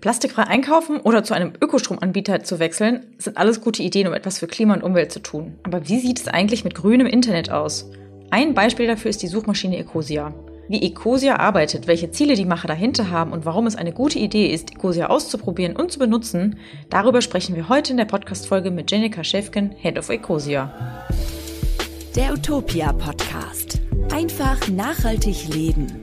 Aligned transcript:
Plastikfrei 0.00 0.44
einkaufen 0.44 1.00
oder 1.00 1.24
zu 1.24 1.34
einem 1.34 1.52
Ökostromanbieter 1.60 2.42
zu 2.42 2.58
wechseln, 2.58 3.06
sind 3.18 3.36
alles 3.36 3.60
gute 3.60 3.82
Ideen, 3.82 4.06
um 4.06 4.14
etwas 4.14 4.38
für 4.38 4.46
Klima 4.46 4.74
und 4.74 4.82
Umwelt 4.82 5.12
zu 5.12 5.20
tun. 5.20 5.58
Aber 5.62 5.88
wie 5.88 5.98
sieht 5.98 6.20
es 6.20 6.28
eigentlich 6.28 6.64
mit 6.64 6.74
grünem 6.74 7.06
Internet 7.06 7.50
aus? 7.50 7.90
Ein 8.30 8.54
Beispiel 8.54 8.86
dafür 8.86 9.10
ist 9.10 9.22
die 9.22 9.28
Suchmaschine 9.28 9.78
Ecosia. 9.78 10.34
Wie 10.68 10.82
Ecosia 10.82 11.36
arbeitet, 11.36 11.86
welche 11.86 12.10
Ziele 12.10 12.34
die 12.34 12.46
Macher 12.46 12.68
dahinter 12.68 13.10
haben 13.10 13.32
und 13.32 13.44
warum 13.44 13.66
es 13.66 13.76
eine 13.76 13.92
gute 13.92 14.18
Idee 14.18 14.46
ist, 14.46 14.72
Ecosia 14.72 15.08
auszuprobieren 15.08 15.76
und 15.76 15.92
zu 15.92 15.98
benutzen, 15.98 16.58
darüber 16.88 17.20
sprechen 17.20 17.54
wir 17.54 17.68
heute 17.68 17.92
in 17.92 17.98
der 17.98 18.06
Podcast-Folge 18.06 18.70
mit 18.70 18.90
Jenica 18.90 19.22
Schäfken, 19.22 19.72
Head 19.72 19.98
of 19.98 20.08
Ecosia. 20.08 20.72
Der 22.16 22.32
Utopia 22.32 22.92
Podcast. 22.92 23.80
Einfach 24.10 24.68
nachhaltig 24.68 25.48
leben. 25.48 26.00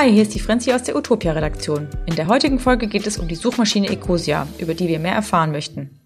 Hi, 0.00 0.12
hier 0.12 0.22
ist 0.22 0.32
die 0.36 0.38
Frenzi 0.38 0.72
aus 0.72 0.84
der 0.84 0.94
Utopia-Redaktion. 0.94 1.88
In 2.06 2.14
der 2.14 2.28
heutigen 2.28 2.60
Folge 2.60 2.86
geht 2.86 3.08
es 3.08 3.18
um 3.18 3.26
die 3.26 3.34
Suchmaschine 3.34 3.88
Ecosia, 3.88 4.46
über 4.58 4.72
die 4.74 4.86
wir 4.86 5.00
mehr 5.00 5.16
erfahren 5.16 5.50
möchten. 5.50 5.98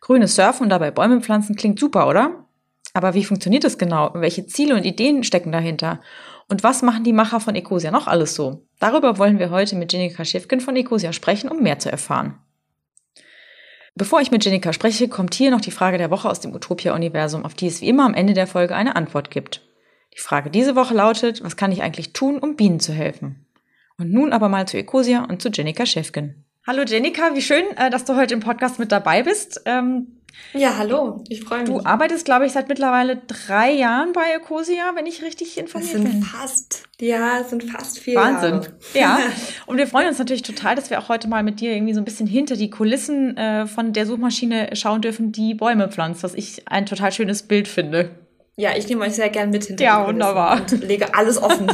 Grünes 0.00 0.36
Surfen 0.36 0.62
und 0.62 0.70
dabei 0.70 0.90
Bäume 0.90 1.20
pflanzen 1.20 1.54
klingt 1.54 1.78
super, 1.78 2.08
oder? 2.08 2.46
Aber 2.94 3.12
wie 3.12 3.24
funktioniert 3.24 3.64
das 3.64 3.76
genau? 3.76 4.10
Welche 4.14 4.46
Ziele 4.46 4.74
und 4.74 4.86
Ideen 4.86 5.22
stecken 5.22 5.52
dahinter? 5.52 6.00
Und 6.48 6.62
was 6.62 6.80
machen 6.80 7.04
die 7.04 7.12
Macher 7.12 7.38
von 7.38 7.54
Ecosia 7.54 7.90
noch 7.90 8.06
alles 8.06 8.34
so? 8.34 8.64
Darüber 8.78 9.18
wollen 9.18 9.38
wir 9.38 9.50
heute 9.50 9.76
mit 9.76 9.92
Jenika 9.92 10.24
Schiffkin 10.24 10.62
von 10.62 10.74
Ecosia 10.74 11.12
sprechen, 11.12 11.50
um 11.50 11.62
mehr 11.62 11.78
zu 11.78 11.92
erfahren. 11.92 12.38
Bevor 13.94 14.22
ich 14.22 14.30
mit 14.30 14.46
Jenika 14.46 14.72
spreche, 14.72 15.08
kommt 15.08 15.34
hier 15.34 15.50
noch 15.50 15.60
die 15.60 15.72
Frage 15.72 15.98
der 15.98 16.10
Woche 16.10 16.30
aus 16.30 16.40
dem 16.40 16.54
Utopia-Universum, 16.54 17.44
auf 17.44 17.52
die 17.52 17.66
es 17.66 17.82
wie 17.82 17.88
immer 17.88 18.06
am 18.06 18.14
Ende 18.14 18.32
der 18.32 18.46
Folge 18.46 18.74
eine 18.74 18.96
Antwort 18.96 19.30
gibt. 19.30 19.65
Die 20.16 20.22
Frage 20.22 20.50
diese 20.50 20.74
Woche 20.76 20.94
lautet, 20.94 21.44
was 21.44 21.56
kann 21.56 21.72
ich 21.72 21.82
eigentlich 21.82 22.14
tun, 22.14 22.38
um 22.38 22.56
Bienen 22.56 22.80
zu 22.80 22.92
helfen? 22.92 23.46
Und 23.98 24.12
nun 24.12 24.32
aber 24.32 24.48
mal 24.48 24.66
zu 24.66 24.78
Ecosia 24.78 25.24
und 25.24 25.42
zu 25.42 25.50
Jenika 25.50 25.84
Schäfgen. 25.84 26.44
Hallo 26.66 26.82
Jenika, 26.84 27.34
wie 27.34 27.42
schön, 27.42 27.64
äh, 27.76 27.90
dass 27.90 28.04
du 28.04 28.16
heute 28.16 28.34
im 28.34 28.40
Podcast 28.40 28.78
mit 28.78 28.90
dabei 28.92 29.22
bist. 29.22 29.60
Ähm, 29.66 30.08
ja, 30.52 30.76
hallo, 30.76 31.22
ich 31.28 31.42
freue 31.42 31.60
mich. 31.60 31.68
Du 31.68 31.84
arbeitest, 31.84 32.24
glaube 32.24 32.46
ich, 32.46 32.52
seit 32.52 32.68
mittlerweile 32.68 33.16
drei 33.26 33.72
Jahren 33.72 34.12
bei 34.12 34.32
Ecosia, 34.34 34.92
wenn 34.94 35.06
ich 35.06 35.22
richtig 35.22 35.58
informiert 35.58 35.92
bin. 35.92 36.06
Es 36.06 36.12
sind 36.12 36.24
fast, 36.24 36.82
ja, 37.00 37.40
es 37.40 37.50
sind 37.50 37.64
fast 37.64 37.98
vier 37.98 38.16
Wahnsinn. 38.16 38.62
Jahre. 38.94 39.20
Ja, 39.22 39.32
und 39.66 39.76
wir 39.76 39.86
freuen 39.86 40.08
uns 40.08 40.18
natürlich 40.18 40.42
total, 40.42 40.74
dass 40.74 40.90
wir 40.90 40.98
auch 40.98 41.08
heute 41.08 41.28
mal 41.28 41.42
mit 41.42 41.60
dir 41.60 41.72
irgendwie 41.74 41.94
so 41.94 42.00
ein 42.00 42.04
bisschen 42.04 42.26
hinter 42.26 42.56
die 42.56 42.70
Kulissen 42.70 43.36
äh, 43.36 43.66
von 43.66 43.92
der 43.92 44.06
Suchmaschine 44.06 44.70
schauen 44.74 45.02
dürfen, 45.02 45.30
die 45.32 45.54
Bäume 45.54 45.88
pflanzt, 45.88 46.22
was 46.22 46.34
ich 46.34 46.68
ein 46.68 46.86
total 46.86 47.12
schönes 47.12 47.42
Bild 47.42 47.68
finde. 47.68 48.25
Ja, 48.58 48.70
ich 48.74 48.88
nehme 48.88 49.04
euch 49.04 49.14
sehr 49.14 49.28
gern 49.28 49.50
mit 49.50 49.64
hinter 49.64 49.84
Ja, 49.84 50.06
wunderbar. 50.06 50.60
und 50.60 50.82
lege 50.82 51.14
alles 51.14 51.40
offen. 51.40 51.70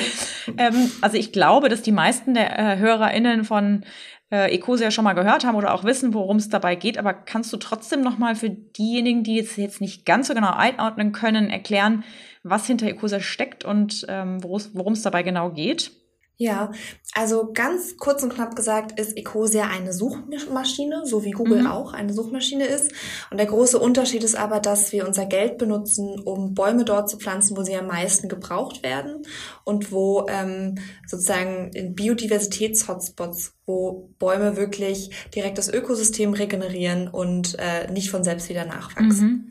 ähm, 0.58 0.90
also 1.00 1.16
ich 1.16 1.32
glaube, 1.32 1.70
dass 1.70 1.80
die 1.80 1.92
meisten 1.92 2.34
der 2.34 2.58
äh, 2.58 2.78
HörerInnen 2.78 3.44
von 3.44 3.84
äh, 4.30 4.54
Ecosia 4.54 4.90
schon 4.90 5.04
mal 5.04 5.14
gehört 5.14 5.46
haben 5.46 5.56
oder 5.56 5.72
auch 5.72 5.84
wissen, 5.84 6.12
worum 6.12 6.36
es 6.36 6.50
dabei 6.50 6.74
geht. 6.74 6.98
Aber 6.98 7.14
kannst 7.14 7.52
du 7.54 7.56
trotzdem 7.56 8.02
noch 8.02 8.18
mal 8.18 8.34
für 8.34 8.50
diejenigen, 8.50 9.22
die 9.22 9.36
jetzt, 9.36 9.56
jetzt 9.56 9.80
nicht 9.80 10.04
ganz 10.04 10.28
so 10.28 10.34
genau 10.34 10.52
einordnen 10.52 11.12
können, 11.12 11.48
erklären, 11.48 12.04
was 12.42 12.66
hinter 12.66 12.86
Ecosia 12.86 13.20
steckt 13.20 13.64
und 13.64 14.04
ähm, 14.08 14.42
worum 14.44 14.92
es 14.92 15.02
dabei 15.02 15.22
genau 15.22 15.50
geht? 15.50 15.90
Ja, 16.38 16.70
also 17.14 17.50
ganz 17.54 17.96
kurz 17.96 18.22
und 18.22 18.34
knapp 18.34 18.56
gesagt 18.56 19.00
ist 19.00 19.16
Ecosia 19.16 19.68
eine 19.68 19.94
Suchmaschine, 19.94 21.06
so 21.06 21.24
wie 21.24 21.30
Google 21.30 21.62
mhm. 21.62 21.66
auch 21.66 21.94
eine 21.94 22.12
Suchmaschine 22.12 22.66
ist. 22.66 22.92
Und 23.30 23.38
der 23.38 23.46
große 23.46 23.78
Unterschied 23.78 24.22
ist 24.22 24.36
aber, 24.36 24.60
dass 24.60 24.92
wir 24.92 25.06
unser 25.06 25.24
Geld 25.24 25.56
benutzen, 25.56 26.20
um 26.20 26.52
Bäume 26.52 26.84
dort 26.84 27.08
zu 27.08 27.16
pflanzen, 27.16 27.56
wo 27.56 27.62
sie 27.62 27.74
am 27.74 27.86
meisten 27.86 28.28
gebraucht 28.28 28.82
werden 28.82 29.22
und 29.64 29.92
wo 29.92 30.26
ähm, 30.28 30.74
sozusagen 31.06 31.70
in 31.72 31.94
Biodiversitäts-Hotspots, 31.94 33.54
wo 33.64 34.10
Bäume 34.18 34.58
wirklich 34.58 35.10
direkt 35.34 35.56
das 35.56 35.72
Ökosystem 35.72 36.34
regenerieren 36.34 37.08
und 37.08 37.56
äh, 37.58 37.90
nicht 37.90 38.10
von 38.10 38.24
selbst 38.24 38.50
wieder 38.50 38.66
nachwachsen. 38.66 39.28
Mhm. 39.28 39.50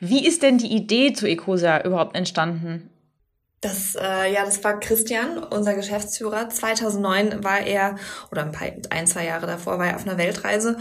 Wie 0.00 0.26
ist 0.26 0.42
denn 0.42 0.58
die 0.58 0.74
Idee 0.74 1.14
zu 1.14 1.26
Ecosia 1.26 1.82
überhaupt 1.82 2.14
entstanden? 2.14 2.90
Das, 3.60 3.94
äh, 3.94 4.32
ja, 4.32 4.44
das 4.44 4.62
war 4.62 4.78
Christian, 4.80 5.38
unser 5.38 5.74
Geschäftsführer. 5.74 6.50
2009 6.50 7.42
war 7.42 7.60
er, 7.60 7.96
oder 8.30 8.42
ein, 8.42 8.52
paar, 8.52 8.68
ein, 8.90 9.06
zwei 9.06 9.24
Jahre 9.24 9.46
davor, 9.46 9.78
war 9.78 9.86
er 9.86 9.96
auf 9.96 10.06
einer 10.06 10.18
Weltreise 10.18 10.76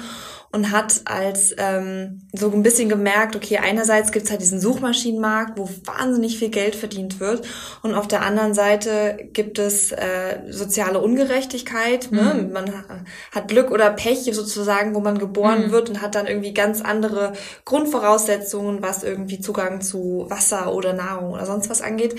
und 0.55 0.71
hat 0.71 1.01
als 1.03 1.53
ähm, 1.57 2.21
so 2.31 2.49
ein 2.49 2.63
bisschen 2.63 2.87
gemerkt, 2.87 3.35
okay, 3.35 3.57
einerseits 3.57 4.13
gibt's 4.13 4.31
halt 4.31 4.39
diesen 4.39 4.61
Suchmaschinenmarkt, 4.61 5.59
wo 5.59 5.69
wahnsinnig 5.83 6.39
viel 6.39 6.47
Geld 6.47 6.77
verdient 6.77 7.19
wird 7.19 7.45
und 7.83 7.93
auf 7.93 8.07
der 8.07 8.21
anderen 8.21 8.53
Seite 8.53 9.17
gibt 9.33 9.59
es 9.59 9.91
äh, 9.91 10.39
soziale 10.49 11.01
Ungerechtigkeit. 11.01 12.09
Ne? 12.09 12.21
Mhm. 12.21 12.41
Ne? 12.41 12.49
Man 12.53 12.73
hat 13.33 13.49
Glück 13.49 13.69
oder 13.69 13.89
Pech 13.89 14.23
sozusagen, 14.31 14.95
wo 14.95 15.01
man 15.01 15.17
geboren 15.17 15.67
mhm. 15.67 15.71
wird 15.71 15.89
und 15.89 16.01
hat 16.01 16.15
dann 16.15 16.25
irgendwie 16.25 16.53
ganz 16.53 16.81
andere 16.81 17.33
Grundvoraussetzungen, 17.65 18.81
was 18.81 19.03
irgendwie 19.03 19.41
Zugang 19.41 19.81
zu 19.81 20.25
Wasser 20.29 20.73
oder 20.73 20.93
Nahrung 20.93 21.33
oder 21.33 21.45
sonst 21.45 21.69
was 21.69 21.81
angeht. 21.81 22.15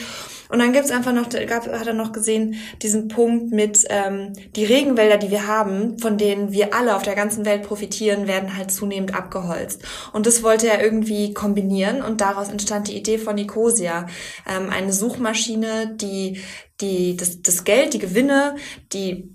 Und 0.48 0.58
dann 0.58 0.72
gibt's 0.72 0.90
einfach 0.90 1.12
noch, 1.12 1.28
gab, 1.46 1.66
hat 1.66 1.86
er 1.86 1.94
noch 1.94 2.12
gesehen, 2.12 2.56
diesen 2.82 3.08
Punkt 3.08 3.50
mit 3.52 3.84
ähm, 3.88 4.34
die 4.54 4.64
Regenwälder, 4.64 5.16
die 5.16 5.30
wir 5.30 5.46
haben, 5.46 5.98
von 5.98 6.18
denen 6.18 6.52
wir 6.52 6.74
alle 6.74 6.94
auf 6.94 7.02
der 7.02 7.14
ganzen 7.14 7.44
Welt 7.44 7.62
profitieren, 7.62 8.25
werden 8.26 8.56
halt 8.56 8.70
zunehmend 8.70 9.14
abgeholzt. 9.14 9.82
Und 10.12 10.26
das 10.26 10.42
wollte 10.42 10.68
er 10.68 10.82
irgendwie 10.82 11.34
kombinieren 11.34 12.02
und 12.02 12.20
daraus 12.20 12.48
entstand 12.48 12.88
die 12.88 12.96
Idee 12.96 13.18
von 13.18 13.34
Nicosia, 13.34 14.06
ähm, 14.48 14.70
eine 14.70 14.92
Suchmaschine, 14.92 15.96
die 15.96 16.40
die 16.80 17.16
das, 17.16 17.42
das 17.42 17.64
Geld, 17.64 17.94
die 17.94 17.98
Gewinne, 17.98 18.56
die 18.92 19.34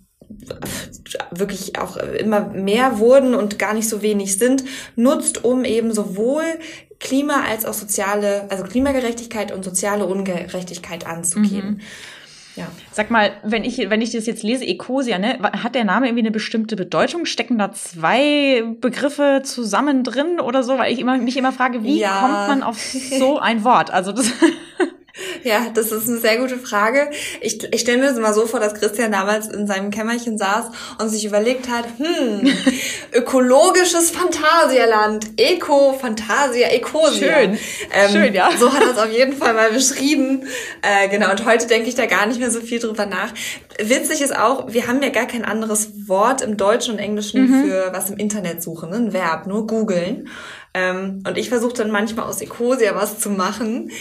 wirklich 1.32 1.78
auch 1.78 1.98
immer 1.98 2.50
mehr 2.50 3.00
wurden 3.00 3.36
und 3.36 3.60
gar 3.60 3.74
nicht 3.74 3.90
so 3.90 4.02
wenig 4.02 4.38
sind, 4.38 4.64
nutzt, 4.96 5.44
um 5.44 5.66
eben 5.66 5.94
sowohl 5.94 6.44
Klima 7.00 7.44
als 7.50 7.66
auch 7.66 7.74
soziale, 7.74 8.50
also 8.50 8.64
Klimagerechtigkeit 8.64 9.52
und 9.52 9.66
soziale 9.66 10.06
Ungerechtigkeit 10.06 11.06
anzugehen. 11.06 11.72
Mhm. 11.72 11.82
Ja. 12.56 12.68
Sag 12.92 13.12
mal, 13.12 13.32
wenn 13.44 13.64
ich, 13.64 13.90
wenn 13.90 14.02
ich 14.02 14.12
das 14.12 14.26
jetzt 14.26 14.44
lese, 14.44 14.66
Ecosia, 14.66 15.18
ne, 15.18 15.40
hat 15.42 15.76
der 15.76 15.86
Name 15.86 16.08
irgendwie 16.08 16.24
eine 16.24 16.32
bestimmte 16.32 16.76
Bedeutung? 16.76 17.26
Stecken 17.26 17.58
da 17.58 17.72
zwei 17.72 18.64
Begriffe 18.80 19.42
zusammen 19.44 20.04
drin 20.04 20.40
oder 20.40 20.64
so? 20.64 20.78
Weil 20.78 20.92
ich 20.92 21.00
immer, 21.00 21.18
mich 21.18 21.38
immer 21.38 21.52
frage, 21.52 21.84
wie 21.84 22.00
ja. 22.00 22.20
kommt 22.20 22.48
man 22.48 22.64
auf 22.64 22.78
so 22.80 23.40
ein 23.40 23.64
Wort? 23.64 23.92
Also 23.92 24.12
das 24.12 24.32
Ja, 25.44 25.68
das 25.74 25.92
ist 25.92 26.08
eine 26.08 26.20
sehr 26.20 26.38
gute 26.38 26.58
Frage. 26.58 27.10
Ich, 27.42 27.64
ich 27.74 27.82
stelle 27.82 27.98
mir 27.98 28.08
das 28.10 28.20
mal 28.20 28.34
so 28.34 28.46
vor, 28.46 28.60
dass 28.60 28.74
Christian 28.76 29.12
damals 29.12 29.48
in 29.48 29.68
seinem 29.68 29.90
Kämmerchen 29.90 30.38
saß 30.38 30.66
und 31.00 31.10
sich 31.10 31.26
überlegt 31.26 31.70
hat, 31.70 31.86
hm, 31.98 32.48
ökologisches 33.14 34.12
Phantasialand, 34.12 35.32
Eco, 35.38 35.94
Fantasia, 35.94 36.68
Ecosia. 36.70 37.34
Schön, 37.34 37.58
ähm, 37.94 38.12
schön, 38.12 38.34
ja. 38.34 38.50
So 38.58 38.72
hat 38.72 38.84
er 38.84 38.92
es 38.92 38.98
auf 38.98 39.12
jeden 39.12 39.34
Fall 39.34 39.54
mal 39.54 39.72
beschrieben. 39.72 40.48
Äh, 40.82 41.10
genau, 41.10 41.32
und 41.32 41.46
heute 41.46 41.68
denke 41.68 41.90
ich 41.90 41.96
da 41.96 42.06
gar 42.06 42.26
nicht 42.28 42.40
mehr 42.40 42.52
so 42.52 42.62
viel 42.62 42.80
drüber 42.80 43.06
nach. 43.06 43.34
Witzig 43.80 44.22
ist 44.22 44.36
auch, 44.36 44.72
wir 44.72 44.88
haben 44.88 45.02
ja 45.02 45.10
gar 45.10 45.26
kein 45.26 45.46
anderes 45.46 46.08
Wort 46.08 46.42
im 46.42 46.58
Deutschen 46.58 46.94
und 46.94 47.00
Englischen 47.00 47.48
mhm. 47.48 47.64
für 47.66 47.90
was 47.94 48.10
im 48.10 48.18
Internet 48.18 48.62
suchen, 48.62 48.90
ne? 48.90 48.98
ein 48.98 49.14
Verb, 49.14 49.48
nur 49.48 49.66
googeln. 49.66 50.30
Ähm, 50.74 51.24
und 51.28 51.38
ich 51.38 51.50
versuche 51.50 51.74
dann 51.74 51.92
manchmal 51.92 52.26
aus 52.26 52.42
Ecosia 52.42 52.96
was 52.96 53.20
zu 53.20 53.30
machen 53.30 53.92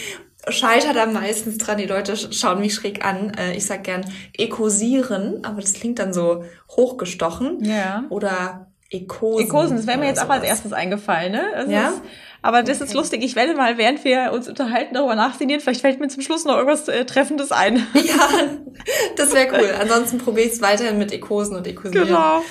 scheitert 0.47 0.97
am 0.97 1.13
meisten 1.13 1.57
dran. 1.57 1.77
Die 1.77 1.85
Leute 1.85 2.15
schauen 2.15 2.59
mich 2.59 2.73
schräg 2.73 3.05
an. 3.05 3.33
Äh, 3.35 3.55
ich 3.55 3.65
sag 3.65 3.83
gern 3.83 4.05
ekosieren, 4.37 5.43
aber 5.43 5.61
das 5.61 5.73
klingt 5.73 5.99
dann 5.99 6.13
so 6.13 6.43
hochgestochen. 6.69 7.63
Ja. 7.63 8.05
Oder 8.09 8.67
Ekosen. 8.89 9.45
Ekosen, 9.45 9.77
das 9.77 9.87
wäre 9.87 9.97
mir 9.97 10.07
jetzt 10.07 10.21
auch 10.21 10.29
als 10.29 10.43
erstes 10.43 10.73
eingefallen, 10.73 11.31
ne? 11.31 11.43
Das 11.55 11.69
ja. 11.69 11.89
Ist, 11.89 12.01
aber 12.43 12.63
das 12.63 12.77
okay. 12.77 12.87
ist 12.87 12.93
lustig. 12.95 13.23
Ich 13.23 13.35
werde 13.35 13.53
mal, 13.53 13.77
während 13.77 14.03
wir 14.03 14.31
uns 14.33 14.49
unterhalten, 14.49 14.95
darüber 14.95 15.15
nachsinnieren. 15.15 15.61
Vielleicht 15.61 15.81
fällt 15.81 15.99
mir 15.99 16.07
zum 16.07 16.23
Schluss 16.23 16.43
noch 16.43 16.55
irgendwas 16.55 16.87
äh, 16.87 17.05
Treffendes 17.05 17.51
ein. 17.51 17.85
Ja, 17.93 18.27
das 19.15 19.33
wäre 19.33 19.47
cool. 19.53 19.69
Ansonsten 19.79 20.17
probiere 20.17 20.47
ich 20.47 20.53
es 20.53 20.61
weiterhin 20.61 20.97
mit 20.97 21.13
Ekosen 21.13 21.55
und 21.55 21.67
Ekosieren. 21.67 22.07
Genau. 22.07 22.41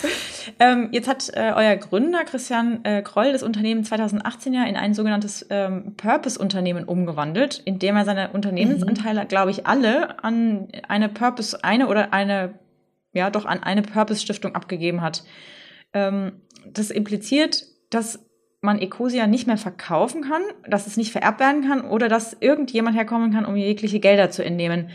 Ähm, 0.61 0.89
jetzt 0.93 1.09
hat 1.09 1.29
äh, 1.35 1.53
euer 1.55 1.77
Gründer 1.77 2.25
Christian 2.25 2.85
äh, 2.85 3.03
Kroll 3.03 3.33
das 3.33 3.43
Unternehmen 3.43 3.85
2018 3.85 4.55
ja 4.55 4.65
in 4.65 4.77
ein 4.77 4.95
sogenanntes 4.95 5.45
ähm, 5.51 5.95
Purpose-Unternehmen 5.97 6.85
umgewandelt, 6.85 7.61
indem 7.65 7.97
er 7.97 8.05
seine 8.05 8.31
Unternehmensanteile, 8.31 9.25
mhm. 9.25 9.29
glaube 9.29 9.51
ich, 9.51 9.67
alle 9.67 10.23
an 10.23 10.69
eine 10.87 11.09
Purpose, 11.09 11.65
eine 11.65 11.89
oder 11.89 12.13
eine, 12.13 12.55
ja 13.13 13.31
doch 13.31 13.45
an 13.45 13.63
eine 13.63 13.83
Purpose-Stiftung 13.83 14.55
abgegeben 14.55 15.03
hat. 15.03 15.25
Ähm, 15.93 16.43
das 16.67 16.91
impliziert, 16.91 17.65
dass 17.91 18.21
man 18.61 18.79
Ecosia 18.79 19.27
nicht 19.27 19.47
mehr 19.47 19.57
verkaufen 19.57 20.23
kann, 20.23 20.43
dass 20.69 20.87
es 20.87 20.97
nicht 20.97 21.13
vererbt 21.13 21.41
werden 21.41 21.67
kann 21.67 21.81
oder 21.81 22.09
dass 22.09 22.37
irgendjemand 22.41 22.97
herkommen 22.97 23.33
kann, 23.33 23.47
um 23.47 23.57
jegliche 23.57 24.01
Gelder 24.01 24.31
zu 24.31 24.45
entnehmen. 24.45 24.91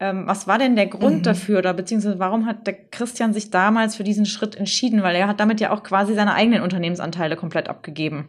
Ähm, 0.00 0.26
was 0.26 0.48
war 0.48 0.58
denn 0.58 0.74
der 0.74 0.88
Grund 0.88 1.18
mhm. 1.18 1.22
dafür 1.22 1.58
oder 1.58 1.72
beziehungsweise 1.72 2.18
warum 2.18 2.46
hat 2.46 2.66
der 2.66 2.74
Christian 2.74 3.32
sich 3.32 3.50
damals 3.50 3.94
für 3.94 4.04
diesen 4.04 4.26
Schritt 4.26 4.56
entschieden? 4.56 5.02
Weil 5.02 5.14
er 5.14 5.28
hat 5.28 5.38
damit 5.38 5.60
ja 5.60 5.70
auch 5.70 5.84
quasi 5.84 6.14
seine 6.14 6.34
eigenen 6.34 6.62
Unternehmensanteile 6.62 7.36
komplett 7.36 7.68
abgegeben. 7.68 8.28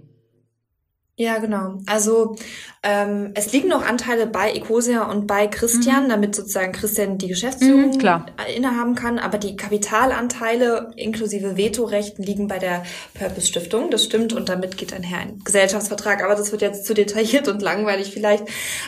Ja, 1.18 1.38
genau. 1.38 1.78
Also 1.86 2.36
ähm, 2.84 3.32
es 3.36 3.54
liegen 3.54 3.70
noch 3.70 3.86
Anteile 3.86 4.28
bei 4.28 4.52
Ecosia 4.52 5.10
und 5.10 5.28
bei 5.28 5.48
Christian, 5.48 6.06
mhm. 6.06 6.10
damit 6.10 6.36
sozusagen 6.36 6.74
Christian 6.74 7.18
die 7.18 7.30
Geschäftsführung 7.30 7.92
mhm, 7.92 8.26
innehaben 8.54 8.96
kann. 8.96 9.18
Aber 9.18 9.38
die 9.38 9.56
Kapitalanteile 9.56 10.92
inklusive 10.98 11.56
Vetorechten 11.56 12.22
liegen 12.22 12.50
bei 12.50 12.60
der 12.60 12.84
Purpose 13.14 13.48
Stiftung. 13.48 13.92
Das 13.92 14.04
stimmt 14.04 14.34
und 14.34 14.50
damit 14.50 14.76
geht 14.76 14.92
einher 14.92 15.20
ein 15.20 15.40
Gesellschaftsvertrag. 15.46 16.22
Aber 16.22 16.36
das 16.36 16.52
wird 16.52 16.62
jetzt 16.62 16.86
zu 16.86 16.94
detailliert 16.94 17.48
und 17.48 17.62
langweilig 17.62 18.12
vielleicht. 18.12 18.44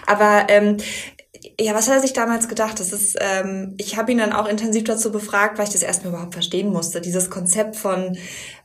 Aber 0.06 0.47
ähm, 0.50 0.77
ja, 1.60 1.74
was 1.74 1.88
hat 1.88 1.95
er 1.95 2.01
sich 2.01 2.13
damals 2.13 2.48
gedacht? 2.48 2.80
Das 2.80 2.92
ist, 2.92 3.18
ähm, 3.19 3.75
ich 3.78 3.98
habe 3.98 4.12
ihn 4.12 4.18
dann 4.18 4.34
auch 4.34 4.48
intensiv 4.48 4.84
dazu 4.84 5.12
befragt, 5.12 5.57
weil 5.57 5.66
ich 5.66 5.74
das 5.74 5.84
erstmal 5.84 6.13
überhaupt 6.13 6.34
verstehen 6.34 6.69
musste. 6.69 7.01
Dieses 7.01 7.30
Konzept 7.30 7.75
von, 7.75 8.18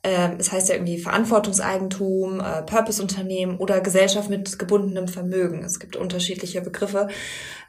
ähm, 0.03 0.37
es 0.39 0.53
heißt 0.53 0.69
ja 0.69 0.75
irgendwie 0.75 0.99
Verantwortungseigentum, 0.99 2.41
äh, 2.41 2.63
Purpose-Unternehmen 2.63 3.59
oder 3.59 3.81
Gesellschaft 3.81 4.31
mit 4.31 4.59
gebundenem 4.59 5.09
Vermögen. 5.09 5.63
Es 5.65 5.79
gibt 5.81 5.97
unterschiedliche 5.97 6.61
Begriffe. 6.61 7.09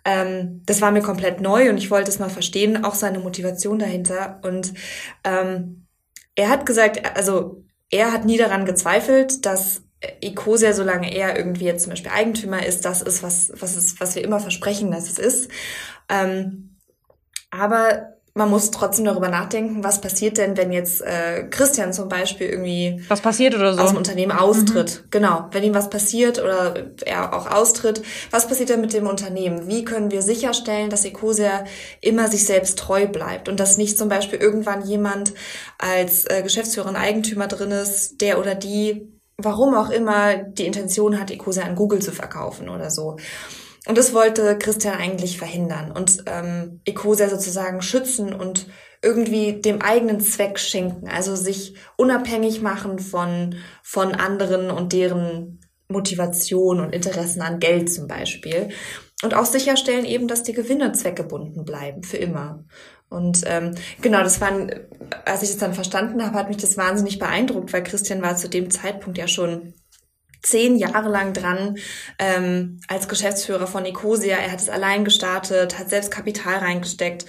Ähm, 0.05 0.61
das 0.65 0.81
war 0.81 0.91
mir 0.91 1.01
komplett 1.01 1.41
neu 1.41 1.69
und 1.69 1.77
ich 1.77 1.91
wollte 1.91 2.09
es 2.09 2.19
mal 2.19 2.29
verstehen, 2.29 2.83
auch 2.83 2.95
seine 2.95 3.19
Motivation 3.19 3.79
dahinter. 3.79 4.39
Und 4.43 4.73
ähm, 5.23 5.87
er 6.35 6.49
hat 6.49 6.65
gesagt, 6.65 7.15
also 7.15 7.63
er 7.89 8.11
hat 8.11 8.25
nie 8.25 8.37
daran 8.37 8.65
gezweifelt, 8.65 9.45
dass 9.45 9.82
Ecosia, 10.21 10.73
solange 10.73 11.13
er 11.13 11.37
irgendwie 11.37 11.65
jetzt 11.65 11.83
zum 11.83 11.91
Beispiel 11.91 12.11
Eigentümer 12.11 12.65
ist, 12.65 12.85
das 12.85 13.01
ist, 13.01 13.23
was, 13.23 13.51
was, 13.59 13.75
ist, 13.75 13.99
was 13.99 14.15
wir 14.15 14.23
immer 14.23 14.39
versprechen, 14.39 14.91
dass 14.91 15.09
es 15.09 15.19
ist. 15.19 15.49
Ähm, 16.09 16.77
aber 17.51 18.13
man 18.35 18.49
muss 18.49 18.71
trotzdem 18.71 19.05
darüber 19.05 19.29
nachdenken, 19.29 19.83
was 19.83 20.01
passiert 20.01 20.39
denn, 20.39 20.57
wenn 20.57 20.71
jetzt 20.71 21.01
äh, 21.01 21.43
Christian 21.51 21.93
zum 21.93 22.09
Beispiel 22.09 22.47
irgendwie 22.47 23.03
was 23.07 23.21
passiert 23.21 23.53
oder 23.53 23.75
so 23.75 23.81
aus 23.81 23.89
dem 23.89 23.97
Unternehmen 23.97 24.31
austritt. 24.31 25.03
Mhm. 25.03 25.09
Genau, 25.11 25.49
wenn 25.51 25.63
ihm 25.63 25.75
was 25.75 25.91
passiert 25.91 26.39
oder 26.39 26.73
er 27.05 27.35
auch 27.35 27.51
austritt, 27.51 28.01
was 28.31 28.47
passiert 28.47 28.69
denn 28.69 28.81
mit 28.81 28.93
dem 28.93 29.05
Unternehmen? 29.05 29.67
Wie 29.67 29.85
können 29.85 30.09
wir 30.09 30.23
sicherstellen, 30.23 30.89
dass 30.89 31.05
Ecosia 31.05 31.63
immer 32.01 32.27
sich 32.27 32.45
selbst 32.45 32.79
treu 32.79 33.05
bleibt 33.05 33.49
und 33.49 33.59
dass 33.59 33.77
nicht 33.77 33.99
zum 33.99 34.09
Beispiel 34.09 34.39
irgendwann 34.39 34.83
jemand 34.83 35.33
als 35.77 36.25
äh, 36.25 36.41
Geschäftsführer 36.41 36.89
und 36.89 36.95
Eigentümer 36.95 37.47
drin 37.47 37.69
ist, 37.69 38.19
der 38.19 38.39
oder 38.39 38.55
die 38.55 39.12
warum 39.37 39.75
auch 39.75 39.89
immer 39.89 40.35
die 40.35 40.65
Intention 40.65 41.19
hat, 41.19 41.31
Ecosia 41.31 41.63
an 41.63 41.75
Google 41.75 42.01
zu 42.01 42.11
verkaufen 42.11 42.69
oder 42.69 42.89
so. 42.89 43.17
Und 43.85 43.97
das 43.97 44.13
wollte 44.13 44.57
Christian 44.57 44.97
eigentlich 44.97 45.37
verhindern 45.37 45.91
und 45.91 46.23
ähm, 46.25 46.79
Ecosia 46.85 47.27
sozusagen 47.27 47.81
schützen 47.81 48.33
und 48.33 48.67
irgendwie 49.01 49.59
dem 49.59 49.81
eigenen 49.81 50.21
Zweck 50.21 50.57
schenken, 50.57 51.09
also 51.09 51.35
sich 51.35 51.75
unabhängig 51.97 52.61
machen 52.61 52.99
von, 52.99 53.55
von 53.81 54.13
anderen 54.15 54.71
und 54.71 54.93
deren 54.93 55.59
Motivation 55.89 56.79
und 56.79 56.95
Interessen 56.95 57.41
an 57.41 57.59
Geld 57.59 57.91
zum 57.91 58.07
Beispiel. 58.07 58.69
Und 59.21 59.33
auch 59.33 59.45
sicherstellen 59.45 60.05
eben, 60.05 60.27
dass 60.27 60.43
die 60.43 60.53
Gewinne 60.53 60.93
zweckgebunden 60.93 61.65
bleiben, 61.65 62.03
für 62.03 62.17
immer. 62.17 62.63
Und 63.13 63.41
ähm, 63.45 63.75
genau, 64.01 64.23
das 64.23 64.41
war, 64.41 64.51
als 65.25 65.43
ich 65.43 65.49
das 65.49 65.57
dann 65.59 65.75
verstanden 65.75 66.25
habe, 66.25 66.35
hat 66.35 66.47
mich 66.47 66.57
das 66.57 66.77
wahnsinnig 66.77 67.19
beeindruckt, 67.19 67.71
weil 67.71 67.83
Christian 67.83 68.23
war 68.23 68.35
zu 68.35 68.49
dem 68.49 68.71
Zeitpunkt 68.71 69.17
ja 69.19 69.27
schon 69.27 69.75
zehn 70.41 70.75
Jahre 70.75 71.09
lang 71.09 71.33
dran 71.33 71.77
ähm, 72.17 72.81
als 72.87 73.07
Geschäftsführer 73.07 73.67
von 73.67 73.85
Ecosia. 73.85 74.37
Er 74.37 74.51
hat 74.51 74.59
es 74.59 74.69
allein 74.69 75.05
gestartet, 75.05 75.77
hat 75.77 75.89
selbst 75.89 76.11
Kapital 76.11 76.55
reingesteckt 76.55 77.25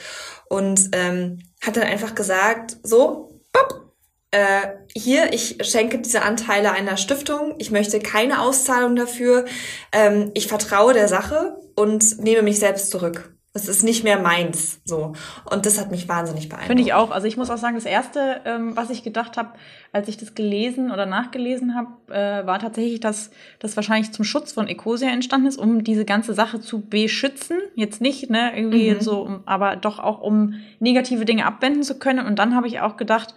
und 0.48 0.88
ähm, 0.92 1.40
hat 1.62 1.76
dann 1.76 1.84
einfach 1.84 2.14
gesagt, 2.14 2.78
so, 2.82 3.40
pop, 3.52 3.92
äh, 4.30 4.68
hier, 4.96 5.32
ich 5.34 5.58
schenke 5.60 5.98
diese 5.98 6.22
Anteile 6.22 6.72
einer 6.72 6.96
Stiftung, 6.96 7.54
ich 7.58 7.70
möchte 7.70 8.00
keine 8.00 8.40
Auszahlung 8.40 8.96
dafür, 8.96 9.44
ähm, 9.92 10.30
ich 10.34 10.48
vertraue 10.48 10.94
der 10.94 11.08
Sache 11.08 11.56
und 11.76 12.18
nehme 12.20 12.42
mich 12.42 12.58
selbst 12.58 12.90
zurück. 12.90 13.33
Es 13.56 13.68
ist 13.68 13.84
nicht 13.84 14.02
mehr 14.02 14.18
meins, 14.18 14.80
so. 14.84 15.12
Und 15.48 15.64
das 15.64 15.80
hat 15.80 15.92
mich 15.92 16.08
wahnsinnig 16.08 16.48
beeindruckt. 16.48 16.66
Finde 16.66 16.82
ich 16.82 16.92
auch. 16.92 17.12
Also 17.12 17.28
ich 17.28 17.36
muss 17.36 17.50
auch 17.50 17.56
sagen, 17.56 17.76
das 17.76 17.84
erste, 17.84 18.40
ähm, 18.44 18.74
was 18.76 18.90
ich 18.90 19.04
gedacht 19.04 19.36
habe, 19.36 19.50
als 19.92 20.08
ich 20.08 20.16
das 20.16 20.34
gelesen 20.34 20.90
oder 20.90 21.06
nachgelesen 21.06 21.76
habe, 21.76 22.12
äh, 22.12 22.44
war 22.44 22.58
tatsächlich, 22.58 22.98
dass 22.98 23.30
das 23.60 23.76
wahrscheinlich 23.76 24.10
zum 24.10 24.24
Schutz 24.24 24.50
von 24.50 24.66
Ecosia 24.66 25.08
entstanden 25.08 25.46
ist, 25.46 25.56
um 25.56 25.84
diese 25.84 26.04
ganze 26.04 26.34
Sache 26.34 26.60
zu 26.60 26.80
beschützen. 26.80 27.58
Jetzt 27.76 28.00
nicht, 28.00 28.28
ne, 28.28 28.56
irgendwie 28.56 28.90
mhm. 28.90 29.00
so, 29.00 29.40
aber 29.46 29.76
doch 29.76 30.00
auch 30.00 30.20
um 30.20 30.54
negative 30.80 31.24
Dinge 31.24 31.46
abwenden 31.46 31.84
zu 31.84 31.96
können. 31.96 32.26
Und 32.26 32.40
dann 32.40 32.56
habe 32.56 32.66
ich 32.66 32.80
auch 32.80 32.96
gedacht, 32.96 33.36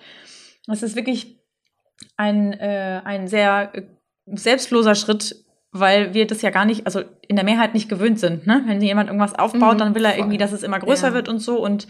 es 0.67 0.81
ist 0.81 0.95
wirklich 0.95 1.39
ein, 2.15 2.53
äh, 2.53 3.01
ein 3.05 3.27
sehr 3.27 3.69
äh, 3.75 3.83
selbstloser 4.25 4.95
Schritt 4.95 5.45
weil 5.71 6.13
wir 6.13 6.27
das 6.27 6.41
ja 6.41 6.49
gar 6.49 6.65
nicht, 6.65 6.85
also 6.85 7.01
in 7.27 7.35
der 7.35 7.45
Mehrheit 7.45 7.73
nicht 7.73 7.89
gewöhnt 7.89 8.19
sind. 8.19 8.47
Ne? 8.47 8.63
Wenn 8.65 8.81
jemand 8.81 9.09
irgendwas 9.09 9.35
aufbaut, 9.35 9.75
mhm, 9.75 9.79
dann 9.79 9.95
will 9.95 10.05
er 10.05 10.11
voll. 10.11 10.19
irgendwie, 10.19 10.37
dass 10.37 10.51
es 10.51 10.63
immer 10.63 10.79
größer 10.79 11.09
ja. 11.09 11.13
wird 11.13 11.29
und 11.29 11.39
so. 11.39 11.63
Und 11.63 11.87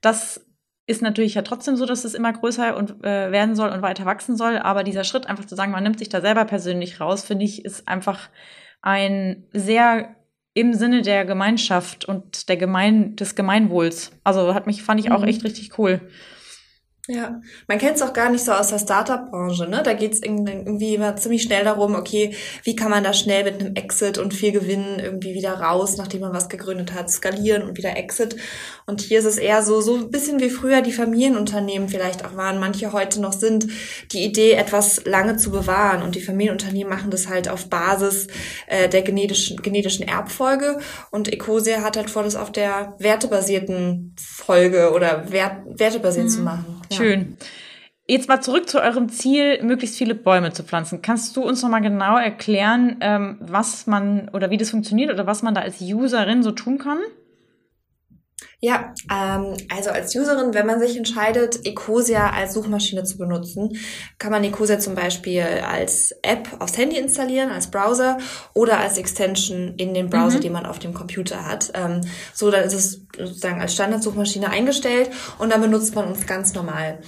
das 0.00 0.44
ist 0.86 1.02
natürlich 1.02 1.34
ja 1.34 1.42
trotzdem 1.42 1.76
so, 1.76 1.86
dass 1.86 2.04
es 2.04 2.14
immer 2.14 2.32
größer 2.32 2.76
und 2.76 3.04
äh, 3.04 3.30
werden 3.30 3.54
soll 3.54 3.70
und 3.70 3.82
weiter 3.82 4.04
wachsen 4.04 4.36
soll. 4.36 4.58
Aber 4.58 4.82
dieser 4.82 5.04
Schritt, 5.04 5.26
einfach 5.26 5.44
zu 5.44 5.54
sagen, 5.54 5.72
man 5.72 5.84
nimmt 5.84 5.98
sich 5.98 6.08
da 6.08 6.20
selber 6.20 6.44
persönlich 6.44 7.00
raus, 7.00 7.24
finde 7.24 7.44
ich, 7.44 7.64
ist 7.64 7.86
einfach 7.86 8.28
ein 8.82 9.44
sehr 9.52 10.16
im 10.52 10.74
Sinne 10.74 11.02
der 11.02 11.24
Gemeinschaft 11.24 12.06
und 12.06 12.48
der 12.48 12.56
Gemein 12.56 13.14
des 13.14 13.36
Gemeinwohls. 13.36 14.12
Also 14.24 14.52
hat 14.52 14.66
mich 14.66 14.82
fand 14.82 14.98
ich 14.98 15.12
auch 15.12 15.22
mhm. 15.22 15.28
echt 15.28 15.44
richtig 15.44 15.78
cool. 15.78 16.00
Ja, 17.12 17.40
man 17.66 17.78
kennt 17.78 17.96
es 17.96 18.02
auch 18.02 18.12
gar 18.12 18.30
nicht 18.30 18.44
so 18.44 18.52
aus 18.52 18.68
der 18.68 18.78
Startup-Branche, 18.78 19.66
ne? 19.66 19.82
Da 19.82 19.94
geht 19.94 20.12
es 20.12 20.22
irgendwie 20.22 20.94
immer 20.94 21.16
ziemlich 21.16 21.42
schnell 21.42 21.64
darum, 21.64 21.96
okay, 21.96 22.36
wie 22.62 22.76
kann 22.76 22.88
man 22.88 23.02
da 23.02 23.12
schnell 23.12 23.42
mit 23.42 23.60
einem 23.60 23.74
Exit 23.74 24.16
und 24.16 24.32
viel 24.32 24.52
Gewinn 24.52 25.00
irgendwie 25.00 25.34
wieder 25.34 25.54
raus, 25.54 25.96
nachdem 25.96 26.20
man 26.20 26.32
was 26.32 26.48
gegründet 26.48 26.94
hat, 26.94 27.10
skalieren 27.10 27.64
und 27.64 27.76
wieder 27.76 27.96
Exit. 27.96 28.36
Und 28.86 29.00
hier 29.00 29.18
ist 29.18 29.24
es 29.24 29.38
eher 29.38 29.64
so, 29.64 29.80
so 29.80 29.96
ein 29.96 30.10
bisschen 30.12 30.38
wie 30.38 30.50
früher 30.50 30.82
die 30.82 30.92
Familienunternehmen 30.92 31.88
vielleicht 31.88 32.24
auch 32.24 32.36
waren, 32.36 32.60
manche 32.60 32.92
heute 32.92 33.20
noch 33.20 33.32
sind, 33.32 33.66
die 34.12 34.24
Idee, 34.24 34.52
etwas 34.52 35.04
lange 35.04 35.36
zu 35.36 35.50
bewahren. 35.50 36.02
Und 36.02 36.14
die 36.14 36.20
Familienunternehmen 36.20 36.92
machen 36.92 37.10
das 37.10 37.28
halt 37.28 37.48
auf 37.48 37.68
Basis 37.68 38.28
äh, 38.68 38.88
der 38.88 39.02
genetischen, 39.02 39.62
genetischen 39.62 40.06
Erbfolge. 40.06 40.78
Und 41.10 41.32
Ecosia 41.32 41.82
hat 41.82 41.96
halt 41.96 42.08
vor, 42.08 42.22
das 42.22 42.36
auf 42.36 42.52
der 42.52 42.94
wertebasierten 43.00 44.14
Folge 44.16 44.92
oder 44.92 45.32
wert, 45.32 45.56
wertebasiert 45.66 46.26
mhm. 46.26 46.30
zu 46.30 46.40
machen. 46.42 46.80
Ja. 46.90 46.99
Schön. 47.00 47.36
Jetzt 48.06 48.28
mal 48.28 48.40
zurück 48.40 48.68
zu 48.68 48.82
eurem 48.82 49.08
Ziel, 49.08 49.62
möglichst 49.62 49.96
viele 49.96 50.14
Bäume 50.14 50.52
zu 50.52 50.64
pflanzen. 50.64 51.00
Kannst 51.00 51.36
du 51.36 51.42
uns 51.42 51.62
noch 51.62 51.70
mal 51.70 51.80
genau 51.80 52.18
erklären, 52.18 52.96
ähm, 53.00 53.38
was 53.40 53.86
man 53.86 54.28
oder 54.30 54.50
wie 54.50 54.56
das 54.56 54.70
funktioniert 54.70 55.12
oder 55.12 55.26
was 55.26 55.42
man 55.42 55.54
da 55.54 55.60
als 55.60 55.80
Userin 55.80 56.42
so 56.42 56.50
tun 56.50 56.78
kann? 56.78 56.98
Ja, 58.62 58.92
ähm, 59.10 59.56
also 59.74 59.88
als 59.88 60.14
Userin, 60.14 60.52
wenn 60.52 60.66
man 60.66 60.80
sich 60.80 60.94
entscheidet, 60.94 61.64
Ecosia 61.64 62.28
als 62.30 62.52
Suchmaschine 62.52 63.04
zu 63.04 63.16
benutzen, 63.16 63.78
kann 64.18 64.30
man 64.30 64.44
Ecosia 64.44 64.78
zum 64.78 64.94
Beispiel 64.94 65.42
als 65.66 66.12
App 66.20 66.46
aufs 66.58 66.76
Handy 66.76 66.98
installieren, 66.98 67.50
als 67.50 67.70
Browser 67.70 68.18
oder 68.52 68.78
als 68.78 68.98
Extension 68.98 69.76
in 69.78 69.94
den 69.94 70.10
Browser, 70.10 70.36
mhm. 70.36 70.42
den 70.42 70.52
man 70.52 70.66
auf 70.66 70.78
dem 70.78 70.92
Computer 70.92 71.46
hat. 71.46 71.72
Ähm, 71.72 72.02
so, 72.34 72.50
dann 72.50 72.64
ist 72.64 72.74
es 72.74 73.00
sozusagen 73.16 73.62
als 73.62 73.72
Standardsuchmaschine 73.72 74.50
eingestellt 74.50 75.10
und 75.38 75.50
dann 75.50 75.62
benutzt 75.62 75.94
man 75.94 76.06
uns 76.06 76.26
ganz 76.26 76.52
normal. 76.52 76.98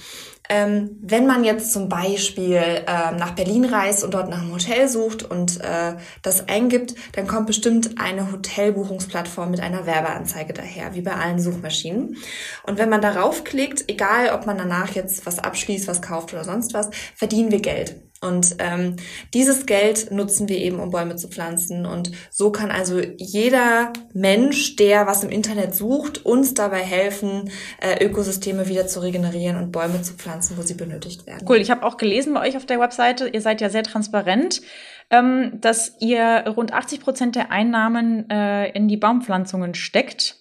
Ähm, 0.49 0.97
wenn 1.01 1.25
man 1.25 1.45
jetzt 1.45 1.71
zum 1.71 1.87
Beispiel 1.87 2.61
ähm, 2.61 3.15
nach 3.15 3.31
Berlin 3.31 3.63
reist 3.63 4.03
und 4.03 4.13
dort 4.13 4.29
nach 4.29 4.41
einem 4.41 4.51
Hotel 4.51 4.89
sucht 4.89 5.23
und 5.23 5.61
äh, 5.61 5.95
das 6.21 6.49
eingibt, 6.49 6.95
dann 7.13 7.27
kommt 7.27 7.47
bestimmt 7.47 7.97
eine 7.97 8.31
Hotelbuchungsplattform 8.31 9.51
mit 9.51 9.61
einer 9.61 9.85
Werbeanzeige 9.85 10.53
daher, 10.53 10.95
wie 10.95 11.01
bei 11.01 11.13
allen 11.13 11.39
Suchmaschinen. 11.39 12.17
Und 12.63 12.77
wenn 12.77 12.89
man 12.89 13.01
darauf 13.01 13.45
klickt, 13.45 13.89
egal 13.89 14.33
ob 14.33 14.45
man 14.45 14.57
danach 14.57 14.91
jetzt 14.91 15.25
was 15.25 15.39
abschließt, 15.39 15.87
was 15.87 16.01
kauft 16.01 16.33
oder 16.33 16.43
sonst 16.43 16.73
was, 16.73 16.89
verdienen 17.15 17.51
wir 17.51 17.61
Geld. 17.61 17.95
Und 18.23 18.55
ähm, 18.59 18.95
dieses 19.33 19.65
Geld 19.65 20.11
nutzen 20.11 20.47
wir 20.47 20.57
eben, 20.57 20.79
um 20.79 20.91
Bäume 20.91 21.15
zu 21.17 21.27
pflanzen. 21.27 21.85
Und 21.85 22.11
so 22.29 22.51
kann 22.51 22.71
also 22.71 23.01
jeder 23.17 23.91
Mensch, 24.13 24.77
der 24.77 25.05
was 25.07 25.23
im 25.23 25.29
Internet 25.29 25.75
sucht, 25.75 26.25
uns 26.25 26.53
dabei 26.53 26.79
helfen, 26.79 27.51
äh, 27.81 28.03
Ökosysteme 28.03 28.67
wieder 28.67 28.87
zu 28.87 29.01
regenerieren 29.01 29.57
und 29.57 29.71
Bäume 29.71 30.01
zu 30.01 30.13
pflanzen, 30.13 30.57
wo 30.57 30.61
sie 30.61 30.75
benötigt 30.75 31.27
werden. 31.27 31.45
Cool, 31.47 31.57
ich 31.57 31.69
habe 31.69 31.83
auch 31.83 31.97
gelesen 31.97 32.33
bei 32.33 32.47
euch 32.47 32.55
auf 32.55 32.65
der 32.65 32.79
Webseite, 32.79 33.27
ihr 33.27 33.41
seid 33.41 33.61
ja 33.61 33.69
sehr 33.69 33.83
transparent, 33.83 34.61
ähm, 35.09 35.59
dass 35.59 35.93
ihr 35.99 36.45
rund 36.55 36.73
80 36.73 37.01
Prozent 37.01 37.35
der 37.35 37.51
Einnahmen 37.51 38.29
äh, 38.29 38.69
in 38.69 38.87
die 38.87 38.97
Baumpflanzungen 38.97 39.75
steckt. 39.75 40.37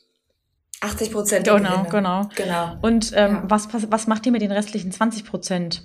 80 0.80 1.12
Prozent. 1.12 1.46
Genau, 1.46 1.84
genau. 1.90 2.28
genau. 2.34 2.76
Und 2.82 3.12
ähm, 3.14 3.34
ja. 3.34 3.44
was, 3.46 3.68
was 3.72 4.06
macht 4.06 4.26
ihr 4.26 4.32
mit 4.32 4.42
den 4.42 4.52
restlichen 4.52 4.90
20 4.90 5.24
Prozent? 5.24 5.82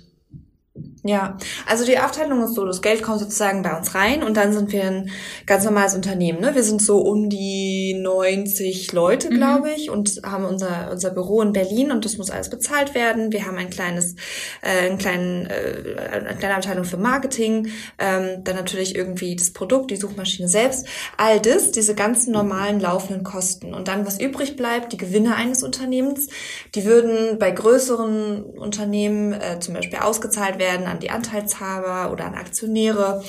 Ja, 1.08 1.38
also 1.66 1.86
die 1.86 1.98
Aufteilung 1.98 2.44
ist 2.44 2.54
so, 2.54 2.66
das 2.66 2.82
Geld 2.82 3.02
kommt 3.02 3.20
sozusagen 3.20 3.62
bei 3.62 3.74
uns 3.74 3.94
rein 3.94 4.22
und 4.22 4.36
dann 4.36 4.52
sind 4.52 4.72
wir 4.72 4.84
ein 4.84 5.10
ganz 5.46 5.64
normales 5.64 5.94
Unternehmen. 5.94 6.38
Ne? 6.38 6.54
Wir 6.54 6.62
sind 6.62 6.82
so 6.82 6.98
um 6.98 7.30
die 7.30 7.94
90 7.98 8.92
Leute, 8.92 9.30
mhm. 9.30 9.36
glaube 9.36 9.70
ich, 9.70 9.88
und 9.88 10.20
haben 10.22 10.44
unser, 10.44 10.90
unser 10.92 11.08
Büro 11.08 11.40
in 11.40 11.54
Berlin 11.54 11.92
und 11.92 12.04
das 12.04 12.18
muss 12.18 12.28
alles 12.28 12.50
bezahlt 12.50 12.94
werden. 12.94 13.32
Wir 13.32 13.46
haben 13.46 13.56
ein 13.56 13.70
kleines, 13.70 14.16
äh, 14.60 14.86
einen 14.86 14.98
kleinen, 14.98 15.46
äh, 15.46 15.96
eine 16.12 16.36
kleine 16.36 16.56
Abteilung 16.56 16.84
für 16.84 16.98
Marketing, 16.98 17.68
ähm, 17.98 18.44
dann 18.44 18.56
natürlich 18.56 18.94
irgendwie 18.94 19.34
das 19.34 19.54
Produkt, 19.54 19.90
die 19.90 19.96
Suchmaschine 19.96 20.46
selbst. 20.46 20.86
All 21.16 21.40
das, 21.40 21.72
diese 21.72 21.94
ganzen 21.94 22.34
normalen 22.34 22.80
laufenden 22.80 23.24
Kosten. 23.24 23.72
Und 23.72 23.88
dann, 23.88 24.04
was 24.04 24.20
übrig 24.20 24.56
bleibt, 24.56 24.92
die 24.92 24.98
Gewinne 24.98 25.36
eines 25.36 25.62
Unternehmens, 25.62 26.28
die 26.74 26.84
würden 26.84 27.38
bei 27.38 27.50
größeren 27.50 28.42
Unternehmen 28.42 29.32
äh, 29.32 29.58
zum 29.60 29.72
Beispiel 29.72 30.00
ausgezahlt 30.00 30.58
werden 30.58 30.86
an 30.98 31.00
die 31.00 31.10
Anteilshaber 31.10 32.12
oder 32.12 32.26
an 32.26 32.34
Aktionäre. 32.34 33.22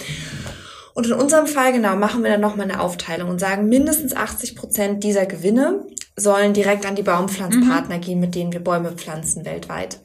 Und 0.95 1.05
in 1.05 1.13
unserem 1.13 1.47
Fall, 1.47 1.71
genau, 1.71 1.95
machen 1.95 2.23
wir 2.23 2.31
dann 2.31 2.41
nochmal 2.41 2.69
eine 2.69 2.81
Aufteilung 2.81 3.29
und 3.29 3.39
sagen, 3.39 3.69
mindestens 3.69 4.15
80 4.15 4.55
Prozent 4.55 5.03
dieser 5.03 5.25
Gewinne 5.25 5.85
sollen 6.15 6.53
direkt 6.53 6.85
an 6.85 6.95
die 6.95 7.03
Baumpflanzpartner 7.03 7.97
mhm. 7.97 8.01
gehen, 8.01 8.19
mit 8.19 8.35
denen 8.35 8.51
wir 8.51 8.59
Bäume 8.59 8.91
pflanzen 8.91 9.45
weltweit. 9.45 10.01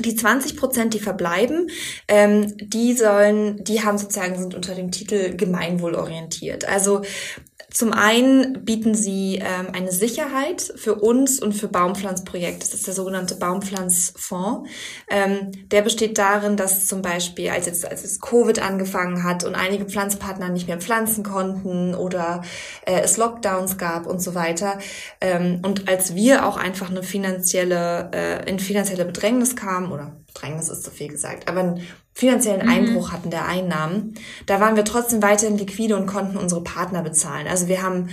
Die 0.00 0.14
20 0.14 0.56
Prozent, 0.56 0.94
die 0.94 0.98
verbleiben, 0.98 1.70
ähm, 2.08 2.54
die 2.58 2.92
sollen, 2.92 3.64
die 3.64 3.82
haben 3.82 3.96
sozusagen, 3.96 4.38
sind 4.38 4.54
unter 4.54 4.74
dem 4.74 4.90
Titel 4.90 5.34
gemeinwohlorientiert. 5.34 6.68
Also 6.68 7.02
zum 7.70 7.92
einen 7.92 8.64
bieten 8.64 8.94
sie 8.94 9.36
ähm, 9.36 9.68
eine 9.74 9.92
Sicherheit 9.92 10.72
für 10.76 10.94
uns 10.94 11.38
und 11.38 11.52
für 11.52 11.68
Baumpflanzprojekte. 11.68 12.60
Das 12.60 12.72
ist 12.72 12.86
der 12.86 12.94
sogenannte 12.94 13.34
Baumpflanzfonds. 13.34 14.70
Ähm, 15.10 15.52
der 15.70 15.82
besteht 15.82 16.16
darin, 16.16 16.56
dass 16.56 16.86
zum 16.86 17.02
Beispiel, 17.02 17.50
als 17.50 17.66
jetzt, 17.66 17.86
als 17.86 18.04
es 18.04 18.20
Covid 18.20 18.60
angefangen 18.60 19.22
hat 19.22 19.44
und 19.44 19.54
einige 19.54 19.84
Pflanzpartner 19.84 20.48
nicht 20.48 20.66
mehr 20.66 20.78
pflanzen 20.78 21.22
konnten 21.22 21.94
oder 21.94 22.42
äh, 22.86 23.00
es 23.02 23.18
Lockdowns 23.18 23.76
gab 23.76 24.06
und 24.06 24.22
so 24.22 24.34
weiter, 24.34 24.78
ähm, 25.20 25.60
und 25.62 25.88
als 25.88 26.14
wir 26.14 26.46
auch 26.46 26.56
einfach 26.56 26.88
eine 26.88 27.02
finanzielle, 27.02 28.10
äh, 28.14 28.50
in 28.50 28.60
finanzielle 28.60 29.04
Bedrängnis 29.04 29.56
kamen 29.56 29.92
oder 29.92 30.16
Bedrängnis 30.38 30.68
ist 30.68 30.84
zu 30.84 30.90
viel 30.90 31.08
gesagt, 31.08 31.48
aber 31.48 31.60
einen 31.60 31.86
finanziellen 32.14 32.64
mhm. 32.64 32.72
Einbruch 32.72 33.12
hatten 33.12 33.30
der 33.30 33.46
Einnahmen, 33.46 34.14
da 34.46 34.60
waren 34.60 34.76
wir 34.76 34.84
trotzdem 34.84 35.22
weiterhin 35.22 35.58
liquide 35.58 35.96
und 35.96 36.06
konnten 36.06 36.36
unsere 36.36 36.62
Partner 36.62 37.02
bezahlen. 37.02 37.46
Also 37.46 37.68
wir 37.68 37.82
haben 37.82 38.08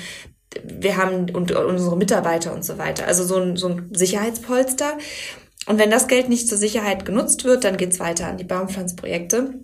wir 0.63 0.95
haben 0.95 1.29
und, 1.31 1.51
und 1.51 1.53
unsere 1.53 1.97
Mitarbeiter 1.97 2.53
und 2.53 2.63
so 2.63 2.77
weiter. 2.77 3.07
Also 3.07 3.25
so 3.25 3.35
ein, 3.37 3.57
so 3.57 3.67
ein 3.67 3.89
Sicherheitspolster. 3.93 4.97
Und 5.67 5.79
wenn 5.79 5.91
das 5.91 6.07
Geld 6.07 6.29
nicht 6.29 6.47
zur 6.47 6.57
Sicherheit 6.57 7.03
genutzt 7.03 7.43
wird, 7.43 7.65
dann 7.65 7.75
geht's 7.75 7.99
weiter 7.99 8.27
an 8.27 8.37
die 8.37 8.45
Baumpflanzprojekte. 8.45 9.55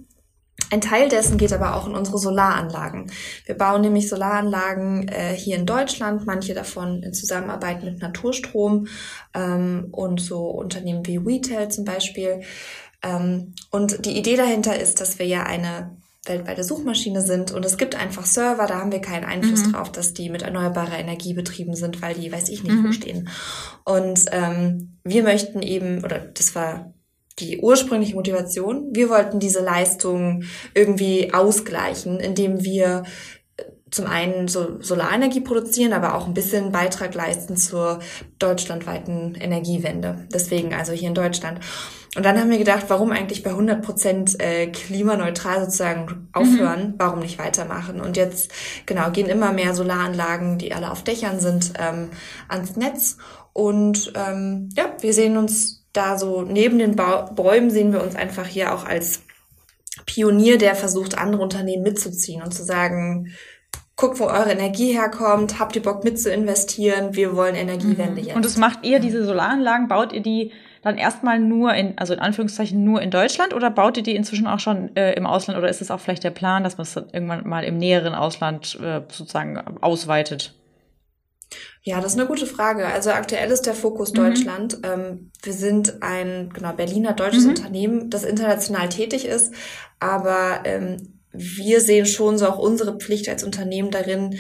Ein 0.72 0.80
Teil 0.80 1.10
dessen 1.10 1.38
geht 1.38 1.52
aber 1.52 1.76
auch 1.76 1.86
in 1.86 1.96
unsere 1.96 2.18
Solaranlagen. 2.18 3.12
Wir 3.46 3.58
bauen 3.58 3.82
nämlich 3.82 4.08
Solaranlagen 4.08 5.08
äh, 5.10 5.36
hier 5.36 5.58
in 5.58 5.66
Deutschland, 5.66 6.26
manche 6.26 6.54
davon 6.54 7.04
in 7.04 7.14
Zusammenarbeit 7.14 7.84
mit 7.84 8.02
Naturstrom 8.02 8.88
ähm, 9.34 9.90
und 9.92 10.22
so 10.22 10.46
Unternehmen 10.46 11.06
wie 11.06 11.18
Retail 11.18 11.68
zum 11.68 11.84
Beispiel. 11.84 12.42
Ähm, 13.04 13.54
und 13.70 14.06
die 14.06 14.18
Idee 14.18 14.38
dahinter 14.38 14.80
ist, 14.80 15.02
dass 15.02 15.20
wir 15.20 15.26
ja 15.26 15.44
eine 15.44 15.98
weltweite 16.26 16.64
Suchmaschine 16.64 17.22
sind 17.22 17.52
und 17.52 17.66
es 17.66 17.78
gibt 17.78 17.96
einfach 17.96 18.26
Server, 18.26 18.68
da 18.68 18.80
haben 18.80 18.92
wir 18.92 19.02
keinen 19.02 19.26
Einfluss 19.26 19.66
mhm. 19.66 19.74
drauf, 19.74 19.92
dass 19.92 20.14
die 20.14 20.30
mit 20.30 20.44
erneuerbarer 20.44 21.00
Energie 21.00 21.34
betrieben 21.34 21.76
sind, 21.76 22.02
weil 22.02 22.14
die 22.14 22.32
weiß 22.32 22.50
ich 22.50 22.64
nicht 22.64 22.76
mhm. 22.76 22.88
wo 22.88 22.92
stehen. 22.92 23.30
Und 23.84 24.26
ähm, 24.32 25.00
wir 25.04 25.24
möchten 25.24 25.62
eben, 25.62 26.04
oder 26.04 26.20
das 26.20 26.54
war 26.54 26.94
die 27.40 27.60
ursprüngliche 27.60 28.16
Motivation, 28.16 28.90
wir 28.94 29.10
wollten 29.10 29.40
diese 29.40 29.64
Leistung 29.64 30.44
irgendwie 30.74 31.34
ausgleichen, 31.34 32.20
indem 32.20 32.64
wir 32.64 33.04
zum 33.92 34.08
einen 34.08 34.48
so 34.48 34.82
Solarenergie 34.82 35.42
produzieren, 35.42 35.92
aber 35.92 36.16
auch 36.16 36.26
ein 36.26 36.34
bisschen 36.34 36.72
Beitrag 36.72 37.14
leisten 37.14 37.58
zur 37.58 38.00
deutschlandweiten 38.40 39.36
Energiewende. 39.36 40.28
Deswegen 40.34 40.74
also 40.74 40.94
hier 40.94 41.10
in 41.10 41.14
Deutschland. 41.14 41.60
Und 42.16 42.26
dann 42.26 42.40
haben 42.40 42.50
wir 42.50 42.58
gedacht, 42.58 42.86
warum 42.88 43.12
eigentlich 43.12 43.44
bei 43.44 43.52
100 43.52 43.82
Prozent 43.82 44.42
äh, 44.42 44.68
klimaneutral 44.68 45.64
sozusagen 45.64 46.30
aufhören? 46.34 46.88
Mhm. 46.88 46.94
Warum 46.98 47.20
nicht 47.20 47.38
weitermachen? 47.38 48.02
Und 48.02 48.18
jetzt, 48.18 48.52
genau, 48.86 49.12
gehen 49.12 49.28
immer 49.28 49.52
mehr 49.52 49.74
Solaranlagen, 49.74 50.58
die 50.58 50.74
alle 50.74 50.92
auf 50.92 51.04
Dächern 51.04 51.40
sind, 51.40 51.74
ähm, 51.80 52.10
ans 52.48 52.76
Netz. 52.76 53.18
Und 53.54 54.14
ähm, 54.16 54.70
ja, 54.76 54.94
wir 55.00 55.14
sehen 55.14 55.38
uns 55.38 55.81
da 55.94 56.18
so 56.18 56.42
neben 56.42 56.80
den 56.80 56.96
ba 56.96 57.30
Bäumen 57.36 57.70
sehen 57.70 57.94
wir 57.94 58.02
uns 58.02 58.16
einfach 58.16 58.46
hier 58.46 58.74
auch 58.74 58.86
als 58.86 59.22
Pionier, 60.06 60.58
der 60.58 60.76
versucht, 60.76 61.18
andere 61.18 61.42
Unternehmen 61.42 61.84
mitzuziehen 61.84 62.42
und 62.42 62.54
zu 62.54 62.64
sagen, 62.64 63.32
guckt, 63.96 64.20
wo 64.20 64.26
eure 64.26 64.52
Energie 64.52 64.94
herkommt, 64.94 65.60
habt 65.60 65.76
ihr 65.76 65.84
Bock 65.84 66.04
mit 66.04 66.20
zu 66.20 66.32
investieren, 66.32 67.16
wir 67.16 67.36
wollen 67.36 67.56
Energiewende 67.56 68.22
mhm. 68.22 68.28
jetzt. 68.28 68.36
Und 68.36 68.46
das 68.46 68.58
macht 68.58 68.84
ihr, 68.84 69.00
diese 69.00 69.24
Solaranlagen, 69.26 69.88
baut 69.88 70.12
ihr 70.12 70.22
die 70.22 70.52
dann 70.82 70.98
erstmal 70.98 71.40
nur 71.40 71.74
in, 71.76 71.98
also 71.98 72.14
in 72.14 72.20
Anführungszeichen 72.20 72.84
nur 72.84 73.02
in 73.02 73.12
Deutschland 73.12 73.54
oder 73.54 73.70
baut 73.70 73.98
ihr 73.98 74.04
die 74.04 74.16
inzwischen 74.16 74.48
auch 74.48 74.60
schon 74.60 74.96
äh, 74.96 75.14
im 75.14 75.28
Ausland 75.28 75.60
oder 75.60 75.70
ist 75.70 75.82
es 75.82 75.92
auch 75.92 76.00
vielleicht 76.00 76.24
der 76.24 76.32
Plan, 76.32 76.64
dass 76.64 76.78
man 76.78 76.84
es 76.84 76.96
irgendwann 76.96 77.48
mal 77.48 77.64
im 77.64 77.78
näheren 77.78 78.16
Ausland 78.16 78.80
äh, 78.82 79.02
sozusagen 79.10 79.60
ausweitet? 79.82 80.56
Ja, 81.84 82.00
das 82.00 82.14
ist 82.14 82.20
eine 82.20 82.28
gute 82.28 82.46
Frage. 82.46 82.86
Also 82.86 83.10
aktuell 83.10 83.50
ist 83.50 83.66
der 83.66 83.74
Fokus 83.74 84.12
mhm. 84.12 84.16
Deutschland. 84.16 84.78
Ähm, 84.84 85.32
wir 85.42 85.54
sind 85.54 86.04
ein 86.04 86.52
genau 86.54 86.74
Berliner 86.74 87.14
deutsches 87.14 87.44
mhm. 87.44 87.50
Unternehmen, 87.50 88.10
das 88.10 88.24
international 88.24 88.90
tätig 88.90 89.26
ist, 89.26 89.54
aber 90.00 90.62
ähm, 90.66 91.20
wir 91.34 91.82
sehen 91.82 92.06
schon 92.06 92.38
so 92.38 92.48
auch 92.48 92.60
unsere 92.60 92.98
Pflicht 92.98 93.30
als 93.30 93.44
Unternehmen 93.44 93.90
darin, 93.90 94.38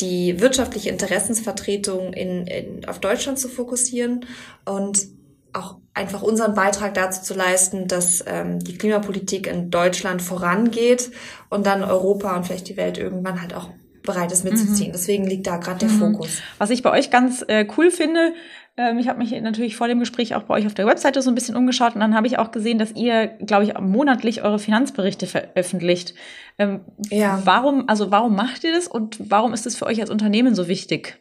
die 0.00 0.40
wirtschaftliche 0.40 0.88
Interessensvertretung 0.88 2.12
in, 2.12 2.46
in, 2.46 2.84
auf 2.86 2.98
Deutschland 2.98 3.38
zu 3.38 3.48
fokussieren 3.48 4.24
und 4.64 5.06
auch 5.52 5.78
einfach 5.94 6.22
unseren 6.22 6.54
Beitrag 6.54 6.94
dazu 6.94 7.22
zu 7.22 7.34
leisten, 7.34 7.88
dass 7.88 8.24
ähm, 8.26 8.60
die 8.60 8.78
Klimapolitik 8.78 9.46
in 9.46 9.70
Deutschland 9.70 10.22
vorangeht 10.22 11.10
und 11.50 11.66
dann 11.66 11.82
Europa 11.82 12.34
und 12.36 12.46
vielleicht 12.46 12.68
die 12.68 12.76
Welt 12.76 12.98
irgendwann 12.98 13.42
halt 13.42 13.54
auch 13.54 13.68
bereit 14.10 14.32
ist 14.32 14.44
mitzuziehen. 14.44 14.88
Mhm. 14.88 14.92
Deswegen 14.92 15.26
liegt 15.26 15.46
da 15.46 15.56
gerade 15.56 15.80
der 15.80 15.88
mhm. 15.88 15.98
Fokus. 15.98 16.42
Was 16.58 16.70
ich 16.70 16.82
bei 16.82 16.90
euch 16.90 17.10
ganz 17.10 17.44
äh, 17.48 17.66
cool 17.76 17.90
finde, 17.90 18.34
ähm, 18.76 18.98
ich 18.98 19.08
habe 19.08 19.18
mich 19.18 19.30
natürlich 19.40 19.76
vor 19.76 19.88
dem 19.88 19.98
Gespräch 19.98 20.34
auch 20.34 20.44
bei 20.44 20.54
euch 20.54 20.66
auf 20.66 20.74
der 20.74 20.86
Webseite 20.86 21.22
so 21.22 21.30
ein 21.30 21.34
bisschen 21.34 21.56
umgeschaut 21.56 21.94
und 21.94 22.00
dann 22.00 22.14
habe 22.14 22.26
ich 22.26 22.38
auch 22.38 22.50
gesehen, 22.50 22.78
dass 22.78 22.92
ihr, 22.94 23.26
glaube 23.26 23.64
ich, 23.64 23.78
monatlich 23.78 24.42
eure 24.42 24.58
Finanzberichte 24.58 25.26
veröffentlicht. 25.26 26.14
Ähm, 26.58 26.80
ja. 27.10 27.40
Warum, 27.44 27.88
also 27.88 28.10
warum 28.10 28.34
macht 28.34 28.64
ihr 28.64 28.72
das 28.72 28.88
und 28.88 29.18
warum 29.30 29.52
ist 29.52 29.66
es 29.66 29.76
für 29.76 29.86
euch 29.86 30.00
als 30.00 30.10
Unternehmen 30.10 30.54
so 30.54 30.68
wichtig? 30.68 31.18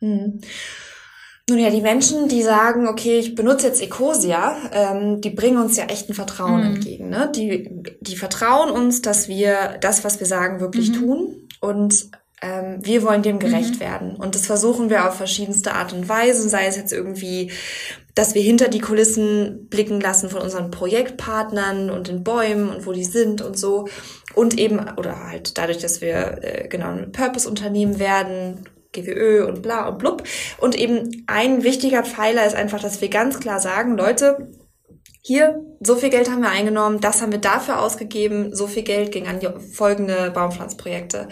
Mhm. 0.00 0.40
Nun 1.48 1.58
ja, 1.58 1.70
die 1.70 1.80
Menschen, 1.80 2.28
die 2.28 2.42
sagen, 2.42 2.86
okay, 2.86 3.18
ich 3.18 3.34
benutze 3.34 3.66
jetzt 3.66 3.82
Ecosia, 3.82 4.56
ähm, 4.72 5.20
die 5.20 5.30
bringen 5.30 5.58
uns 5.58 5.76
ja 5.76 5.86
echt 5.86 6.08
ein 6.08 6.14
Vertrauen 6.14 6.60
mhm. 6.60 6.74
entgegen. 6.76 7.08
Ne? 7.08 7.32
Die, 7.34 7.68
die 8.00 8.16
vertrauen 8.16 8.70
uns, 8.70 9.02
dass 9.02 9.28
wir 9.28 9.78
das, 9.80 10.04
was 10.04 10.20
wir 10.20 10.26
sagen, 10.26 10.60
wirklich 10.60 10.90
mhm. 10.90 10.94
tun. 10.94 11.48
Und 11.62 12.10
ähm, 12.42 12.78
wir 12.80 13.04
wollen 13.04 13.22
dem 13.22 13.38
gerecht 13.38 13.76
mhm. 13.76 13.80
werden. 13.80 14.16
Und 14.16 14.34
das 14.34 14.46
versuchen 14.46 14.90
wir 14.90 15.08
auf 15.08 15.14
verschiedenste 15.14 15.74
Art 15.74 15.92
und 15.92 16.08
Weise, 16.08 16.48
sei 16.48 16.66
es 16.66 16.76
jetzt 16.76 16.92
irgendwie, 16.92 17.52
dass 18.16 18.34
wir 18.34 18.42
hinter 18.42 18.68
die 18.68 18.80
Kulissen 18.80 19.68
blicken 19.70 20.00
lassen 20.00 20.28
von 20.28 20.42
unseren 20.42 20.72
Projektpartnern 20.72 21.88
und 21.88 22.08
den 22.08 22.24
Bäumen 22.24 22.68
und 22.68 22.84
wo 22.84 22.92
die 22.92 23.04
sind 23.04 23.42
und 23.42 23.56
so. 23.56 23.86
Und 24.34 24.58
eben, 24.58 24.80
oder 24.96 25.28
halt 25.28 25.56
dadurch, 25.56 25.78
dass 25.78 26.00
wir 26.00 26.40
äh, 26.42 26.68
genau 26.68 26.88
ein 26.88 27.12
Purpose-Unternehmen 27.12 28.00
werden, 28.00 28.68
GWÖ 28.90 29.46
und 29.46 29.62
bla 29.62 29.88
und 29.88 29.98
blub. 29.98 30.24
Und 30.58 30.74
eben 30.74 31.24
ein 31.28 31.62
wichtiger 31.62 32.02
Pfeiler 32.02 32.44
ist 32.44 32.56
einfach, 32.56 32.80
dass 32.80 33.00
wir 33.00 33.08
ganz 33.08 33.38
klar 33.38 33.60
sagen, 33.60 33.96
Leute, 33.96 34.48
hier, 35.24 35.64
so 35.78 35.94
viel 35.94 36.10
Geld 36.10 36.28
haben 36.28 36.42
wir 36.42 36.50
eingenommen, 36.50 37.00
das 37.00 37.22
haben 37.22 37.30
wir 37.30 37.38
dafür 37.38 37.80
ausgegeben, 37.80 38.52
so 38.56 38.66
viel 38.66 38.82
Geld 38.82 39.12
ging 39.12 39.28
an 39.28 39.38
die 39.38 39.48
folgende 39.72 40.32
Baumpflanzprojekte. 40.34 41.28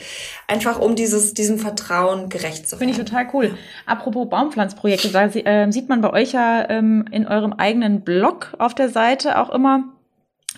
Einfach 0.47 0.79
um 0.79 0.95
dieses, 0.95 1.35
diesem 1.35 1.59
Vertrauen 1.59 2.29
gerecht 2.29 2.69
zu 2.69 2.79
werden. 2.79 2.95
Finde 2.95 3.03
ich 3.03 3.11
total 3.11 3.27
cool. 3.33 3.59
Apropos 3.87 4.31
Baumpflanzprojekte, 4.31 5.09
da 5.09 5.27
äh, 5.27 5.73
sieht 5.73 5.89
man 5.89 6.03
bei 6.03 6.13
euch 6.13 6.33
ja 6.33 6.71
ähm, 6.71 7.05
in 7.11 7.27
eurem 7.27 7.53
eigenen 7.53 8.03
Blog 8.03 8.55
auf 8.59 8.77
der 8.77 8.91
Seite 8.91 9.41
auch 9.41 9.51
immer 9.51 9.93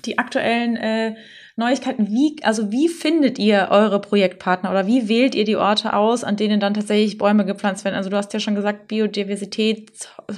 die 0.04 0.18
aktuellen 0.18 0.76
äh, 0.76 1.14
Neuigkeiten. 1.56 2.08
Wie, 2.08 2.36
also 2.42 2.72
wie 2.72 2.88
findet 2.88 3.38
ihr 3.38 3.68
eure 3.70 4.00
Projektpartner 4.00 4.70
oder 4.70 4.86
wie 4.86 5.08
wählt 5.08 5.34
ihr 5.34 5.44
die 5.44 5.56
Orte 5.56 5.92
aus, 5.92 6.24
an 6.24 6.36
denen 6.36 6.60
dann 6.60 6.74
tatsächlich 6.74 7.18
Bäume 7.18 7.44
gepflanzt 7.44 7.84
werden? 7.84 7.94
Also 7.94 8.08
du 8.08 8.16
hast 8.16 8.32
ja 8.32 8.40
schon 8.40 8.54
gesagt, 8.54 8.88
Biodiversität, 8.88 9.90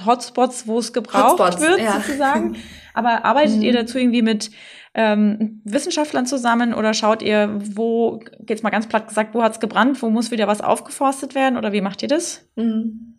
Hotspots, 0.05 0.67
wo 0.67 0.79
es 0.79 0.91
gebraucht 0.91 1.39
Hotspots, 1.39 1.61
wird, 1.61 1.79
ja. 1.79 1.93
sozusagen. 1.93 2.57
Aber 2.93 3.25
arbeitet 3.25 3.57
mhm. 3.57 3.63
ihr 3.63 3.73
dazu 3.73 3.97
irgendwie 3.97 4.21
mit 4.21 4.51
ähm, 4.93 5.61
Wissenschaftlern 5.63 6.25
zusammen 6.25 6.73
oder 6.73 6.93
schaut 6.93 7.21
ihr, 7.21 7.59
wo, 7.59 8.19
geht's 8.39 8.63
mal 8.63 8.69
ganz 8.69 8.87
platt 8.87 9.07
gesagt, 9.07 9.33
wo 9.33 9.43
hat's 9.43 9.59
gebrannt, 9.59 10.01
wo 10.01 10.09
muss 10.09 10.31
wieder 10.31 10.47
was 10.47 10.61
aufgeforstet 10.61 11.35
werden 11.35 11.57
oder 11.57 11.73
wie 11.73 11.81
macht 11.81 12.01
ihr 12.01 12.07
das? 12.07 12.47
Mhm. 12.55 13.14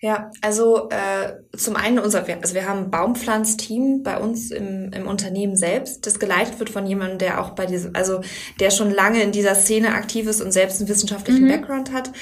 Ja, 0.00 0.30
also 0.42 0.88
äh, 0.90 1.56
zum 1.56 1.76
einen 1.76 1.98
unser, 1.98 2.24
also 2.40 2.54
wir 2.54 2.68
haben 2.68 2.84
ein 2.84 2.90
Baumpflanzteam 2.90 4.02
bei 4.02 4.18
uns 4.18 4.50
im, 4.50 4.92
im 4.92 5.06
Unternehmen 5.06 5.56
selbst, 5.56 6.06
das 6.06 6.18
geleitet 6.18 6.58
wird 6.58 6.70
von 6.70 6.86
jemandem, 6.86 7.18
der 7.18 7.40
auch 7.40 7.50
bei 7.50 7.66
diesem, 7.66 7.94
also 7.94 8.20
der 8.60 8.70
schon 8.70 8.90
lange 8.90 9.22
in 9.22 9.32
dieser 9.32 9.54
Szene 9.54 9.92
aktiv 9.94 10.26
ist 10.26 10.40
und 10.40 10.52
selbst 10.52 10.80
einen 10.80 10.88
wissenschaftlichen 10.88 11.44
mhm. 11.44 11.48
Background 11.48 11.92
hat. 11.92 12.12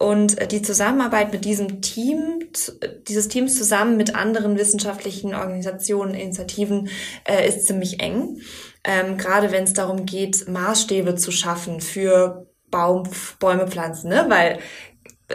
Und 0.00 0.38
äh, 0.38 0.46
die 0.46 0.62
Zusammenarbeit 0.62 1.30
mit 1.30 1.44
diesem 1.44 1.82
Team, 1.82 2.40
dieses 3.06 3.28
Teams 3.28 3.58
zusammen 3.58 3.98
mit 3.98 4.14
anderen 4.14 4.56
wissenschaftlichen 4.56 5.34
Organisationen, 5.34 6.14
Initiativen, 6.14 6.88
äh, 7.24 7.46
ist 7.46 7.66
ziemlich 7.66 8.00
eng. 8.00 8.40
Ähm, 8.82 9.18
gerade 9.18 9.52
wenn 9.52 9.64
es 9.64 9.74
darum 9.74 10.06
geht, 10.06 10.48
Maßstäbe 10.48 11.16
zu 11.16 11.30
schaffen 11.30 11.82
für 11.82 12.46
Baum, 12.70 13.02
Bäume 13.40 13.68
pflanzen, 13.68 14.08
ne? 14.08 14.24
Weil 14.28 14.58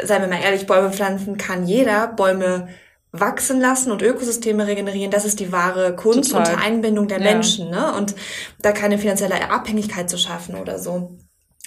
seien 0.04 0.22
wir 0.22 0.30
mal 0.30 0.42
ehrlich, 0.42 0.68
Bäume 0.68 0.92
pflanzen 0.92 1.38
kann 1.38 1.66
jeder, 1.66 2.08
Bäume 2.08 2.68
wachsen 3.12 3.62
lassen 3.62 3.92
und 3.92 4.02
Ökosysteme 4.02 4.68
regenerieren, 4.68 5.12
das 5.12 5.26
ist 5.26 5.40
die 5.40 5.52
wahre 5.52 5.96
Kunst 5.96 6.32
Total. 6.32 6.54
unter 6.54 6.64
Einbindung 6.64 7.08
der 7.08 7.20
ja. 7.20 7.24
Menschen, 7.24 7.70
ne? 7.70 7.94
Und 7.94 8.16
da 8.62 8.72
keine 8.72 8.98
finanzielle 8.98 9.50
Abhängigkeit 9.50 10.10
zu 10.10 10.18
schaffen 10.18 10.56
oder 10.56 10.80
so. 10.80 11.18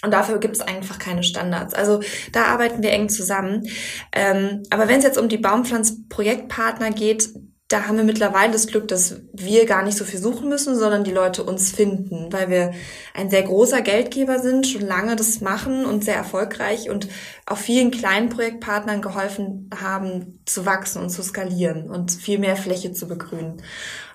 Und 0.02 0.12
dafür 0.12 0.38
gibt 0.38 0.54
es 0.54 0.61
einfach 0.61 0.99
keine 0.99 1.25
Standards. 1.25 1.75
Also 1.75 2.00
da 2.32 2.44
arbeiten 2.44 2.82
wir 2.82 2.92
eng 2.92 3.08
zusammen. 3.08 3.68
Ähm, 4.12 4.62
aber 4.70 4.88
wenn 4.88 4.99
es 4.99 5.04
jetzt 5.04 5.18
um 5.18 5.28
die 5.28 5.38
Baumpflanzprojektpartner 5.38 6.92
geht, 6.92 7.30
da 7.69 7.87
haben 7.87 7.99
wir 7.99 8.05
mittlerweile 8.05 8.51
das 8.51 8.67
Glück, 8.67 8.89
dass 8.89 9.21
wir 9.35 9.67
gar 9.67 9.83
nicht 9.83 9.99
so 9.99 10.05
viel 10.07 10.19
suchen 10.19 10.49
müssen, 10.49 10.75
sondern 10.75 11.05
die 11.05 11.13
Leute 11.13 11.45
uns 11.45 11.71
finden, 11.71 12.33
weil 12.33 12.49
wir 12.49 12.73
ein 13.13 13.29
sehr 13.29 13.43
großer 13.43 13.83
Geldgeber 13.83 14.39
sind, 14.39 14.67
schon 14.67 14.81
lange 14.81 15.17
das 15.17 15.43
machen 15.43 15.85
und 15.85 16.03
sehr 16.03 16.15
erfolgreich 16.15 16.89
und 16.89 17.09
auch 17.45 17.59
vielen 17.59 17.91
kleinen 17.91 18.31
Projektpartnern 18.31 19.03
geholfen 19.03 19.69
haben, 19.79 20.41
zu 20.47 20.65
wachsen 20.65 21.03
und 21.03 21.11
zu 21.11 21.23
skalieren 21.23 21.91
und 21.91 22.11
viel 22.11 22.39
mehr 22.39 22.57
Fläche 22.57 22.93
zu 22.93 23.07
begrünen. 23.07 23.61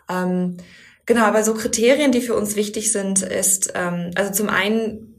Ähm, 0.09 0.57
genau, 1.05 1.25
aber 1.25 1.43
so 1.43 1.53
Kriterien, 1.53 2.11
die 2.11 2.21
für 2.21 2.35
uns 2.35 2.55
wichtig 2.55 2.91
sind, 2.91 3.21
ist, 3.21 3.73
ähm, 3.75 4.09
also 4.15 4.31
zum 4.31 4.49
einen 4.49 5.12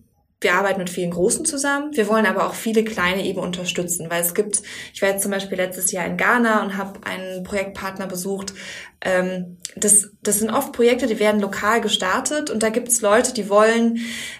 wir 0.45 0.55
arbeiten 0.55 0.79
mit 0.79 0.91
vielen 0.91 1.11
Großen 1.11 1.45
zusammen. 1.45 1.97
Wir 1.97 2.09
wollen 2.09 2.27
aber 2.27 2.47
auch 2.47 2.55
viele 2.55 2.85
kleine 2.85 3.25
eben 3.25 3.41
unterstützen, 3.41 4.11
weil 4.11 4.23
es 4.23 4.35
gibt, 4.35 4.63
ich 4.93 5.03
war 5.03 5.09
jetzt 5.09 5.23
zum 5.23 5.33
Beispiel 5.33 5.59
letztes 5.59 5.91
Jahr 5.91 6.07
in 6.07 6.17
Ghana 6.17 6.63
und 6.63 6.77
habe 6.77 7.01
einen 7.05 7.43
Projektpartner 7.43 8.07
besucht. 8.07 8.55
Ähm, 9.01 9.57
das, 9.75 10.11
das 10.23 10.39
sind 10.39 10.51
oft 10.51 10.73
Projekte, 10.73 11.07
die 11.07 11.19
werden 11.19 11.41
lokal 11.41 11.81
gestartet 11.81 12.51
und 12.51 12.63
da 12.63 12.69
gibt 12.69 12.89
es 12.89 13.01
Leute, 13.01 13.35
die 13.35 13.49
wollen 13.49 13.99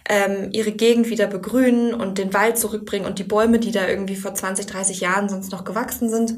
ähm, 0.09 0.51
ihre 0.53 0.73
Gegend 0.73 1.11
wieder 1.11 1.27
begrünen 1.27 1.93
und 1.93 2.19
den 2.19 2.33
Wald 2.33 2.59
zurückbringen 2.59 3.07
und 3.07 3.19
die 3.19 3.25
Bäume, 3.25 3.59
die 3.59 3.73
da 3.73 3.89
irgendwie 3.89 4.17
vor 4.17 4.35
20, 4.35 4.67
30 4.67 5.01
Jahren 5.01 5.29
sonst 5.29 5.51
noch 5.51 5.65
gewachsen 5.65 6.09
sind 6.09 6.35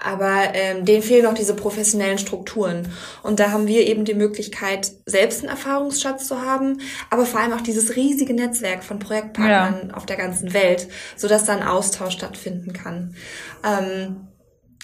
aber 0.00 0.54
ähm, 0.54 0.84
denen 0.84 1.02
fehlen 1.02 1.24
noch 1.24 1.34
diese 1.34 1.54
professionellen 1.54 2.18
Strukturen. 2.18 2.88
Und 3.22 3.40
da 3.40 3.50
haben 3.50 3.66
wir 3.66 3.86
eben 3.86 4.04
die 4.04 4.14
Möglichkeit, 4.14 4.92
selbst 5.06 5.40
einen 5.40 5.48
Erfahrungsschatz 5.48 6.28
zu 6.28 6.40
haben, 6.40 6.80
aber 7.10 7.26
vor 7.26 7.40
allem 7.40 7.52
auch 7.52 7.60
dieses 7.60 7.96
riesige 7.96 8.34
Netzwerk 8.34 8.84
von 8.84 8.98
Projektpartnern 8.98 9.88
ja. 9.88 9.94
auf 9.94 10.06
der 10.06 10.16
ganzen 10.16 10.54
Welt, 10.54 10.88
so 11.16 11.28
dass 11.28 11.44
da 11.44 11.54
ein 11.54 11.62
Austausch 11.62 12.14
stattfinden 12.14 12.72
kann. 12.72 13.16
Ähm, 13.64 14.28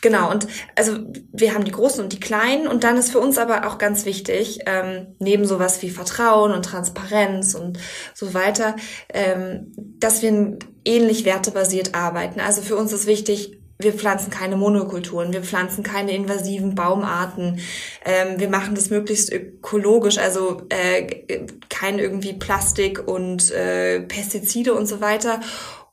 genau, 0.02 0.30
und 0.30 0.48
also 0.76 0.98
wir 1.32 1.54
haben 1.54 1.64
die 1.64 1.72
Großen 1.72 2.02
und 2.02 2.12
die 2.12 2.20
Kleinen 2.20 2.66
und 2.66 2.82
dann 2.82 2.96
ist 2.96 3.12
für 3.12 3.20
uns 3.20 3.38
aber 3.38 3.68
auch 3.68 3.78
ganz 3.78 4.04
wichtig, 4.06 4.60
ähm, 4.66 5.14
neben 5.20 5.46
sowas 5.46 5.80
wie 5.82 5.90
Vertrauen 5.90 6.52
und 6.52 6.64
Transparenz 6.64 7.54
und 7.54 7.78
so 8.14 8.34
weiter, 8.34 8.74
ähm, 9.12 9.72
dass 9.76 10.22
wir 10.22 10.58
ähnlich 10.84 11.24
wertebasiert 11.24 11.94
arbeiten. 11.94 12.40
Also 12.40 12.62
für 12.62 12.76
uns 12.76 12.92
ist 12.92 13.06
wichtig, 13.06 13.60
wir 13.78 13.92
pflanzen 13.92 14.30
keine 14.30 14.56
Monokulturen, 14.56 15.32
wir 15.32 15.42
pflanzen 15.42 15.82
keine 15.82 16.12
invasiven 16.12 16.74
Baumarten, 16.74 17.60
ähm, 18.04 18.38
wir 18.38 18.48
machen 18.48 18.74
das 18.74 18.90
möglichst 18.90 19.32
ökologisch, 19.32 20.18
also 20.18 20.62
äh, 20.68 21.46
kein 21.68 21.98
irgendwie 21.98 22.34
Plastik 22.34 23.06
und 23.06 23.50
äh, 23.50 24.00
Pestizide 24.00 24.74
und 24.74 24.86
so 24.86 25.00
weiter. 25.00 25.40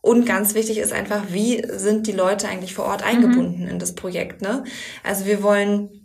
Und 0.01 0.25
ganz 0.25 0.55
wichtig 0.55 0.79
ist 0.79 0.93
einfach, 0.93 1.25
wie 1.29 1.63
sind 1.67 2.07
die 2.07 2.11
Leute 2.11 2.47
eigentlich 2.47 2.73
vor 2.73 2.85
Ort 2.85 3.03
eingebunden 3.03 3.63
mhm. 3.63 3.69
in 3.69 3.79
das 3.79 3.93
Projekt? 3.93 4.41
Ne? 4.41 4.63
Also 5.03 5.25
wir 5.25 5.43
wollen 5.43 6.01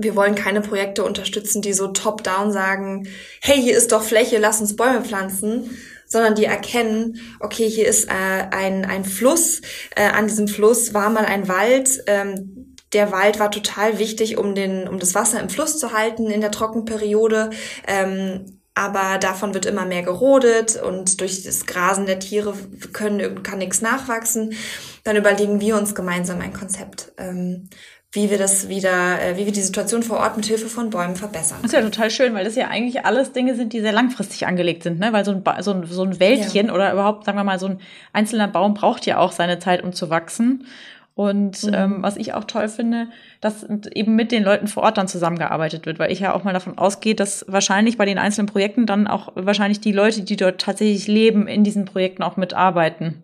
wir 0.00 0.14
wollen 0.14 0.36
keine 0.36 0.60
Projekte 0.60 1.02
unterstützen, 1.02 1.60
die 1.60 1.72
so 1.72 1.88
top-down 1.88 2.52
sagen, 2.52 3.08
hey, 3.42 3.60
hier 3.60 3.76
ist 3.76 3.90
doch 3.90 4.04
Fläche, 4.04 4.38
lass 4.38 4.60
uns 4.60 4.76
Bäume 4.76 5.02
pflanzen, 5.02 5.76
sondern 6.08 6.34
die 6.34 6.46
erkennen, 6.46 7.20
okay, 7.38 7.68
hier 7.68 7.86
ist 7.86 8.08
äh, 8.08 8.12
ein, 8.50 8.84
ein 8.84 9.04
Fluss, 9.04 9.60
äh, 9.94 10.08
an 10.08 10.26
diesem 10.26 10.48
Fluss 10.48 10.94
war 10.94 11.10
mal 11.10 11.24
ein 11.24 11.46
Wald, 11.48 12.02
ähm, 12.06 12.76
der 12.92 13.12
Wald 13.12 13.38
war 13.38 13.50
total 13.50 13.98
wichtig, 13.98 14.38
um, 14.38 14.54
den, 14.54 14.88
um 14.88 14.98
das 14.98 15.14
Wasser 15.14 15.40
im 15.40 15.50
Fluss 15.50 15.78
zu 15.78 15.92
halten 15.92 16.30
in 16.30 16.40
der 16.40 16.50
Trockenperiode. 16.50 17.50
Ähm, 17.86 18.58
aber 18.74 19.18
davon 19.18 19.54
wird 19.54 19.66
immer 19.66 19.84
mehr 19.84 20.02
gerodet 20.02 20.80
und 20.80 21.20
durch 21.20 21.42
das 21.42 21.66
Grasen 21.66 22.06
der 22.06 22.20
Tiere 22.20 22.54
können, 22.92 23.42
kann 23.42 23.58
nichts 23.58 23.80
nachwachsen. 23.82 24.54
Dann 25.02 25.16
überlegen 25.16 25.60
wir 25.60 25.76
uns 25.76 25.96
gemeinsam 25.96 26.40
ein 26.40 26.52
Konzept. 26.52 27.12
Ähm, 27.18 27.68
wie 28.12 28.30
wir 28.30 28.38
das 28.38 28.68
wieder, 28.68 29.20
äh, 29.20 29.36
wie 29.36 29.44
wir 29.44 29.52
die 29.52 29.60
Situation 29.60 30.02
vor 30.02 30.18
Ort 30.18 30.36
mit 30.36 30.46
Hilfe 30.46 30.68
von 30.68 30.88
Bäumen 30.88 31.14
verbessern. 31.14 31.58
Das 31.60 31.72
ist 31.72 31.78
ja 31.78 31.84
total 31.84 32.10
schön, 32.10 32.34
weil 32.34 32.44
das 32.44 32.56
ja 32.56 32.68
eigentlich 32.68 33.04
alles 33.04 33.32
Dinge 33.32 33.54
sind, 33.54 33.74
die 33.74 33.80
sehr 33.80 33.92
langfristig 33.92 34.46
angelegt 34.46 34.82
sind, 34.82 34.98
ne? 34.98 35.12
Weil 35.12 35.24
so 35.26 35.32
ein, 35.32 35.42
ba 35.42 35.62
so 35.62 35.72
ein, 35.72 35.84
so 35.84 36.04
ein 36.04 36.18
Wäldchen 36.18 36.68
ja. 36.68 36.72
oder 36.72 36.92
überhaupt, 36.92 37.26
sagen 37.26 37.36
wir 37.36 37.44
mal, 37.44 37.58
so 37.58 37.66
ein 37.66 37.80
einzelner 38.14 38.48
Baum 38.48 38.72
braucht 38.72 39.04
ja 39.04 39.18
auch 39.18 39.32
seine 39.32 39.58
Zeit, 39.58 39.82
um 39.82 39.92
zu 39.92 40.08
wachsen. 40.08 40.66
Und 41.14 41.64
mhm. 41.64 41.74
ähm, 41.74 41.96
was 42.02 42.16
ich 42.16 42.32
auch 42.32 42.44
toll 42.44 42.68
finde, 42.68 43.08
dass 43.40 43.66
eben 43.92 44.14
mit 44.14 44.30
den 44.30 44.44
Leuten 44.44 44.68
vor 44.68 44.84
Ort 44.84 44.98
dann 44.98 45.08
zusammengearbeitet 45.08 45.84
wird, 45.84 45.98
weil 45.98 46.12
ich 46.12 46.20
ja 46.20 46.32
auch 46.32 46.44
mal 46.44 46.54
davon 46.54 46.78
ausgehe, 46.78 47.16
dass 47.16 47.44
wahrscheinlich 47.48 47.98
bei 47.98 48.04
den 48.04 48.18
einzelnen 48.18 48.46
Projekten 48.46 48.86
dann 48.86 49.08
auch 49.08 49.32
wahrscheinlich 49.34 49.80
die 49.80 49.90
Leute, 49.90 50.22
die 50.22 50.36
dort 50.36 50.60
tatsächlich 50.60 51.08
leben, 51.08 51.48
in 51.48 51.64
diesen 51.64 51.86
Projekten 51.86 52.22
auch 52.22 52.36
mitarbeiten. 52.36 53.22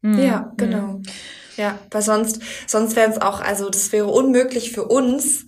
Mhm. 0.00 0.18
Ja, 0.18 0.52
genau. 0.56 0.78
Mhm. 0.78 1.02
Ja, 1.58 1.78
weil 1.90 2.02
sonst, 2.02 2.40
sonst 2.66 2.96
wäre 2.96 3.10
es 3.10 3.20
auch, 3.20 3.40
also 3.40 3.68
das 3.68 3.92
wäre 3.92 4.06
unmöglich 4.06 4.72
für 4.72 4.84
uns, 4.84 5.44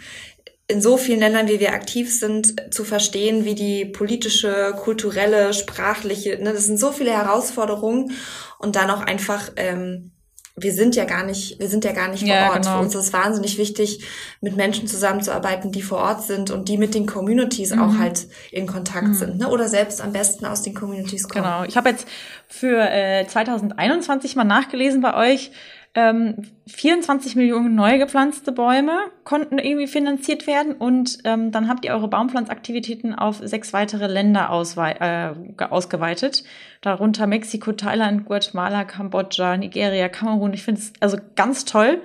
in 0.71 0.81
so 0.81 0.97
vielen 0.97 1.19
Ländern, 1.19 1.49
wie 1.49 1.59
wir 1.59 1.73
aktiv 1.73 2.17
sind, 2.17 2.73
zu 2.73 2.85
verstehen, 2.85 3.45
wie 3.45 3.57
die 3.57 3.85
politische, 3.85 4.73
kulturelle, 4.77 5.53
sprachliche, 5.53 6.39
ne, 6.41 6.53
das 6.53 6.67
sind 6.67 6.79
so 6.79 6.93
viele 6.93 7.11
Herausforderungen 7.11 8.13
und 8.59 8.77
dann 8.77 8.91
auch 8.91 9.01
einfach, 9.01 9.51
ähm, 9.57 10.13
wir 10.57 10.73
sind 10.73 10.95
ja 10.95 11.07
gar 11.07 11.25
nicht, 11.25 11.59
wir 11.59 11.69
sind 11.69 11.85
ja 11.85 11.93
gar 11.93 12.09
nicht 12.09 12.21
vor 12.21 12.29
ja, 12.29 12.51
Ort. 12.51 12.63
Genau. 12.63 12.77
Für 12.77 12.85
uns 12.85 12.95
ist 12.95 13.07
es 13.07 13.13
wahnsinnig 13.13 13.59
wichtig, 13.59 14.05
mit 14.41 14.57
Menschen 14.57 14.87
zusammenzuarbeiten, 14.87 15.73
die 15.73 15.83
vor 15.83 15.99
Ort 15.99 16.23
sind 16.23 16.51
und 16.51 16.69
die 16.69 16.77
mit 16.77 16.95
den 16.95 17.07
Communities 17.07 17.75
mhm. 17.75 17.81
auch 17.81 17.99
halt 17.99 18.27
in 18.51 18.67
Kontakt 18.67 19.09
mhm. 19.09 19.15
sind, 19.15 19.39
ne? 19.39 19.49
Oder 19.49 19.69
selbst 19.69 20.01
am 20.01 20.13
besten 20.13 20.45
aus 20.45 20.63
den 20.63 20.75
Communities 20.75 21.29
kommen. 21.29 21.45
Genau. 21.45 21.65
Ich 21.65 21.77
habe 21.77 21.91
jetzt 21.91 22.07
für 22.47 22.79
äh, 22.79 23.27
2021 23.27 24.37
mal 24.37 24.45
nachgelesen 24.45 25.01
bei 25.01 25.15
euch 25.15 25.51
ähm, 25.95 26.37
24 26.69 27.35
Millionen 27.35 27.75
neu 27.75 27.99
gepflanzte 27.99 28.53
Bäume 28.53 28.97
konnten 29.25 29.59
irgendwie 29.59 29.89
finanziert 29.89 30.47
werden 30.47 30.75
und 30.75 31.19
ähm, 31.25 31.51
dann 31.51 31.69
habt 31.69 31.85
ihr 31.85 31.93
eure 31.93 32.07
Baumpflanzaktivitäten 32.07 33.13
auf 33.15 33.41
sechs 33.43 33.73
weitere 33.73 34.07
Länder 34.07 34.51
äh, 34.51 35.65
ausgeweitet, 35.65 36.45
darunter 36.81 37.27
Mexiko, 37.27 37.73
Thailand, 37.73 38.25
Guatemala, 38.25 38.85
Kambodscha, 38.85 39.57
Nigeria, 39.57 40.09
Kamerun. 40.09 40.55
Ich 40.55 40.63
finde 40.63 40.81
es 40.81 40.93
also 41.01 41.19
ganz 41.35 41.65
toll. 41.65 42.01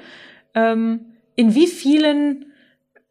Ähm, 0.55 1.01
in 1.35 1.53
wie 1.53 1.67
vielen 1.67 2.45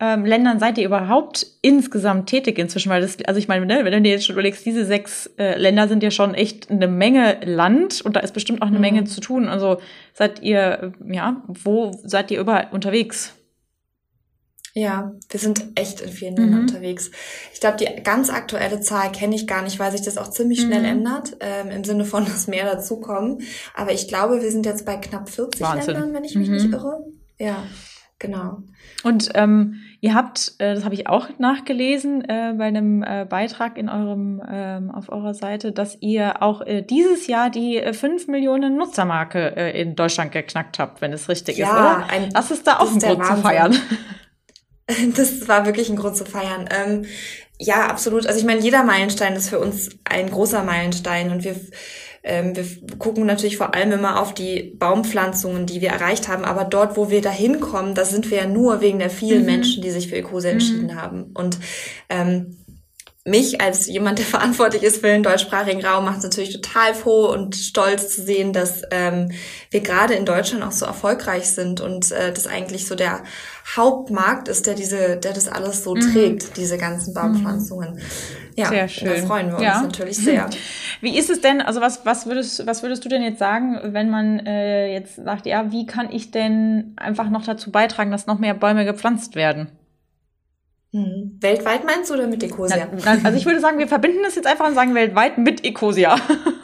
ähm, 0.00 0.24
Ländern 0.24 0.58
seid 0.58 0.76
ihr 0.76 0.84
überhaupt 0.84 1.46
insgesamt 1.62 2.28
tätig 2.28 2.58
inzwischen? 2.58 2.90
Weil 2.90 3.00
das, 3.00 3.16
also 3.26 3.38
ich 3.38 3.46
meine, 3.46 3.64
ne, 3.64 3.84
wenn 3.84 3.92
du 3.92 4.02
dir 4.02 4.10
jetzt 4.10 4.26
schon 4.26 4.34
überlegst, 4.34 4.66
diese 4.66 4.84
sechs 4.84 5.26
äh, 5.38 5.56
Länder 5.56 5.86
sind 5.86 6.02
ja 6.02 6.10
schon 6.10 6.34
echt 6.34 6.70
eine 6.70 6.88
Menge 6.88 7.38
Land 7.44 8.00
und 8.02 8.16
da 8.16 8.20
ist 8.20 8.34
bestimmt 8.34 8.62
auch 8.62 8.66
eine 8.66 8.76
mhm. 8.76 8.82
Menge 8.82 9.04
zu 9.04 9.20
tun. 9.20 9.48
Also 9.48 9.80
seid 10.12 10.42
ihr, 10.42 10.92
ja, 11.06 11.42
wo 11.46 11.92
seid 12.02 12.30
ihr 12.32 12.40
überall 12.40 12.68
unterwegs? 12.72 13.34
Ja, 14.76 15.12
wir 15.30 15.38
sind 15.38 15.64
echt 15.76 16.00
in 16.00 16.10
vielen 16.10 16.34
Ländern 16.34 16.62
mhm. 16.62 16.68
unterwegs. 16.68 17.12
Ich 17.52 17.60
glaube, 17.60 17.76
die 17.76 18.02
ganz 18.02 18.30
aktuelle 18.30 18.80
Zahl 18.80 19.12
kenne 19.12 19.36
ich 19.36 19.46
gar 19.46 19.62
nicht, 19.62 19.78
weil 19.78 19.92
sich 19.92 20.02
das 20.02 20.18
auch 20.18 20.28
ziemlich 20.28 20.62
schnell 20.62 20.80
mhm. 20.80 20.86
ändert, 20.86 21.36
ähm, 21.38 21.70
im 21.70 21.84
Sinne 21.84 22.04
von, 22.04 22.24
dass 22.26 22.48
mehr 22.48 22.64
dazukommen. 22.64 23.42
Aber 23.76 23.92
ich 23.92 24.08
glaube, 24.08 24.42
wir 24.42 24.50
sind 24.50 24.66
jetzt 24.66 24.84
bei 24.84 24.96
knapp 24.96 25.28
40 25.28 25.60
Wahnsinn. 25.60 25.94
Ländern, 25.94 26.14
wenn 26.14 26.24
ich 26.24 26.34
mich 26.34 26.48
mhm. 26.48 26.54
nicht 26.54 26.72
irre. 26.72 27.04
Ja. 27.38 27.62
Genau. 28.18 28.62
Und 29.02 29.30
ähm, 29.34 29.82
ihr 30.04 30.14
habt, 30.14 30.52
äh, 30.58 30.74
das 30.74 30.84
habe 30.84 30.94
ich 30.94 31.06
auch 31.06 31.30
nachgelesen 31.38 32.22
äh, 32.28 32.52
bei 32.58 32.64
einem 32.64 33.02
äh, 33.02 33.24
Beitrag 33.24 33.78
in 33.78 33.88
eurem 33.88 34.42
ähm, 34.46 34.90
auf 34.90 35.08
eurer 35.08 35.32
Seite, 35.32 35.72
dass 35.72 35.96
ihr 36.00 36.42
auch 36.42 36.60
dieses 36.90 37.26
Jahr 37.26 37.48
die 37.48 37.78
äh, 37.78 37.94
5 37.94 38.28
Millionen 38.28 38.76
Nutzermarke 38.76 39.46
in 39.46 39.96
Deutschland 39.96 40.30
geknackt 40.30 40.78
habt, 40.78 41.00
wenn 41.00 41.14
es 41.14 41.30
richtig 41.30 41.56
ja, 41.56 41.66
ist, 41.66 41.72
oder? 41.72 42.06
Ein, 42.10 42.30
das 42.34 42.50
ist 42.50 42.66
da 42.66 42.80
auch 42.80 42.92
ein 42.92 42.98
Grund 42.98 43.24
zu 43.24 43.36
feiern. 43.36 43.76
Das 45.16 45.48
war 45.48 45.64
wirklich 45.64 45.88
ein 45.88 45.96
Grund 45.96 46.14
zu 46.14 46.26
feiern. 46.26 46.68
Ähm, 46.70 47.06
ja, 47.58 47.86
absolut. 47.86 48.26
Also 48.26 48.38
ich 48.38 48.44
meine, 48.44 48.60
jeder 48.60 48.82
Meilenstein 48.82 49.34
ist 49.34 49.48
für 49.48 49.58
uns 49.58 49.88
ein 50.04 50.28
großer 50.28 50.62
Meilenstein 50.62 51.30
und 51.30 51.42
wir 51.42 51.56
ähm, 52.24 52.56
wir 52.56 52.64
gucken 52.98 53.26
natürlich 53.26 53.58
vor 53.58 53.74
allem 53.74 53.92
immer 53.92 54.20
auf 54.20 54.32
die 54.32 54.74
Baumpflanzungen, 54.78 55.66
die 55.66 55.82
wir 55.82 55.90
erreicht 55.90 56.26
haben, 56.26 56.44
aber 56.44 56.64
dort, 56.64 56.96
wo 56.96 57.10
wir 57.10 57.20
da 57.20 57.30
hinkommen, 57.30 57.94
da 57.94 58.06
sind 58.06 58.30
wir 58.30 58.38
ja 58.38 58.46
nur 58.46 58.80
wegen 58.80 58.98
der 58.98 59.10
vielen 59.10 59.40
mhm. 59.40 59.46
Menschen, 59.46 59.82
die 59.82 59.90
sich 59.90 60.08
für 60.08 60.16
mhm. 60.48 60.54
entschieden 60.54 61.00
haben. 61.00 61.30
Und 61.34 61.58
ähm, 62.08 62.63
mich 63.24 63.60
als 63.60 63.86
jemand, 63.86 64.18
der 64.18 64.26
verantwortlich 64.26 64.82
ist 64.82 65.00
für 65.00 65.08
den 65.08 65.22
deutschsprachigen 65.22 65.84
Raum, 65.84 66.04
macht 66.04 66.18
es 66.18 66.24
natürlich 66.24 66.52
total 66.52 66.94
froh 66.94 67.32
und 67.32 67.56
stolz 67.56 68.14
zu 68.14 68.22
sehen, 68.22 68.52
dass 68.52 68.82
ähm, 68.90 69.32
wir 69.70 69.80
gerade 69.80 70.14
in 70.14 70.26
Deutschland 70.26 70.62
auch 70.62 70.72
so 70.72 70.84
erfolgreich 70.84 71.46
sind 71.50 71.80
und 71.80 72.12
äh, 72.12 72.32
das 72.32 72.46
eigentlich 72.46 72.86
so 72.86 72.94
der 72.94 73.24
Hauptmarkt 73.76 74.48
ist, 74.48 74.66
der 74.66 74.74
diese, 74.74 75.16
der 75.16 75.32
das 75.32 75.48
alles 75.48 75.84
so 75.84 75.94
mhm. 75.94 76.00
trägt, 76.00 76.56
diese 76.58 76.76
ganzen 76.76 77.14
Baumpflanzungen. 77.14 77.98
Ja, 78.56 78.68
sehr 78.68 78.88
schön. 78.88 79.08
da 79.08 79.26
freuen 79.26 79.48
wir 79.48 79.54
uns 79.54 79.64
ja. 79.64 79.82
natürlich 79.82 80.18
sehr. 80.18 80.48
Wie 81.00 81.18
ist 81.18 81.30
es 81.30 81.40
denn, 81.40 81.62
also 81.62 81.80
was, 81.80 82.04
was 82.04 82.26
würdest, 82.26 82.66
was 82.66 82.82
würdest 82.82 83.04
du 83.04 83.08
denn 83.08 83.22
jetzt 83.22 83.38
sagen, 83.38 83.78
wenn 83.84 84.10
man 84.10 84.38
äh, 84.46 84.92
jetzt 84.92 85.16
sagt, 85.16 85.46
ja, 85.46 85.72
wie 85.72 85.86
kann 85.86 86.10
ich 86.10 86.30
denn 86.30 86.92
einfach 86.96 87.30
noch 87.30 87.44
dazu 87.44 87.72
beitragen, 87.72 88.10
dass 88.10 88.26
noch 88.26 88.38
mehr 88.38 88.54
Bäume 88.54 88.84
gepflanzt 88.84 89.34
werden? 89.34 89.68
Hm. 90.94 91.38
Weltweit 91.40 91.84
meinst 91.84 92.08
du 92.08 92.14
oder 92.14 92.28
mit 92.28 92.40
Ecosia? 92.44 92.86
Na, 93.04 93.18
also 93.24 93.36
ich 93.36 93.44
würde 93.44 93.58
sagen, 93.58 93.80
wir 93.80 93.88
verbinden 93.88 94.22
das 94.22 94.36
jetzt 94.36 94.46
einfach 94.46 94.68
und 94.68 94.76
sagen 94.76 94.94
weltweit 94.94 95.38
mit 95.38 95.64
Ecosia. 95.64 96.16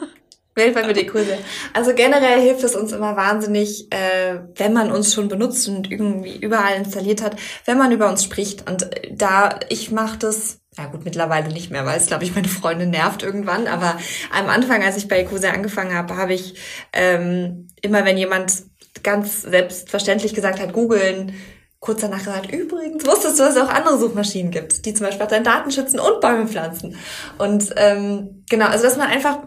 Weltweit 0.55 0.87
mit 0.87 0.97
Ecosia. 0.97 1.35
Also 1.73 1.93
generell 1.93 2.39
hilft 2.39 2.63
es 2.63 2.77
uns 2.77 2.93
immer 2.93 3.17
wahnsinnig, 3.17 3.91
äh, 3.91 4.39
wenn 4.55 4.71
man 4.71 4.89
uns 4.89 5.13
schon 5.13 5.27
benutzt 5.27 5.67
und 5.67 5.91
irgendwie 5.91 6.37
überall 6.37 6.77
installiert 6.77 7.21
hat, 7.21 7.35
wenn 7.65 7.77
man 7.77 7.91
über 7.91 8.09
uns 8.09 8.23
spricht. 8.23 8.69
Und 8.69 8.89
da, 9.11 9.59
ich 9.67 9.91
mache 9.91 10.17
das, 10.19 10.59
ja 10.77 10.85
gut, 10.85 11.03
mittlerweile 11.03 11.51
nicht 11.51 11.69
mehr, 11.69 11.85
weil 11.85 11.97
es, 11.97 12.07
glaube 12.07 12.23
ich, 12.23 12.33
meine 12.33 12.47
Freundin 12.47 12.89
nervt 12.89 13.23
irgendwann. 13.23 13.67
Aber 13.67 13.97
am 14.33 14.47
Anfang, 14.47 14.81
als 14.81 14.95
ich 14.95 15.09
bei 15.09 15.19
Ecosia 15.19 15.51
angefangen 15.51 15.93
habe, 15.93 16.15
habe 16.15 16.33
ich 16.33 16.55
ähm, 16.93 17.67
immer, 17.81 18.05
wenn 18.05 18.17
jemand 18.17 18.63
ganz 19.03 19.41
selbstverständlich 19.41 20.33
gesagt 20.33 20.61
hat, 20.61 20.71
googeln, 20.71 21.33
kurz 21.81 22.01
danach 22.01 22.19
gesagt, 22.19 22.53
übrigens 22.53 23.05
wusstest 23.05 23.39
du, 23.39 23.43
dass 23.43 23.55
es 23.55 23.61
auch 23.61 23.69
andere 23.69 23.97
Suchmaschinen 23.97 24.51
gibt, 24.51 24.85
die 24.85 24.93
zum 24.93 25.07
Beispiel 25.07 25.25
auch 25.25 25.29
deine 25.29 25.43
Daten 25.43 25.71
schützen 25.71 25.99
und 25.99 26.21
Bäume 26.21 26.47
pflanzen. 26.47 26.95
Und 27.39 27.73
ähm, 27.75 28.43
genau, 28.47 28.67
also 28.67 28.83
dass 28.83 28.97
man 28.97 29.07
einfach 29.07 29.39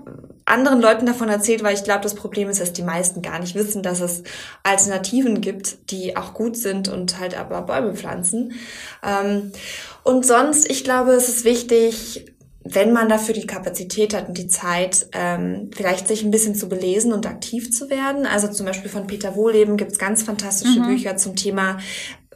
anderen 0.45 0.83
Leuten 0.83 1.07
davon 1.07 1.29
erzählt, 1.29 1.63
weil 1.63 1.75
ich 1.75 1.85
glaube, 1.85 2.03
das 2.03 2.17
Problem 2.17 2.51
ist, 2.51 2.61
dass 2.61 2.73
die 2.73 2.83
meisten 2.83 3.23
gar 3.23 3.39
nicht 3.39 3.55
wissen, 3.55 3.83
dass 3.83 4.01
es 4.01 4.25
Alternativen 4.65 5.41
gibt, 5.41 5.91
die 5.91 6.17
auch 6.17 6.35
gut 6.35 6.57
sind 6.57 6.89
und 6.89 7.19
halt 7.19 7.39
aber 7.39 7.63
Bäume 7.63 7.95
pflanzen. 7.95 8.53
Ähm, 9.03 9.53
und 10.03 10.27
sonst, 10.27 10.69
ich 10.69 10.83
glaube, 10.85 11.13
es 11.13 11.29
ist 11.29 11.45
wichtig, 11.45 12.35
wenn 12.65 12.93
man 12.93 13.11
dafür 13.11 13.35
die 13.35 13.47
Kapazität 13.47 14.15
hat 14.15 14.29
und 14.29 14.39
die 14.39 14.49
Zeit, 14.49 15.07
ähm, 15.13 15.71
vielleicht 15.75 16.09
sich 16.09 16.25
ein 16.25 16.31
bisschen 16.31 16.55
zu 16.55 16.67
belesen 16.67 17.13
und 17.13 17.27
aktiv 17.27 17.71
zu 17.71 17.91
werden. 17.91 18.25
Also 18.25 18.49
zum 18.49 18.65
Beispiel 18.65 18.91
von 18.91 19.07
Peter 19.07 19.37
Wohleben 19.37 19.77
gibt 19.77 19.93
es 19.93 19.99
ganz 19.99 20.23
fantastische 20.23 20.81
mhm. 20.81 20.87
Bücher 20.87 21.19
zum 21.19 21.37
Thema 21.37 21.79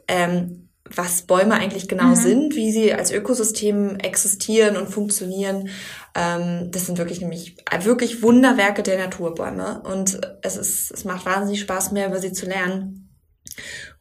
ähm, 0.09 0.69
was 0.95 1.23
Bäume 1.23 1.55
eigentlich 1.55 1.89
genau 1.89 2.09
mhm. 2.09 2.17
sind, 2.17 2.57
wie 2.57 2.73
sie 2.73 2.93
als 2.95 3.13
Ökosystem 3.13 3.97
existieren 3.97 4.77
und 4.77 4.89
funktionieren. 4.89 5.69
Ähm, 6.15 6.71
das 6.71 6.87
sind 6.87 6.99
wirklich 6.99 7.21
nämlich 7.21 7.57
wirklich 7.83 8.23
Wunderwerke 8.23 8.83
der 8.83 8.99
Naturbäume 8.99 9.83
und 9.83 10.21
es 10.43 10.57
ist 10.57 10.91
es 10.91 11.05
macht 11.05 11.27
wahnsinnig 11.27 11.61
Spaß 11.61 11.93
mehr 11.93 12.09
über 12.09 12.19
sie 12.19 12.33
zu 12.33 12.47
lernen. 12.47 13.11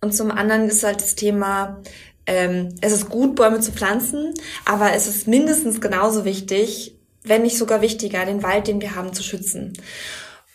Und 0.02 0.14
zum 0.16 0.32
anderen 0.32 0.70
ist 0.70 0.84
halt 0.84 1.02
das 1.02 1.16
Thema 1.16 1.82
ähm, 2.26 2.76
es 2.82 2.92
ist 2.92 3.10
gut 3.10 3.36
Bäume 3.36 3.60
zu 3.60 3.72
pflanzen, 3.72 4.34
aber 4.66 4.94
es 4.94 5.08
ist 5.08 5.28
mindestens 5.28 5.82
genauso 5.82 6.26
wichtig, 6.26 6.98
wenn 7.24 7.42
nicht 7.42 7.58
sogar 7.58 7.82
wichtiger, 7.82 8.26
den 8.26 8.44
Wald, 8.44 8.68
den 8.68 8.82
wir 8.82 8.96
haben, 8.96 9.14
zu 9.14 9.24
schützen 9.24 9.74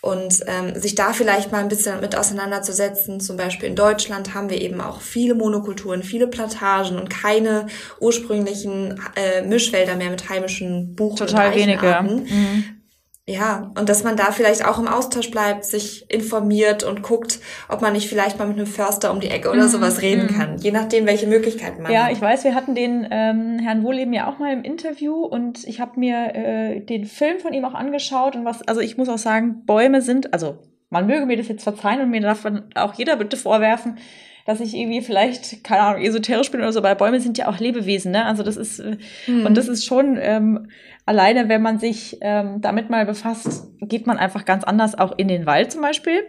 und 0.03 0.43
ähm, 0.47 0.77
sich 0.77 0.95
da 0.95 1.13
vielleicht 1.13 1.53
mal 1.53 1.59
ein 1.59 1.69
bisschen 1.69 2.01
mit 2.01 2.17
auseinanderzusetzen. 2.17 3.21
Zum 3.21 3.37
Beispiel 3.37 3.69
in 3.69 3.75
Deutschland 3.77 4.33
haben 4.33 4.49
wir 4.49 4.59
eben 4.59 4.81
auch 4.81 4.99
viele 4.99 5.33
Monokulturen, 5.33 6.03
viele 6.03 6.27
Plantagen 6.27 6.99
und 6.99 7.09
keine 7.09 7.67
ursprünglichen 8.01 8.99
äh, 9.15 9.43
Mischwälder 9.43 9.95
mehr 9.95 10.09
mit 10.09 10.27
heimischen 10.27 10.93
Buchen. 10.93 11.15
Total 11.15 11.55
wenige. 11.55 12.01
Mhm. 12.01 12.82
Ja, 13.25 13.71
und 13.79 13.87
dass 13.87 14.03
man 14.03 14.17
da 14.17 14.33
vielleicht 14.33 14.65
auch 14.65 14.79
im 14.79 14.87
Austausch 14.87 15.31
bleibt, 15.31 15.63
sich 15.63 16.11
informiert 16.11 16.83
und 16.83 17.03
guckt, 17.03 17.39
ob 17.69 17.81
man 17.81 17.93
nicht 17.93 18.09
vielleicht 18.09 18.37
mal 18.37 18.47
mit 18.47 18.57
einem 18.57 18.67
Förster 18.67 19.13
um 19.13 19.21
die 19.21 19.29
Ecke 19.29 19.49
oder 19.49 19.63
mhm. 19.63 19.69
sowas 19.69 20.01
reden 20.01 20.25
mhm. 20.25 20.37
kann. 20.37 20.57
Je 20.57 20.71
nachdem, 20.71 21.05
welche 21.05 21.27
Möglichkeiten 21.27 21.81
man 21.81 21.91
ja, 21.93 22.03
hat. 22.03 22.09
Ja, 22.09 22.13
ich 22.13 22.21
weiß, 22.21 22.43
wir 22.43 22.53
hatten 22.53 22.75
den 22.75 23.07
ähm, 23.09 23.59
Herrn 23.59 23.83
Wohleben 23.83 24.11
ja 24.11 24.29
auch 24.29 24.39
mal 24.39 24.51
im 24.51 24.63
Interview 24.63 25.23
und 25.23 25.65
ich 25.65 25.79
habe 25.79 25.97
mir 25.97 26.35
äh, 26.35 26.81
den 26.81 27.05
Film 27.05 27.39
von 27.39 27.53
ihm 27.53 27.63
auch 27.63 27.75
angeschaut 27.75 28.35
und 28.35 28.43
was, 28.43 28.61
also 28.67 28.81
ich 28.81 28.97
muss 28.97 29.07
auch 29.07 29.17
sagen, 29.17 29.63
Bäume 29.65 30.01
sind, 30.01 30.33
also 30.33 30.57
man 30.89 31.07
möge 31.07 31.25
mir 31.25 31.37
das 31.37 31.47
jetzt 31.47 31.63
verzeihen 31.63 32.01
und 32.01 32.09
mir 32.09 32.19
darf 32.19 32.45
auch 32.75 32.93
jeder 32.95 33.15
bitte 33.15 33.37
vorwerfen, 33.37 33.99
dass 34.45 34.59
ich 34.59 34.75
irgendwie 34.75 35.01
vielleicht, 35.01 35.63
keine 35.63 35.81
Ahnung, 35.81 36.01
esoterisch 36.01 36.51
bin 36.51 36.59
oder 36.59 36.73
so, 36.73 36.83
weil 36.83 36.95
Bäume 36.95 37.21
sind 37.21 37.37
ja 37.37 37.47
auch 37.47 37.59
Lebewesen, 37.59 38.11
ne? 38.11 38.25
Also 38.25 38.43
das 38.43 38.57
ist, 38.57 38.83
mhm. 39.27 39.45
und 39.45 39.55
das 39.57 39.69
ist 39.69 39.85
schon, 39.85 40.17
ähm, 40.19 40.67
alleine 41.05 41.49
wenn 41.49 41.61
man 41.61 41.79
sich 41.79 42.17
ähm, 42.21 42.61
damit 42.61 42.89
mal 42.89 43.05
befasst, 43.05 43.67
geht 43.79 44.07
man 44.07 44.17
einfach 44.17 44.45
ganz 44.45 44.63
anders 44.63 44.97
auch 44.97 45.17
in 45.17 45.27
den 45.27 45.45
Wald 45.45 45.71
zum 45.71 45.81
Beispiel. 45.81 46.23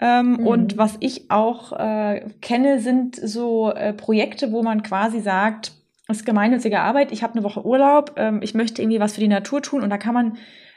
Ähm, 0.00 0.32
mhm. 0.32 0.46
Und 0.46 0.78
was 0.78 0.96
ich 1.00 1.30
auch 1.30 1.72
äh, 1.72 2.26
kenne, 2.40 2.80
sind 2.80 3.16
so 3.16 3.72
äh, 3.72 3.92
Projekte, 3.92 4.52
wo 4.52 4.62
man 4.62 4.82
quasi 4.82 5.20
sagt, 5.20 5.72
es 6.08 6.18
ist 6.18 6.26
gemeinnützige 6.26 6.80
Arbeit, 6.80 7.12
ich 7.12 7.22
habe 7.22 7.34
eine 7.34 7.44
Woche 7.44 7.64
Urlaub, 7.64 8.12
ähm, 8.16 8.40
ich 8.42 8.54
möchte 8.54 8.82
irgendwie 8.82 9.00
was 9.00 9.14
für 9.14 9.20
die 9.20 9.28
Natur 9.28 9.62
tun 9.62 9.82
und 9.82 9.90
da 9.90 9.98
kann 9.98 10.14
man 10.14 10.36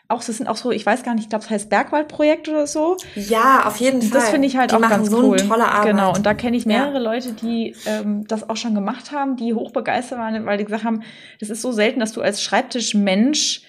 auch, 0.10 0.24
das 0.24 0.38
sind 0.38 0.48
auch 0.48 0.56
so, 0.56 0.72
ich 0.72 0.86
weiß 0.86 1.04
gar 1.04 1.14
nicht, 1.14 1.26
ich 1.26 1.30
glaube, 1.30 1.44
es 1.44 1.50
heißt 1.50 1.70
Bergwaldprojekt 1.70 2.48
oder 2.48 2.66
so. 2.66 2.98
Ja, 3.16 3.66
auf 3.66 3.78
jeden 3.78 4.02
Fall. 4.02 4.22
Das 4.22 4.30
finde 4.30 4.48
ich 4.48 4.56
halt 4.56 4.72
die 4.72 4.76
auch 4.76 4.82
ganz 4.82 5.10
so 5.10 5.22
cool. 5.22 5.38
tolle 5.38 5.68
Arbeit. 5.68 5.92
Genau, 5.92 6.14
und 6.14 6.26
da 6.26 6.34
kenne 6.34 6.56
ich 6.56 6.66
mehrere 6.66 6.94
ja. 6.94 7.00
Leute, 7.00 7.34
die 7.34 7.76
ähm, 7.86 8.26
das 8.28 8.50
auch 8.50 8.56
schon 8.56 8.74
gemacht 8.74 9.12
haben, 9.12 9.36
die 9.36 9.54
hochbegeistert 9.54 10.18
waren, 10.18 10.46
weil 10.46 10.58
die 10.58 10.66
gesagt 10.66 10.86
haben, 10.86 11.04
das 11.40 11.50
ist 11.50 11.62
so 11.62 11.72
selten, 11.72 12.00
dass 12.00 12.14
du 12.14 12.22
als 12.22 12.42
Schreibtischmensch, 12.42 13.64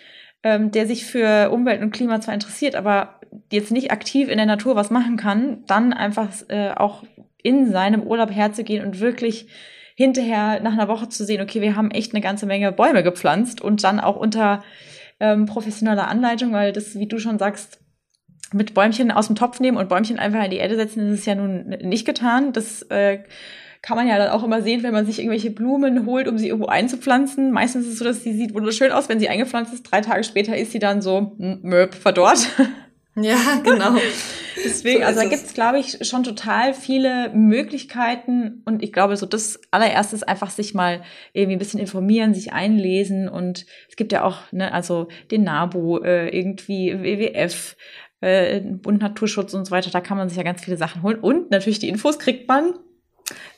ähm, 0.45 0.71
der 0.71 0.87
sich 0.87 1.07
für 1.07 1.51
Umwelt 1.51 1.83
und 1.83 1.91
Klima 1.91 2.21
zwar 2.21 2.35
interessiert, 2.35 2.77
aber 2.77 3.19
jetzt 3.51 3.73
nicht 3.73 3.91
aktiv 3.91 4.29
in 4.29 4.37
der 4.37 4.47
Natur 4.47 4.77
was 4.77 4.91
machen 4.91 5.17
kann, 5.17 5.65
dann 5.67 5.93
einfach 5.93 6.29
äh, 6.49 6.71
auch 6.71 7.03
in 7.43 7.73
seinem 7.73 8.03
Urlaub 8.03 8.31
herzugehen 8.31 8.85
und 8.85 9.01
wirklich 9.01 9.49
hinterher 9.97 10.61
nach 10.61 10.73
einer 10.73 10.87
Woche 10.87 11.09
zu 11.09 11.25
sehen, 11.25 11.43
okay, 11.43 11.61
wir 11.61 11.75
haben 11.75 11.91
echt 11.91 12.15
eine 12.15 12.21
ganze 12.21 12.47
Menge 12.47 12.71
Bäume 12.71 13.03
gepflanzt 13.03 13.61
und 13.61 13.83
dann 13.83 13.99
auch 13.99 14.15
unter 14.15 14.63
ähm, 15.21 15.47
professionelle 15.47 16.07
Anleitung, 16.07 16.53
weil 16.53 16.73
das, 16.73 16.99
wie 16.99 17.07
du 17.07 17.19
schon 17.19 17.39
sagst, 17.39 17.81
mit 18.53 18.75
Bäumchen 18.75 19.11
aus 19.11 19.27
dem 19.27 19.37
Topf 19.37 19.61
nehmen 19.61 19.77
und 19.77 19.89
Bäumchen 19.89 20.19
einfach 20.19 20.43
in 20.45 20.51
die 20.51 20.57
Erde 20.57 20.77
setzen, 20.77 21.11
das 21.11 21.21
ist 21.21 21.27
ja 21.27 21.35
nun 21.35 21.69
nicht 21.69 22.07
getan. 22.07 22.53
Das 22.53 22.83
äh, 22.83 23.21
kann 23.83 23.97
man 23.97 24.09
ja 24.09 24.19
dann 24.19 24.31
auch 24.31 24.43
immer 24.43 24.63
sehen, 24.63 24.83
wenn 24.83 24.93
man 24.93 25.07
sich 25.07 25.19
irgendwelche 25.19 25.51
Blumen 25.51 26.07
holt, 26.07 26.29
um 26.29 26.39
sie 26.39 26.49
irgendwo 26.49 26.69
einzupflanzen. 26.69 27.53
Meistens 27.53 27.87
ist 27.87 27.93
es 27.95 27.99
so, 27.99 28.05
dass 28.05 28.23
sie 28.23 28.33
sieht 28.33 28.55
wunderschön 28.55 28.91
aus, 28.91 29.09
wenn 29.09 29.21
sie 29.21 29.29
eingepflanzt 29.29 29.73
ist. 29.73 29.83
Drei 29.85 30.01
Tage 30.01 30.25
später 30.25 30.57
ist 30.57 30.73
sie 30.73 30.79
dann 30.79 31.03
so 31.03 31.37
hm, 31.39 31.61
möb 31.63 31.95
verdorrt. 31.95 32.49
Ja, 33.23 33.61
genau. 33.65 33.97
Deswegen, 34.65 35.01
so 35.01 35.07
also 35.07 35.21
da 35.21 35.29
gibt's, 35.29 35.55
glaube 35.55 35.79
ich, 35.79 36.07
schon 36.07 36.25
total 36.25 36.75
viele 36.75 37.31
Möglichkeiten. 37.31 38.63
Und 38.65 38.83
ich 38.83 38.93
glaube, 38.93 39.17
so 39.17 39.27
das 39.27 39.61
allererstes 39.71 40.23
einfach 40.23 40.51
sich 40.51 40.75
mal 40.75 41.03
irgendwie 41.33 41.57
ein 41.57 41.59
bisschen 41.59 41.81
informieren, 41.81 42.35
sich 42.35 42.53
einlesen. 42.53 43.29
Und 43.29 43.67
es 43.89 43.97
gibt 43.97 44.13
ja 44.13 44.25
auch, 44.25 44.51
ne, 44.53 44.73
also 44.73 45.09
den 45.31 45.45
NABU, 45.45 45.99
äh, 45.99 46.29
irgendwie 46.37 46.93
WWF, 46.93 47.77
äh, 48.21 48.61
Bund 48.61 49.01
Naturschutz 49.01 49.55
und 49.55 49.65
so 49.65 49.71
weiter. 49.71 49.91
Da 49.91 50.01
kann 50.01 50.19
man 50.19 50.29
sich 50.29 50.39
ja 50.39 50.45
ganz 50.45 50.65
viele 50.65 50.77
Sachen 50.77 51.03
holen. 51.03 51.19
Und 51.21 51.51
natürlich 51.51 51.79
die 51.79 51.89
Infos 51.89 52.19
kriegt 52.19 52.49
man 52.49 52.75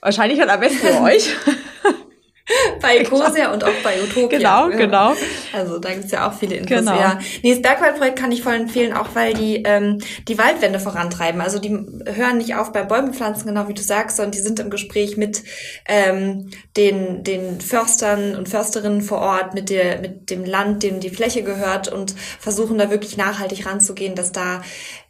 wahrscheinlich 0.01 0.41
halt 0.41 0.51
am 0.51 0.61
besten 0.61 0.79
für 0.79 1.01
euch. 1.03 1.31
bei 2.83 2.99
Ecosia 2.99 3.53
und 3.53 3.65
auch 3.65 3.83
bei 3.83 4.03
Utopia. 4.03 4.39
Genau, 4.39 4.71
ja. 4.71 4.77
genau. 4.77 5.15
Also 5.53 5.79
da 5.79 5.93
gibt's 5.93 6.11
ja 6.11 6.29
auch 6.29 6.33
viele 6.33 6.57
Infos. 6.57 6.79
Genau. 6.79 6.95
Ja. 6.95 7.19
Nee, 7.43 7.53
das 7.53 7.63
Bergwaldprojekt 7.63 8.19
kann 8.19 8.33
ich 8.33 8.43
voll 8.43 8.55
empfehlen, 8.55 8.93
auch 8.93 9.09
weil 9.15 9.35
die 9.35 9.63
ähm, 9.65 9.99
die 10.29 10.39
Waldwände 10.39 10.81
vorantreiben. 10.81 11.41
Also 11.41 11.59
die 11.59 11.71
hören 11.71 12.39
nicht 12.39 12.55
auf 12.55 12.73
bei 12.73 12.83
Bäumepflanzen, 12.83 13.47
genau 13.47 13.69
wie 13.69 13.75
du 13.75 13.83
sagst, 13.83 14.17
sondern 14.17 14.33
die 14.33 14.39
sind 14.39 14.61
im 14.61 14.71
Gespräch 14.71 15.17
mit 15.17 15.43
ähm, 15.87 16.51
den, 16.77 17.25
den 17.25 17.61
Förstern 17.61 18.35
und 18.37 18.49
Försterinnen 18.49 19.03
vor 19.03 19.19
Ort, 19.19 19.55
mit, 19.55 19.71
der, 19.71 20.01
mit 20.01 20.31
dem 20.31 20.45
Land, 20.45 20.83
dem 20.83 21.01
die 21.01 21.11
Fläche 21.11 21.43
gehört 21.43 21.89
und 21.89 22.15
versuchen 22.39 22.79
da 22.79 22.91
wirklich 22.91 23.17
nachhaltig 23.17 23.67
ranzugehen, 23.67 24.15
dass 24.15 24.33
da 24.33 24.63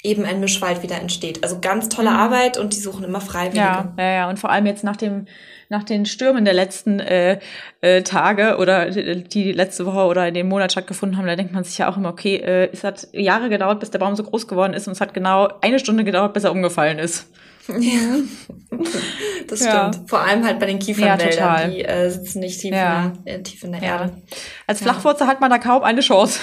eben 0.03 0.25
ein 0.25 0.41
Mischwald 0.41 0.83
wieder 0.83 0.97
entsteht. 1.01 1.43
Also 1.43 1.59
ganz 1.61 1.89
tolle 1.89 2.11
mhm. 2.11 2.17
Arbeit 2.17 2.59
und 2.59 2.75
die 2.75 2.81
suchen 2.81 3.05
immer 3.05 3.21
Freiwillige. 3.21 3.59
Ja, 3.59 3.95
ja, 3.99 4.11
ja. 4.11 4.31
Und 4.31 4.39
vor 4.39 4.51
allem 4.51 4.67
jetzt 4.67 4.85
nach 4.85 4.97
dem 4.97 5.27
nach 5.71 5.85
den 5.85 6.05
Stürmen 6.05 6.45
der 6.45 6.53
letzten 6.53 6.99
äh, 6.99 7.39
äh, 7.81 8.03
Tage 8.03 8.57
oder 8.59 8.91
die 8.91 9.53
letzte 9.53 9.87
Woche 9.87 10.01
oder 10.01 10.27
in 10.27 10.35
dem 10.35 10.49
Monat 10.49 10.73
stattgefunden 10.73 11.17
haben, 11.17 11.27
da 11.27 11.37
denkt 11.37 11.53
man 11.53 11.63
sich 11.63 11.79
ja 11.79 11.89
auch 11.89 11.97
immer, 11.97 12.09
okay, 12.09 12.37
äh, 12.37 12.69
es 12.73 12.83
hat 12.83 13.07
Jahre 13.13 13.49
gedauert, 13.49 13.79
bis 13.79 13.91
der 13.91 14.01
Baum 14.01 14.17
so 14.17 14.25
groß 14.25 14.49
geworden 14.49 14.75
ist 14.75 14.89
und 14.89 14.95
es 14.95 15.01
hat 15.01 15.15
genau 15.15 15.49
eine 15.61 15.79
Stunde 15.79 16.03
gedauert, 16.03 16.35
bis 16.35 16.43
er 16.43 16.51
umgefallen 16.51 16.99
ist. 16.99 17.29
Ja, 17.69 18.17
das 19.49 19.65
ja. 19.65 19.93
stimmt. 19.93 20.11
Vor 20.11 20.19
allem 20.21 20.45
halt 20.45 20.59
bei 20.59 20.67
den 20.67 20.81
Kiefernwäldern, 20.81 21.39
ja, 21.39 21.69
die 21.69 21.85
äh, 21.85 22.11
sitzen 22.11 22.41
nicht 22.41 22.61
tief, 22.61 22.73
ja. 22.73 23.13
in, 23.19 23.25
der, 23.25 23.35
äh, 23.37 23.43
tief 23.45 23.63
in 23.63 23.71
der 23.71 23.83
Erde. 23.83 24.13
Als 24.67 24.83
Flachwurzel 24.83 25.29
hat 25.29 25.41
man 25.41 25.51
da 25.51 25.59
kaum 25.59 25.85
eine 25.85 26.01
Chance. 26.01 26.41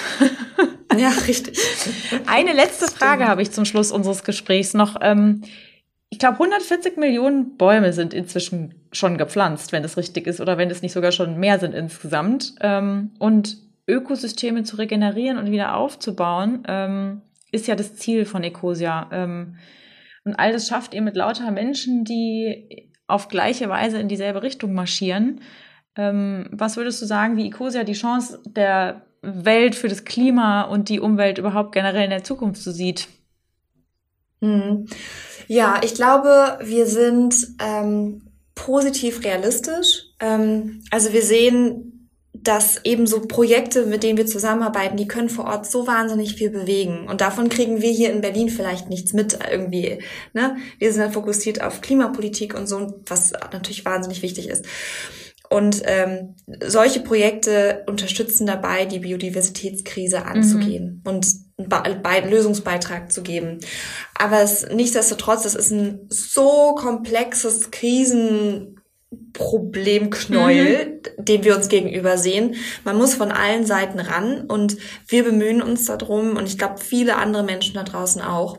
Ja, 0.96 1.10
richtig. 1.26 1.58
Eine 2.26 2.54
letzte 2.54 2.86
Frage 2.86 3.28
habe 3.28 3.42
ich 3.42 3.50
zum 3.50 3.66
Schluss 3.66 3.92
unseres 3.92 4.24
Gesprächs 4.24 4.72
noch. 4.72 4.96
Ähm, 5.02 5.42
ich 6.10 6.18
glaube, 6.18 6.34
140 6.34 6.96
Millionen 6.96 7.56
Bäume 7.56 7.92
sind 7.92 8.14
inzwischen 8.14 8.74
schon 8.92 9.18
gepflanzt, 9.18 9.72
wenn 9.72 9.82
das 9.82 9.96
richtig 9.96 10.26
ist, 10.26 10.40
oder 10.40 10.56
wenn 10.56 10.70
es 10.70 10.82
nicht 10.82 10.92
sogar 10.92 11.12
schon 11.12 11.38
mehr 11.38 11.58
sind 11.58 11.74
insgesamt. 11.74 12.54
Ähm, 12.60 13.10
und 13.18 13.58
Ökosysteme 13.86 14.62
zu 14.62 14.76
regenerieren 14.76 15.38
und 15.38 15.50
wieder 15.50 15.76
aufzubauen, 15.76 16.62
ähm, 16.66 17.22
ist 17.52 17.66
ja 17.66 17.74
das 17.74 17.94
Ziel 17.96 18.24
von 18.24 18.42
Ecosia. 18.42 19.08
Ähm, 19.12 19.56
und 20.24 20.34
all 20.34 20.52
das 20.52 20.68
schafft 20.68 20.94
ihr 20.94 21.02
mit 21.02 21.16
lauter 21.16 21.50
Menschen, 21.50 22.04
die 22.04 22.90
auf 23.06 23.28
gleiche 23.28 23.68
Weise 23.68 23.98
in 23.98 24.08
dieselbe 24.08 24.42
Richtung 24.42 24.74
marschieren. 24.74 25.40
Ähm, 25.96 26.48
was 26.52 26.76
würdest 26.76 27.00
du 27.02 27.06
sagen, 27.06 27.36
wie 27.36 27.48
Ecosia 27.48 27.84
die 27.84 27.94
Chance 27.94 28.40
der 28.46 29.02
Welt 29.22 29.74
für 29.74 29.88
das 29.88 30.04
Klima 30.04 30.62
und 30.62 30.88
die 30.88 31.00
Umwelt 31.00 31.38
überhaupt 31.38 31.72
generell 31.72 32.04
in 32.04 32.10
der 32.10 32.24
Zukunft 32.24 32.62
so 32.62 32.70
sieht? 32.70 33.08
Hm. 34.40 34.86
Ja, 35.48 35.80
ich 35.82 35.94
glaube, 35.94 36.58
wir 36.62 36.86
sind 36.86 37.34
ähm, 37.58 38.22
positiv 38.54 39.24
realistisch. 39.24 40.04
Ähm, 40.20 40.82
also 40.90 41.12
wir 41.12 41.22
sehen 41.22 41.98
dass 42.42 42.84
eben 42.84 43.06
so 43.06 43.20
Projekte, 43.20 43.86
mit 43.86 44.02
denen 44.02 44.16
wir 44.16 44.26
zusammenarbeiten, 44.26 44.96
die 44.96 45.08
können 45.08 45.28
vor 45.28 45.46
Ort 45.46 45.66
so 45.66 45.86
wahnsinnig 45.86 46.34
viel 46.34 46.50
bewegen. 46.50 47.06
Und 47.08 47.20
davon 47.20 47.48
kriegen 47.48 47.82
wir 47.82 47.90
hier 47.90 48.12
in 48.12 48.20
Berlin 48.20 48.48
vielleicht 48.48 48.88
nichts 48.88 49.12
mit 49.12 49.38
irgendwie. 49.50 49.98
Ne? 50.34 50.56
Wir 50.78 50.92
sind 50.92 51.02
dann 51.02 51.12
fokussiert 51.12 51.62
auf 51.62 51.80
Klimapolitik 51.80 52.54
und 52.54 52.66
so, 52.66 53.00
was 53.06 53.32
natürlich 53.52 53.84
wahnsinnig 53.84 54.22
wichtig 54.22 54.48
ist. 54.48 54.66
Und 55.50 55.82
ähm, 55.84 56.36
solche 56.64 57.00
Projekte 57.00 57.84
unterstützen 57.86 58.46
dabei, 58.46 58.84
die 58.84 59.00
Biodiversitätskrise 59.00 60.24
anzugehen 60.24 61.02
mhm. 61.04 61.10
und 61.10 61.26
einen 61.58 62.30
Lösungsbeitrag 62.30 63.10
zu 63.10 63.22
geben. 63.22 63.58
Aber 64.14 64.42
es, 64.42 64.68
nichtsdestotrotz, 64.68 65.44
es 65.44 65.54
ist 65.54 65.72
ein 65.72 66.06
so 66.08 66.74
komplexes 66.74 67.70
Krisen 67.70 68.78
Problemknäuel, 69.32 71.00
mhm. 71.18 71.24
den 71.24 71.44
wir 71.44 71.56
uns 71.56 71.68
gegenüber 71.68 72.18
sehen. 72.18 72.56
Man 72.84 72.98
muss 72.98 73.14
von 73.14 73.32
allen 73.32 73.64
Seiten 73.64 74.00
ran 74.00 74.42
und 74.42 74.76
wir 75.06 75.24
bemühen 75.24 75.62
uns 75.62 75.86
darum 75.86 76.36
und 76.36 76.46
ich 76.46 76.58
glaube 76.58 76.78
viele 76.78 77.16
andere 77.16 77.42
Menschen 77.42 77.74
da 77.74 77.84
draußen 77.84 78.20
auch. 78.20 78.58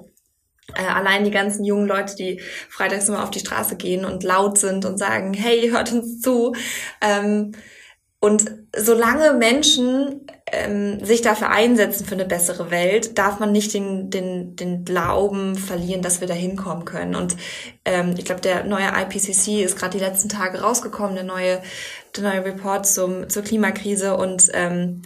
Äh, 0.76 0.84
allein 0.84 1.24
die 1.24 1.32
ganzen 1.32 1.64
jungen 1.66 1.88
Leute, 1.88 2.16
die 2.16 2.42
freitags 2.70 3.10
immer 3.10 3.24
auf 3.24 3.32
die 3.32 3.40
Straße 3.40 3.76
gehen 3.76 4.06
und 4.06 4.24
laut 4.24 4.58
sind 4.58 4.86
und 4.86 4.98
sagen, 4.98 5.34
hey, 5.34 5.70
hört 5.70 5.92
uns 5.92 6.22
zu. 6.22 6.54
Ähm, 7.02 7.52
und 8.22 8.52
solange 8.76 9.34
Menschen 9.34 10.28
ähm, 10.52 11.04
sich 11.04 11.22
dafür 11.22 11.52
einsetzen 11.52 12.06
für 12.06 12.16
eine 12.16 12.26
bessere 12.26 12.70
Welt, 12.70 13.18
darf 13.18 13.40
man 13.40 13.54
nicht 13.54 13.74
den, 13.74 14.10
den, 14.10 14.58
den 14.58 14.84
Glauben 14.84 15.56
verlieren, 15.56 16.02
dass 16.02 16.20
wir 16.20 16.28
da 16.28 16.34
hinkommen 16.34 16.84
können. 16.84 17.16
Und 17.16 17.38
ähm, 17.86 18.16
ich 18.18 18.26
glaube, 18.26 18.42
der 18.42 18.66
neue 18.66 18.88
IPCC 18.88 19.64
ist 19.64 19.78
gerade 19.78 19.98
die 19.98 20.04
letzten 20.04 20.28
Tage 20.28 20.60
rausgekommen, 20.62 21.16
der 21.16 21.24
neue, 21.24 21.62
der 22.16 22.24
neue 22.24 22.44
Report 22.44 22.86
zum, 22.86 23.30
zur 23.30 23.44
Klimakrise. 23.44 24.18
Und 24.18 24.50
ähm, 24.54 25.04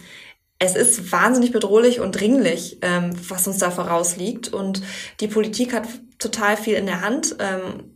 es 0.58 0.74
ist 0.74 1.12
wahnsinnig 1.12 1.52
bedrohlich 1.52 2.00
und 2.00 2.18
dringlich, 2.18 2.78
ähm, 2.82 3.12
was 3.28 3.46
uns 3.46 3.58
da 3.58 3.70
vorausliegt. 3.70 4.52
Und 4.52 4.82
die 5.20 5.28
Politik 5.28 5.72
hat 5.72 5.86
total 6.18 6.56
viel 6.56 6.74
in 6.74 6.86
der 6.86 7.00
Hand. 7.00 7.36
Ähm, 7.38 7.93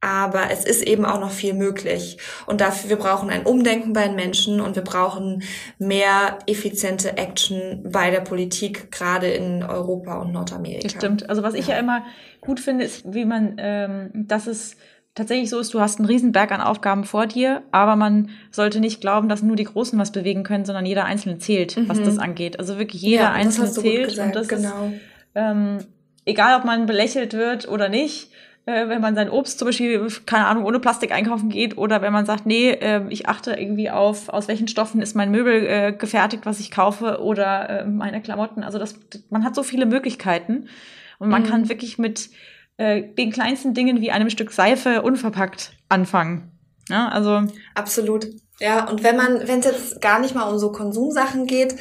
aber 0.00 0.50
es 0.50 0.64
ist 0.64 0.82
eben 0.82 1.04
auch 1.04 1.20
noch 1.20 1.30
viel 1.30 1.52
möglich. 1.52 2.16
Und 2.46 2.60
dafür, 2.62 2.90
wir 2.90 2.96
brauchen 2.96 3.28
ein 3.28 3.44
Umdenken 3.44 3.92
bei 3.92 4.06
den 4.06 4.16
Menschen 4.16 4.60
und 4.60 4.74
wir 4.74 4.82
brauchen 4.82 5.42
mehr 5.78 6.38
effiziente 6.46 7.18
Action 7.18 7.86
bei 7.90 8.10
der 8.10 8.20
Politik, 8.20 8.90
gerade 8.90 9.28
in 9.28 9.62
Europa 9.62 10.20
und 10.20 10.32
Nordamerika. 10.32 10.82
Das 10.82 10.92
stimmt. 10.92 11.28
Also 11.28 11.42
was 11.42 11.54
ich 11.54 11.66
ja, 11.66 11.74
ja 11.74 11.80
immer 11.80 12.04
gut 12.40 12.60
finde, 12.60 12.84
ist, 12.84 13.12
wie 13.12 13.26
man, 13.26 13.56
ähm, 13.58 14.10
dass 14.14 14.46
es 14.46 14.76
tatsächlich 15.14 15.50
so 15.50 15.58
ist, 15.58 15.74
du 15.74 15.80
hast 15.80 15.98
einen 15.98 16.06
Riesenberg 16.06 16.50
an 16.52 16.62
Aufgaben 16.62 17.04
vor 17.04 17.26
dir, 17.26 17.62
aber 17.70 17.94
man 17.94 18.30
sollte 18.50 18.80
nicht 18.80 19.02
glauben, 19.02 19.28
dass 19.28 19.42
nur 19.42 19.56
die 19.56 19.64
Großen 19.64 19.98
was 19.98 20.12
bewegen 20.12 20.44
können, 20.44 20.64
sondern 20.64 20.86
jeder 20.86 21.04
Einzelne 21.04 21.36
zählt, 21.38 21.76
mhm. 21.76 21.88
was 21.90 22.00
das 22.00 22.18
angeht. 22.18 22.58
Also 22.58 22.78
wirklich 22.78 23.02
jeder 23.02 23.24
ja, 23.24 23.32
Einzelne 23.32 23.70
zählt. 23.70 24.08
Gesagt, 24.08 24.28
und 24.28 24.36
das 24.36 24.48
genau. 24.48 24.86
ist, 24.86 25.00
ähm, 25.34 25.78
egal 26.24 26.58
ob 26.58 26.64
man 26.64 26.86
belächelt 26.86 27.34
wird 27.34 27.68
oder 27.68 27.90
nicht, 27.90 28.30
äh, 28.66 28.88
wenn 28.88 29.00
man 29.00 29.14
sein 29.14 29.30
Obst 29.30 29.58
zum 29.58 29.66
Beispiel, 29.66 30.06
keine 30.26 30.46
Ahnung, 30.46 30.64
ohne 30.64 30.80
Plastik 30.80 31.12
einkaufen 31.12 31.48
geht 31.48 31.78
oder 31.78 32.02
wenn 32.02 32.12
man 32.12 32.26
sagt, 32.26 32.46
nee, 32.46 32.70
äh, 32.70 33.02
ich 33.08 33.28
achte 33.28 33.52
irgendwie 33.52 33.90
auf, 33.90 34.28
aus 34.28 34.48
welchen 34.48 34.68
Stoffen 34.68 35.00
ist 35.00 35.16
mein 35.16 35.30
Möbel 35.30 35.66
äh, 35.66 35.92
gefertigt, 35.92 36.46
was 36.46 36.60
ich 36.60 36.70
kaufe 36.70 37.22
oder 37.22 37.84
meine 37.86 38.20
Klamotten. 38.20 38.62
Also 38.62 38.78
das, 38.78 38.98
man 39.30 39.44
hat 39.44 39.54
so 39.54 39.62
viele 39.62 39.86
Möglichkeiten 39.86 40.68
und 41.18 41.28
man 41.28 41.42
mhm. 41.42 41.46
kann 41.46 41.68
wirklich 41.68 41.98
mit 41.98 42.30
den 42.78 43.30
kleinsten 43.30 43.74
Dingen 43.74 44.00
wie 44.00 44.10
einem 44.10 44.30
Stück 44.30 44.52
Seife 44.52 45.02
unverpackt 45.02 45.72
anfangen. 45.90 46.50
Ja, 46.88 47.08
also 47.08 47.42
absolut. 47.74 48.26
Ja, 48.60 48.86
und 48.90 49.02
wenn 49.02 49.16
man, 49.16 49.48
wenn 49.48 49.60
es 49.60 49.64
jetzt 49.64 50.00
gar 50.02 50.20
nicht 50.20 50.34
mal 50.34 50.50
um 50.50 50.58
so 50.58 50.70
Konsumsachen 50.70 51.46
geht, 51.46 51.76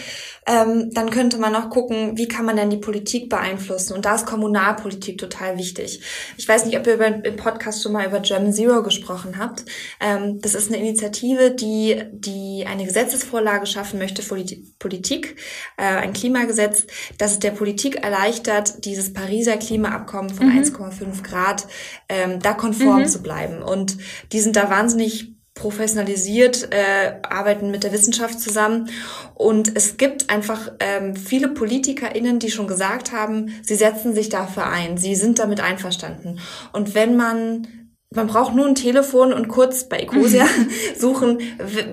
ähm, 0.47 0.91
dann 0.93 1.09
könnte 1.09 1.37
man 1.37 1.51
noch 1.51 1.69
gucken, 1.69 2.17
wie 2.17 2.29
kann 2.29 2.45
man 2.45 2.55
denn 2.55 2.69
die 2.69 2.77
Politik 2.77 3.29
beeinflussen? 3.29 3.93
Und 3.93 4.05
da 4.05 4.15
ist 4.15 4.25
Kommunalpolitik 4.25 5.17
total 5.17 5.57
wichtig. 5.57 6.01
Ich 6.37 6.47
weiß 6.47 6.65
nicht, 6.65 6.79
ob 6.79 6.87
ihr 6.87 6.93
über, 6.93 7.07
im 7.07 7.35
Podcast 7.35 7.83
schon 7.83 7.91
mal 7.91 8.07
über 8.07 8.21
German 8.21 8.53
Zero 8.53 8.81
gesprochen 8.81 9.37
habt. 9.37 9.65
Ähm, 9.99 10.39
das 10.39 10.55
ist 10.55 10.69
eine 10.69 10.79
Initiative, 10.79 11.51
die, 11.51 12.01
die 12.13 12.65
eine 12.65 12.85
Gesetzesvorlage 12.85 13.65
schaffen 13.65 13.99
möchte 13.99 14.21
für 14.21 14.41
die 14.41 14.73
Politik, 14.79 15.35
äh, 15.75 15.83
ein 15.83 16.13
Klimagesetz, 16.13 16.87
das 17.17 17.33
es 17.33 17.39
der 17.39 17.51
Politik 17.51 17.97
erleichtert, 17.97 18.85
dieses 18.85 19.11
Pariser 19.11 19.57
Klimaabkommen 19.57 20.29
von 20.29 20.47
mhm. 20.47 20.63
1,5 20.63 21.23
Grad 21.23 21.67
ähm, 22.07 22.39
da 22.39 22.53
konform 22.53 23.01
mhm. 23.01 23.07
zu 23.07 23.21
bleiben. 23.21 23.61
Und 23.61 23.97
die 24.31 24.39
sind 24.39 24.55
da 24.55 24.69
wahnsinnig 24.69 25.38
professionalisiert, 25.59 26.69
äh, 26.71 27.15
arbeiten 27.21 27.69
mit 27.69 27.83
der 27.83 27.91
Wissenschaft 27.91 28.39
zusammen. 28.39 28.89
Und 29.35 29.75
es 29.75 29.97
gibt 29.97 30.29
einfach 30.29 30.71
ähm, 30.79 31.15
viele 31.15 31.49
PolitikerInnen, 31.49 32.39
die 32.39 32.49
schon 32.49 32.67
gesagt 32.67 33.11
haben, 33.11 33.53
sie 33.61 33.75
setzen 33.75 34.15
sich 34.15 34.29
dafür 34.29 34.67
ein, 34.67 34.97
sie 34.97 35.15
sind 35.15 35.37
damit 35.37 35.59
einverstanden. 35.59 36.39
Und 36.71 36.95
wenn 36.95 37.15
man 37.15 37.67
man 38.11 38.25
braucht 38.25 38.55
nur 38.55 38.65
ein 38.65 38.73
Telefon 38.73 39.31
und 39.31 39.49
kurz 39.49 39.87
bei 39.87 39.99
Ecosia 39.99 40.47
suchen, 40.97 41.37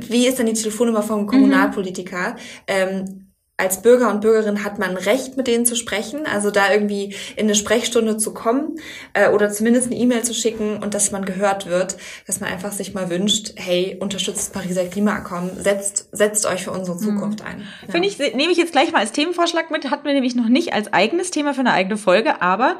wie 0.08 0.26
ist 0.26 0.38
denn 0.38 0.46
die 0.46 0.54
Telefonnummer 0.54 1.02
vom 1.02 1.22
mhm. 1.22 1.26
Kommunalpolitiker? 1.26 2.36
Ähm, 2.66 3.25
als 3.58 3.80
Bürger 3.80 4.10
und 4.10 4.20
Bürgerin 4.20 4.64
hat 4.64 4.78
man 4.78 4.96
Recht, 4.98 5.38
mit 5.38 5.46
denen 5.46 5.64
zu 5.64 5.76
sprechen, 5.76 6.26
also 6.26 6.50
da 6.50 6.70
irgendwie 6.70 7.14
in 7.36 7.46
eine 7.46 7.54
Sprechstunde 7.54 8.18
zu 8.18 8.34
kommen 8.34 8.78
äh, 9.14 9.30
oder 9.30 9.50
zumindest 9.50 9.86
eine 9.86 9.96
E-Mail 9.96 10.24
zu 10.24 10.34
schicken 10.34 10.82
und 10.82 10.92
dass 10.92 11.10
man 11.10 11.24
gehört 11.24 11.66
wird, 11.66 11.96
dass 12.26 12.40
man 12.40 12.50
einfach 12.50 12.72
sich 12.72 12.92
mal 12.92 13.08
wünscht, 13.08 13.54
hey, 13.56 13.96
unterstützt 13.98 14.38
das 14.38 14.50
Pariser 14.50 14.84
Klimaabkommen, 14.84 15.50
setzt, 15.58 16.08
setzt 16.12 16.44
euch 16.44 16.64
für 16.64 16.70
unsere 16.70 16.98
Zukunft 16.98 17.40
mhm. 17.40 17.46
ein. 17.46 17.60
Ja. 17.86 17.92
Finde 17.92 18.08
ich, 18.08 18.18
nehme 18.18 18.52
ich 18.52 18.58
jetzt 18.58 18.72
gleich 18.72 18.92
mal 18.92 18.98
als 18.98 19.12
Themenvorschlag 19.12 19.70
mit, 19.70 19.90
hatten 19.90 20.04
wir 20.04 20.12
nämlich 20.12 20.36
noch 20.36 20.48
nicht 20.48 20.74
als 20.74 20.92
eigenes 20.92 21.30
Thema 21.30 21.54
für 21.54 21.60
eine 21.60 21.72
eigene 21.72 21.96
Folge, 21.96 22.42
aber 22.42 22.76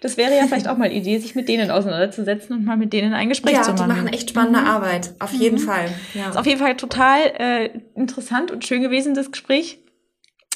das 0.00 0.16
wäre 0.16 0.36
ja 0.36 0.46
vielleicht 0.46 0.68
auch 0.68 0.76
mal 0.76 0.92
Idee, 0.92 1.18
sich 1.18 1.34
mit 1.34 1.48
denen 1.48 1.72
auseinanderzusetzen 1.72 2.56
und 2.56 2.64
mal 2.64 2.76
mit 2.76 2.92
denen 2.92 3.14
ein 3.14 3.28
Gespräch 3.28 3.54
ja, 3.54 3.62
zu 3.62 3.72
machen. 3.72 3.80
Ja, 3.80 3.94
die 3.94 4.00
machen 4.00 4.12
echt 4.12 4.30
spannende 4.30 4.60
mhm. 4.60 4.66
Arbeit, 4.66 5.12
auf 5.18 5.32
jeden 5.32 5.60
mhm. 5.60 5.66
Fall. 5.66 5.88
Ja. 6.14 6.30
Ist 6.30 6.36
auf 6.36 6.46
jeden 6.46 6.60
Fall 6.60 6.76
total 6.76 7.18
äh, 7.36 7.70
interessant 7.96 8.52
und 8.52 8.64
schön 8.64 8.80
gewesen, 8.80 9.14
das 9.14 9.32
Gespräch. 9.32 9.80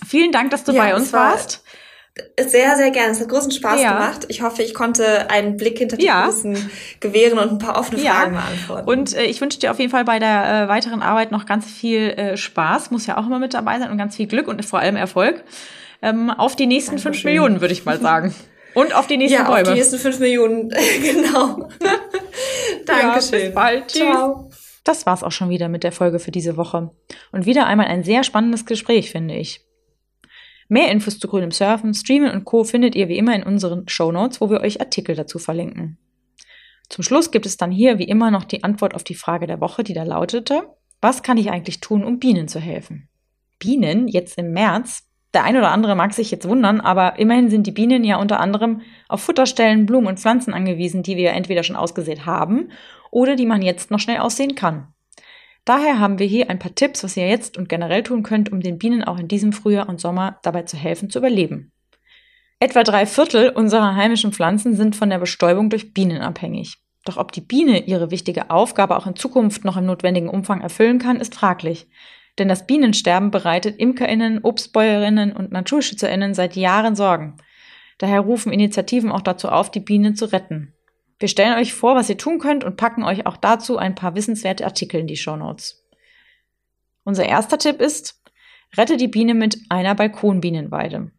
Vielen 0.06 0.32
Dank, 0.32 0.50
dass 0.50 0.64
du 0.64 0.72
ja, 0.72 0.82
bei 0.82 0.94
uns 0.94 1.12
war 1.12 1.32
warst. 1.32 1.64
Sehr, 2.38 2.76
sehr 2.76 2.90
gerne. 2.92 3.10
Es 3.10 3.20
hat 3.20 3.28
großen 3.28 3.50
Spaß 3.50 3.82
ja. 3.82 3.92
gemacht. 3.92 4.26
Ich 4.28 4.42
hoffe, 4.42 4.62
ich 4.62 4.72
konnte 4.72 5.30
einen 5.30 5.56
Blick 5.56 5.78
hinter 5.78 5.96
die 5.96 6.06
ja. 6.06 6.22
Kulissen 6.22 6.70
gewähren 7.00 7.38
und 7.38 7.50
ein 7.50 7.58
paar 7.58 7.76
offene 7.76 8.00
Fragen 8.00 8.34
beantworten. 8.34 8.88
Und 8.88 9.16
äh, 9.16 9.24
ich 9.24 9.40
wünsche 9.40 9.58
dir 9.58 9.72
auf 9.72 9.80
jeden 9.80 9.90
Fall 9.90 10.04
bei 10.04 10.20
der 10.20 10.64
äh, 10.64 10.68
weiteren 10.68 11.02
Arbeit 11.02 11.32
noch 11.32 11.44
ganz 11.44 11.66
viel 11.66 12.10
äh, 12.10 12.36
Spaß. 12.36 12.92
Muss 12.92 13.06
ja 13.06 13.16
auch 13.16 13.26
immer 13.26 13.40
mit 13.40 13.52
dabei 13.52 13.80
sein 13.80 13.90
und 13.90 13.98
ganz 13.98 14.14
viel 14.14 14.28
Glück 14.28 14.46
und 14.46 14.64
vor 14.64 14.78
allem 14.78 14.94
Erfolg. 14.94 15.42
Ähm, 16.02 16.30
auf 16.30 16.54
die 16.54 16.66
nächsten 16.66 16.92
Dankeschön. 16.92 17.14
fünf 17.14 17.24
Millionen, 17.24 17.60
würde 17.60 17.72
ich 17.72 17.84
mal 17.84 18.00
sagen. 18.00 18.34
Und 18.74 18.92
auf 18.92 19.06
die 19.06 19.16
nächsten 19.16 19.38
ja, 19.38 19.44
Bäume. 19.44 19.62
auf 19.62 19.68
die 19.68 19.74
nächsten 19.74 19.98
fünf 19.98 20.18
Millionen, 20.18 20.68
genau. 21.00 21.68
Dankeschön. 22.86 23.38
Ja, 23.38 23.46
bis 23.46 23.54
bald. 23.54 23.86
Tschüss. 23.86 24.02
Ciao. 24.02 24.50
Das 24.82 25.06
war's 25.06 25.22
auch 25.22 25.30
schon 25.30 25.48
wieder 25.48 25.68
mit 25.68 25.84
der 25.84 25.92
Folge 25.92 26.18
für 26.18 26.32
diese 26.32 26.56
Woche. 26.56 26.90
Und 27.30 27.46
wieder 27.46 27.66
einmal 27.66 27.86
ein 27.86 28.02
sehr 28.02 28.24
spannendes 28.24 28.66
Gespräch, 28.66 29.12
finde 29.12 29.36
ich. 29.36 29.63
Mehr 30.68 30.90
Infos 30.90 31.18
zu 31.18 31.28
grünem 31.28 31.50
Surfen, 31.50 31.94
Streamen 31.94 32.30
und 32.30 32.44
Co. 32.44 32.64
findet 32.64 32.94
ihr 32.94 33.08
wie 33.08 33.18
immer 33.18 33.34
in 33.34 33.42
unseren 33.42 33.88
Show 33.88 34.12
Notes, 34.12 34.40
wo 34.40 34.50
wir 34.50 34.60
euch 34.60 34.80
Artikel 34.80 35.14
dazu 35.14 35.38
verlinken. 35.38 35.98
Zum 36.88 37.04
Schluss 37.04 37.30
gibt 37.30 37.46
es 37.46 37.56
dann 37.56 37.70
hier 37.70 37.98
wie 37.98 38.04
immer 38.04 38.30
noch 38.30 38.44
die 38.44 38.64
Antwort 38.64 38.94
auf 38.94 39.04
die 39.04 39.14
Frage 39.14 39.46
der 39.46 39.60
Woche, 39.60 39.84
die 39.84 39.94
da 39.94 40.02
lautete, 40.02 40.68
was 41.00 41.22
kann 41.22 41.36
ich 41.36 41.50
eigentlich 41.50 41.80
tun, 41.80 42.04
um 42.04 42.18
Bienen 42.18 42.48
zu 42.48 42.60
helfen? 42.60 43.08
Bienen 43.58 44.08
jetzt 44.08 44.38
im 44.38 44.52
März? 44.52 45.04
Der 45.34 45.44
ein 45.44 45.56
oder 45.56 45.72
andere 45.72 45.96
mag 45.96 46.14
sich 46.14 46.30
jetzt 46.30 46.48
wundern, 46.48 46.80
aber 46.80 47.18
immerhin 47.18 47.50
sind 47.50 47.66
die 47.66 47.72
Bienen 47.72 48.04
ja 48.04 48.16
unter 48.16 48.38
anderem 48.38 48.82
auf 49.08 49.20
Futterstellen, 49.20 49.84
Blumen 49.84 50.06
und 50.06 50.20
Pflanzen 50.20 50.54
angewiesen, 50.54 51.02
die 51.02 51.16
wir 51.16 51.32
entweder 51.32 51.64
schon 51.64 51.76
ausgesät 51.76 52.24
haben 52.24 52.70
oder 53.10 53.34
die 53.34 53.46
man 53.46 53.60
jetzt 53.60 53.90
noch 53.90 53.98
schnell 53.98 54.18
aussehen 54.18 54.54
kann. 54.54 54.93
Daher 55.64 55.98
haben 55.98 56.18
wir 56.18 56.26
hier 56.26 56.50
ein 56.50 56.58
paar 56.58 56.74
Tipps, 56.74 57.02
was 57.04 57.16
ihr 57.16 57.26
jetzt 57.26 57.56
und 57.56 57.68
generell 57.68 58.02
tun 58.02 58.22
könnt, 58.22 58.52
um 58.52 58.60
den 58.60 58.78
Bienen 58.78 59.02
auch 59.02 59.18
in 59.18 59.28
diesem 59.28 59.52
Frühjahr 59.52 59.88
und 59.88 60.00
Sommer 60.00 60.38
dabei 60.42 60.62
zu 60.62 60.76
helfen, 60.76 61.08
zu 61.08 61.18
überleben. 61.18 61.72
Etwa 62.60 62.82
drei 62.82 63.06
Viertel 63.06 63.48
unserer 63.48 63.94
heimischen 63.94 64.32
Pflanzen 64.32 64.76
sind 64.76 64.94
von 64.94 65.10
der 65.10 65.18
Bestäubung 65.18 65.70
durch 65.70 65.94
Bienen 65.94 66.20
abhängig. 66.20 66.78
Doch 67.04 67.16
ob 67.16 67.32
die 67.32 67.40
Biene 67.40 67.84
ihre 67.86 68.10
wichtige 68.10 68.50
Aufgabe 68.50 68.96
auch 68.96 69.06
in 69.06 69.16
Zukunft 69.16 69.64
noch 69.64 69.76
im 69.76 69.86
notwendigen 69.86 70.28
Umfang 70.28 70.60
erfüllen 70.60 70.98
kann, 70.98 71.20
ist 71.20 71.34
fraglich. 71.34 71.86
Denn 72.38 72.48
das 72.48 72.66
Bienensterben 72.66 73.30
bereitet 73.30 73.78
Imkerinnen, 73.78 74.40
Obstbäuerinnen 74.42 75.32
und 75.32 75.52
Naturschützerinnen 75.52 76.34
seit 76.34 76.56
Jahren 76.56 76.96
Sorgen. 76.96 77.36
Daher 77.98 78.20
rufen 78.20 78.52
Initiativen 78.52 79.12
auch 79.12 79.20
dazu 79.20 79.48
auf, 79.48 79.70
die 79.70 79.80
Bienen 79.80 80.16
zu 80.16 80.26
retten. 80.26 80.73
Wir 81.18 81.28
stellen 81.28 81.58
euch 81.58 81.74
vor, 81.74 81.94
was 81.94 82.10
ihr 82.10 82.18
tun 82.18 82.38
könnt 82.38 82.64
und 82.64 82.76
packen 82.76 83.04
euch 83.04 83.26
auch 83.26 83.36
dazu 83.36 83.78
ein 83.78 83.94
paar 83.94 84.14
wissenswerte 84.14 84.64
Artikel 84.64 85.00
in 85.00 85.06
die 85.06 85.16
Show 85.16 85.36
Notes. 85.36 85.84
Unser 87.04 87.26
erster 87.26 87.58
Tipp 87.58 87.80
ist, 87.80 88.22
rette 88.76 88.96
die 88.96 89.08
Biene 89.08 89.34
mit 89.34 89.58
einer 89.68 89.94
Balkonbienenweide. 89.94 91.10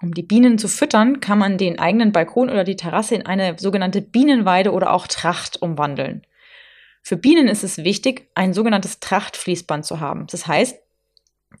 Um 0.00 0.14
die 0.14 0.22
Bienen 0.22 0.58
zu 0.58 0.68
füttern, 0.68 1.20
kann 1.20 1.38
man 1.38 1.58
den 1.58 1.78
eigenen 1.78 2.12
Balkon 2.12 2.50
oder 2.50 2.62
die 2.62 2.76
Terrasse 2.76 3.16
in 3.16 3.26
eine 3.26 3.58
sogenannte 3.58 4.00
Bienenweide 4.00 4.72
oder 4.72 4.92
auch 4.92 5.08
Tracht 5.08 5.60
umwandeln. 5.60 6.22
Für 7.02 7.16
Bienen 7.16 7.48
ist 7.48 7.64
es 7.64 7.78
wichtig, 7.78 8.28
ein 8.34 8.54
sogenanntes 8.54 9.00
Trachtfließband 9.00 9.84
zu 9.84 9.98
haben. 9.98 10.26
Das 10.30 10.46
heißt, 10.46 10.78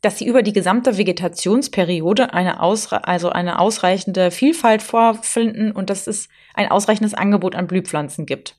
dass 0.02 0.18
sie 0.18 0.26
über 0.26 0.42
die 0.42 0.52
gesamte 0.52 0.96
Vegetationsperiode 0.96 2.32
eine, 2.32 2.62
ausre 2.62 3.06
also 3.06 3.30
eine 3.30 3.58
ausreichende 3.58 4.30
Vielfalt 4.30 4.82
vorfinden 4.82 5.72
und 5.72 5.90
dass 5.90 6.06
es 6.06 6.28
ein 6.54 6.70
ausreichendes 6.70 7.14
Angebot 7.14 7.54
an 7.54 7.66
Blühpflanzen 7.66 8.26
gibt. 8.26 8.56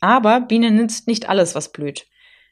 Aber 0.00 0.40
Bienen 0.40 0.76
nützt 0.76 1.06
nicht 1.06 1.28
alles, 1.28 1.54
was 1.54 1.72
blüht. 1.72 2.06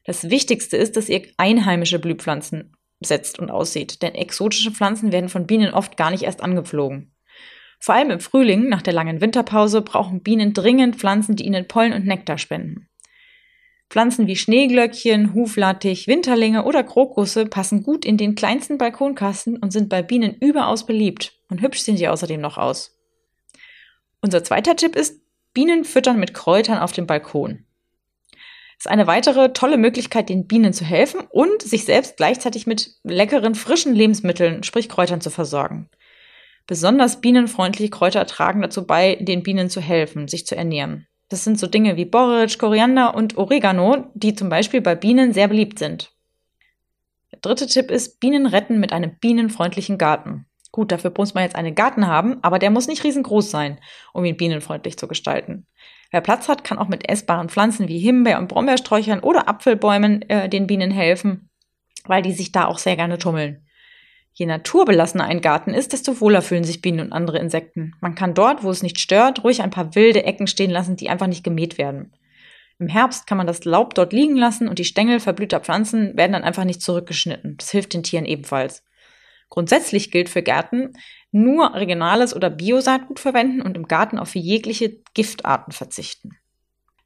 Das 0.04 0.30
Wichtigste 0.30 0.76
ist, 0.76 0.96
dass 0.96 1.08
ihr 1.08 1.22
einheimische 1.36 1.98
Blühpflanzen 1.98 2.74
setzt 3.00 3.38
und 3.38 3.50
aussieht, 3.50 4.02
denn 4.02 4.14
exotische 4.14 4.70
Pflanzen 4.70 5.12
werden 5.12 5.28
von 5.28 5.46
Bienen 5.46 5.74
oft 5.74 5.96
gar 5.96 6.10
nicht 6.10 6.22
erst 6.22 6.42
angeflogen. 6.42 7.14
Vor 7.78 7.96
allem 7.96 8.10
im 8.10 8.20
Frühling, 8.20 8.68
nach 8.68 8.82
der 8.82 8.92
langen 8.92 9.20
Winterpause, 9.20 9.82
brauchen 9.82 10.22
Bienen 10.22 10.54
dringend 10.54 10.96
Pflanzen, 10.96 11.34
die 11.34 11.44
ihnen 11.44 11.66
Pollen 11.66 11.92
und 11.92 12.06
Nektar 12.06 12.38
spenden. 12.38 12.88
Pflanzen 13.92 14.26
wie 14.26 14.36
Schneeglöckchen, 14.36 15.34
Huflattich, 15.34 16.06
Winterlinge 16.06 16.64
oder 16.64 16.82
Krokusse 16.82 17.44
passen 17.44 17.82
gut 17.82 18.06
in 18.06 18.16
den 18.16 18.34
kleinsten 18.34 18.78
Balkonkasten 18.78 19.58
und 19.58 19.70
sind 19.70 19.90
bei 19.90 20.02
Bienen 20.02 20.34
überaus 20.40 20.86
beliebt. 20.86 21.34
Und 21.50 21.60
hübsch 21.60 21.82
sehen 21.82 21.98
sie 21.98 22.08
außerdem 22.08 22.40
noch 22.40 22.56
aus. 22.56 22.98
Unser 24.22 24.42
zweiter 24.42 24.76
Tipp 24.76 24.96
ist, 24.96 25.20
Bienen 25.52 25.84
füttern 25.84 26.18
mit 26.18 26.32
Kräutern 26.32 26.78
auf 26.78 26.92
dem 26.92 27.06
Balkon 27.06 27.66
ist 28.82 28.88
eine 28.88 29.06
weitere 29.06 29.52
tolle 29.52 29.76
Möglichkeit, 29.76 30.28
den 30.28 30.48
Bienen 30.48 30.72
zu 30.72 30.84
helfen 30.84 31.20
und 31.30 31.62
sich 31.62 31.84
selbst 31.84 32.16
gleichzeitig 32.16 32.66
mit 32.66 32.96
leckeren, 33.04 33.54
frischen 33.54 33.94
Lebensmitteln, 33.94 34.64
sprich 34.64 34.88
Kräutern, 34.88 35.20
zu 35.20 35.30
versorgen. 35.30 35.88
Besonders 36.66 37.20
bienenfreundliche 37.20 37.90
Kräuter 37.90 38.26
tragen 38.26 38.60
dazu 38.60 38.84
bei, 38.84 39.14
den 39.20 39.44
Bienen 39.44 39.70
zu 39.70 39.80
helfen, 39.80 40.26
sich 40.26 40.46
zu 40.46 40.56
ernähren. 40.56 41.06
Das 41.32 41.44
sind 41.44 41.58
so 41.58 41.66
Dinge 41.66 41.96
wie 41.96 42.04
Borretsch, 42.04 42.58
Koriander 42.58 43.14
und 43.14 43.38
Oregano, 43.38 44.04
die 44.12 44.34
zum 44.34 44.50
Beispiel 44.50 44.82
bei 44.82 44.94
Bienen 44.94 45.32
sehr 45.32 45.48
beliebt 45.48 45.78
sind. 45.78 46.12
Der 47.32 47.38
dritte 47.38 47.66
Tipp 47.66 47.90
ist, 47.90 48.20
Bienen 48.20 48.44
retten 48.44 48.78
mit 48.78 48.92
einem 48.92 49.16
bienenfreundlichen 49.18 49.96
Garten. 49.96 50.44
Gut, 50.72 50.92
dafür 50.92 51.10
muss 51.16 51.32
man 51.32 51.44
jetzt 51.44 51.56
einen 51.56 51.74
Garten 51.74 52.06
haben, 52.06 52.36
aber 52.42 52.58
der 52.58 52.68
muss 52.68 52.86
nicht 52.86 53.02
riesengroß 53.02 53.50
sein, 53.50 53.80
um 54.12 54.26
ihn 54.26 54.36
bienenfreundlich 54.36 54.98
zu 54.98 55.08
gestalten. 55.08 55.66
Wer 56.10 56.20
Platz 56.20 56.48
hat, 56.48 56.64
kann 56.64 56.76
auch 56.76 56.88
mit 56.88 57.08
essbaren 57.08 57.48
Pflanzen 57.48 57.88
wie 57.88 57.98
Himbeer- 57.98 58.38
und 58.38 58.48
Brombeersträuchern 58.48 59.20
oder 59.20 59.48
Apfelbäumen 59.48 60.28
äh, 60.28 60.50
den 60.50 60.66
Bienen 60.66 60.90
helfen, 60.90 61.48
weil 62.04 62.20
die 62.20 62.32
sich 62.32 62.52
da 62.52 62.66
auch 62.66 62.76
sehr 62.76 62.96
gerne 62.96 63.16
tummeln. 63.16 63.66
Je 64.34 64.46
naturbelassener 64.46 65.24
ein 65.24 65.42
Garten 65.42 65.74
ist, 65.74 65.92
desto 65.92 66.20
wohler 66.20 66.42
fühlen 66.42 66.64
sich 66.64 66.80
Bienen 66.80 67.00
und 67.00 67.12
andere 67.12 67.38
Insekten. 67.38 67.94
Man 68.00 68.14
kann 68.14 68.34
dort, 68.34 68.62
wo 68.62 68.70
es 68.70 68.82
nicht 68.82 68.98
stört, 68.98 69.44
ruhig 69.44 69.62
ein 69.62 69.70
paar 69.70 69.94
wilde 69.94 70.24
Ecken 70.24 70.46
stehen 70.46 70.70
lassen, 70.70 70.96
die 70.96 71.10
einfach 71.10 71.26
nicht 71.26 71.44
gemäht 71.44 71.76
werden. 71.76 72.12
Im 72.78 72.88
Herbst 72.88 73.26
kann 73.26 73.38
man 73.38 73.46
das 73.46 73.64
Laub 73.64 73.94
dort 73.94 74.12
liegen 74.12 74.36
lassen 74.36 74.68
und 74.68 74.78
die 74.78 74.84
Stängel 74.84 75.20
verblühter 75.20 75.60
Pflanzen 75.60 76.16
werden 76.16 76.32
dann 76.32 76.44
einfach 76.44 76.64
nicht 76.64 76.82
zurückgeschnitten. 76.82 77.56
Das 77.58 77.70
hilft 77.70 77.94
den 77.94 78.02
Tieren 78.02 78.24
ebenfalls. 78.24 78.82
Grundsätzlich 79.50 80.10
gilt 80.10 80.30
für 80.30 80.42
Gärten, 80.42 80.94
nur 81.30 81.74
regionales 81.74 82.34
oder 82.34 82.48
Biosaatgut 82.48 83.20
verwenden 83.20 83.60
und 83.60 83.76
im 83.76 83.86
Garten 83.86 84.18
auf 84.18 84.34
jegliche 84.34 85.00
Giftarten 85.12 85.72
verzichten. 85.72 86.38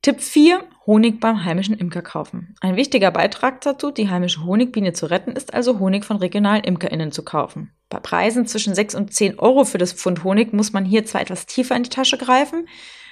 Tipp 0.00 0.20
4. 0.20 0.62
Honig 0.87 1.18
beim 1.18 1.44
heimischen 1.44 1.77
Imker 1.77 2.03
kaufen. 2.03 2.55
Ein 2.61 2.77
wichtiger 2.77 3.11
Beitrag 3.11 3.61
dazu, 3.62 3.90
die 3.90 4.09
heimische 4.09 4.44
Honigbiene 4.44 4.92
zu 4.92 5.07
retten, 5.07 5.33
ist 5.33 5.53
also 5.53 5.81
Honig 5.81 6.05
von 6.05 6.16
regionalen 6.16 6.62
ImkerInnen 6.62 7.11
zu 7.11 7.25
kaufen. 7.25 7.72
Bei 7.88 7.99
Preisen 7.99 8.46
zwischen 8.46 8.72
6 8.72 8.94
und 8.94 9.12
10 9.12 9.40
Euro 9.40 9.64
für 9.64 9.79
das 9.79 9.92
Pfund 9.92 10.22
Honig 10.22 10.53
muss 10.53 10.72
man 10.72 10.85
hier 10.85 11.05
zwar 11.05 11.20
etwas 11.20 11.46
tiefer 11.46 11.75
in 11.75 11.83
die 11.83 11.90
Tasche 11.90 12.18
greifen, 12.18 12.68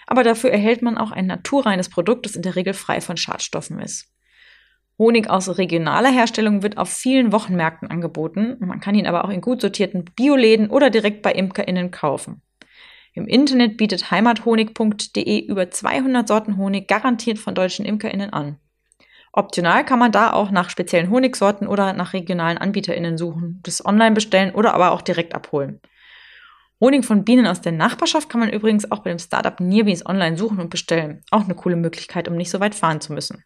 aber 0.06 0.22
dafür 0.22 0.50
erhält 0.50 0.82
man 0.82 0.96
auch 0.96 1.10
ein 1.10 1.26
naturreines 1.26 1.88
Produkt, 1.88 2.26
das 2.26 2.36
in 2.36 2.42
der 2.42 2.54
Regel 2.54 2.74
frei 2.74 3.00
von 3.00 3.16
Schadstoffen 3.16 3.80
ist. 3.80 4.06
Honig 4.96 5.28
aus 5.28 5.58
regionaler 5.58 6.10
Herstellung 6.10 6.62
wird 6.62 6.78
auf 6.78 6.88
vielen 6.88 7.32
Wochenmärkten 7.32 7.90
angeboten. 7.90 8.56
Man 8.60 8.78
kann 8.78 8.94
ihn 8.94 9.08
aber 9.08 9.24
auch 9.24 9.30
in 9.30 9.40
gut 9.40 9.60
sortierten 9.60 10.04
Bioläden 10.04 10.70
oder 10.70 10.90
direkt 10.90 11.22
bei 11.22 11.32
ImkerInnen 11.32 11.90
kaufen. 11.90 12.40
Im 13.14 13.28
Internet 13.28 13.76
bietet 13.76 14.10
heimathonig.de 14.10 15.46
über 15.46 15.70
200 15.70 16.26
Sorten 16.26 16.56
Honig 16.56 16.88
garantiert 16.88 17.38
von 17.38 17.54
deutschen 17.54 17.84
ImkerInnen 17.84 18.32
an. 18.32 18.58
Optional 19.32 19.84
kann 19.84 20.00
man 20.00 20.12
da 20.12 20.32
auch 20.32 20.50
nach 20.50 20.68
speziellen 20.68 21.10
Honigsorten 21.10 21.66
oder 21.66 21.92
nach 21.92 22.12
regionalen 22.12 22.58
AnbieterInnen 22.58 23.16
suchen, 23.16 23.60
das 23.62 23.84
online 23.84 24.14
bestellen 24.14 24.52
oder 24.52 24.74
aber 24.74 24.90
auch 24.90 25.00
direkt 25.00 25.34
abholen. 25.34 25.80
Honig 26.80 27.04
von 27.04 27.24
Bienen 27.24 27.46
aus 27.46 27.60
der 27.60 27.72
Nachbarschaft 27.72 28.28
kann 28.28 28.40
man 28.40 28.50
übrigens 28.50 28.90
auch 28.90 28.98
bei 28.98 29.10
dem 29.10 29.18
Startup 29.20 29.58
Nearbees 29.60 30.04
online 30.04 30.36
suchen 30.36 30.60
und 30.60 30.70
bestellen. 30.70 31.22
Auch 31.30 31.44
eine 31.44 31.54
coole 31.54 31.76
Möglichkeit, 31.76 32.28
um 32.28 32.36
nicht 32.36 32.50
so 32.50 32.58
weit 32.58 32.74
fahren 32.74 33.00
zu 33.00 33.12
müssen. 33.12 33.44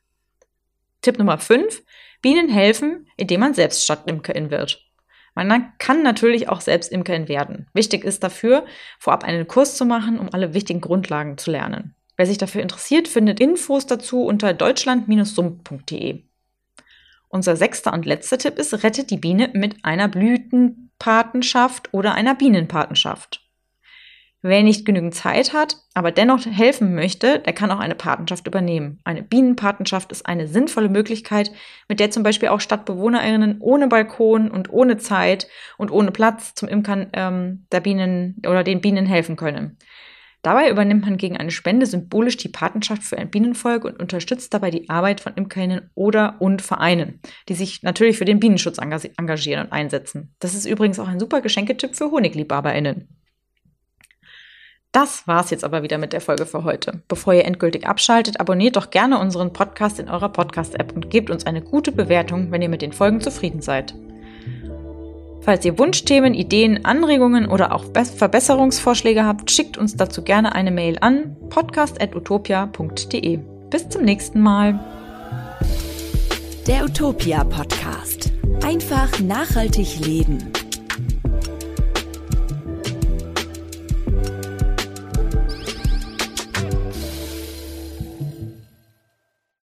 Tipp 1.03 1.19
Nummer 1.19 1.39
5. 1.39 1.83
Bienen 2.23 2.49
helfen, 2.49 3.07
indem 3.17 3.41
man 3.41 3.55
selbst 3.55 3.85
Stadtimkerin 3.85 4.51
wird. 4.51 4.88
Man 5.47 5.73
kann 5.79 6.03
natürlich 6.03 6.49
auch 6.49 6.61
selbst 6.61 6.91
Imkerin 6.91 7.29
werden. 7.29 7.69
Wichtig 7.73 8.05
ist 8.05 8.25
dafür, 8.25 8.67
vorab 8.99 9.23
einen 9.25 9.47
Kurs 9.47 9.77
zu 9.77 9.87
machen, 9.87 10.19
um 10.19 10.29
alle 10.33 10.53
wichtigen 10.53 10.81
Grundlagen 10.81 11.39
zu 11.39 11.53
lernen. 11.53 11.95
Wer 12.17 12.27
sich 12.27 12.39
dafür 12.39 12.63
interessiert, 12.63 13.07
findet 13.07 13.39
Infos 13.39 13.87
dazu 13.87 14.25
unter 14.25 14.53
deutschland-sump.de. 14.53 16.25
Unser 17.29 17.57
sechster 17.57 17.93
und 17.93 18.07
letzter 18.07 18.39
Tipp 18.39 18.59
ist, 18.59 18.83
rettet 18.83 19.11
die 19.11 19.19
Biene 19.19 19.51
mit 19.53 19.85
einer 19.85 20.09
Blütenpatenschaft 20.09 21.95
oder 21.95 22.15
einer 22.15 22.35
Bienenpatenschaft. 22.35 23.48
Wer 24.41 24.63
nicht 24.63 24.87
genügend 24.87 25.17
Zeit 25.17 25.53
hat, 25.53 25.79
aber 25.95 26.13
dennoch 26.13 26.47
helfen 26.47 26.95
möchte, 26.95 27.41
der 27.41 27.53
kann 27.53 27.73
auch 27.73 27.81
eine 27.81 27.97
Patenschaft 27.97 28.47
übernehmen. 28.47 29.01
Eine 29.03 29.25
Bienenpatenschaft 29.25 30.13
ist 30.13 30.27
eine 30.27 30.47
sinnvolle 30.47 30.89
Möglichkeit, 30.89 31.51
mit 31.89 31.99
der 31.99 32.13
zum 32.13 32.23
Beispiel 32.23 32.51
auch 32.51 32.61
StadtbewohnerInnen 32.61 33.57
ohne 33.59 33.89
Balkon 33.89 34.49
und 34.49 34.71
ohne 34.71 34.97
Zeit 34.97 35.49
und 35.77 35.91
ohne 35.91 36.13
Platz 36.13 36.55
zum 36.55 36.69
Imkern 36.69 37.09
ähm, 37.15 37.67
der 37.73 37.81
Bienen 37.81 38.41
oder 38.47 38.63
den 38.63 38.81
Bienen 38.81 39.07
helfen 39.07 39.35
können. 39.35 39.77
Dabei 40.43 40.71
übernimmt 40.71 41.05
man 41.05 41.17
gegen 41.17 41.37
eine 41.37 41.51
Spende 41.51 41.87
symbolisch 41.87 42.37
die 42.37 42.49
Patenschaft 42.49 43.03
für 43.03 43.19
ein 43.19 43.31
Bienenvolk 43.31 43.85
und 43.85 43.99
unterstützt 43.99 44.55
dabei 44.55 44.71
die 44.71 44.89
Arbeit 44.89 45.21
von 45.21 45.35
Imkerinnen 45.35 45.91
oder 45.97 46.37
und 46.39 46.63
Vereinen, 46.63 47.21
die 47.49 47.55
sich 47.55 47.83
natürlich 47.83 48.19
für 48.19 48.25
den 48.25 48.39
Bienenschutz 48.39 48.79
engagieren 48.79 49.67
und 49.67 49.73
einsetzen. 49.73 50.33
Das 50.39 50.55
ist 50.55 50.65
übrigens 50.65 51.01
auch 51.01 51.09
ein 51.09 51.19
super 51.19 51.41
Geschenketipp 51.41 51.97
für 51.97 52.13
HonigliebhaberInnen. 52.13 53.18
Das 54.93 55.29
war's 55.29 55.51
jetzt 55.51 55.65
aber 55.65 55.83
wieder 55.83 55.99
mit 55.99 56.13
der 56.13 56.21
Folge 56.21 56.47
für 56.47 56.65
heute. 56.65 57.03
Bevor 57.09 57.35
ihr 57.35 57.45
endgültig 57.45 57.87
abschaltet, 57.87 58.41
abonniert 58.41 58.77
doch 58.77 58.91
gerne 58.91 59.19
unseren 59.19 59.53
Podcast 59.53 59.99
in 59.99 60.09
eurer 60.09 60.31
Podcast-App 60.31 60.95
und 60.95 61.11
gebt 61.11 61.31
uns 61.31 61.47
eine 61.47 61.61
gute 61.61 61.93
Bewertung, 61.93 62.51
wenn 62.51 62.63
ihr 62.63 62.71
mit 62.71 62.83
den 62.83 62.93
Folgen 62.93 63.21
zufrieden 63.21 63.61
seid. 63.61 63.95
Falls 65.43 65.65
ihr 65.65 65.79
Wunschthemen, 65.79 66.35
Ideen, 66.35 66.85
Anregungen 66.85 67.49
oder 67.49 67.73
auch 67.73 67.85
Verbesserungsvorschläge 67.95 69.25
habt, 69.25 69.51
schickt 69.51 69.79
uns 69.79 69.97
dazu 69.97 70.23
gerne 70.23 70.55
eine 70.55 70.71
Mail 70.71 70.99
an 71.01 71.37
podcast.utopia.de. 71.49 73.39
Bis 73.71 73.89
zum 73.89 74.03
nächsten 74.03 74.41
Mal. 74.41 74.79
Der 76.67 76.85
Utopia 76.85 77.45
Podcast. 77.45 78.31
Einfach 78.63 79.21
nachhaltig 79.21 80.01
leben. 80.01 80.53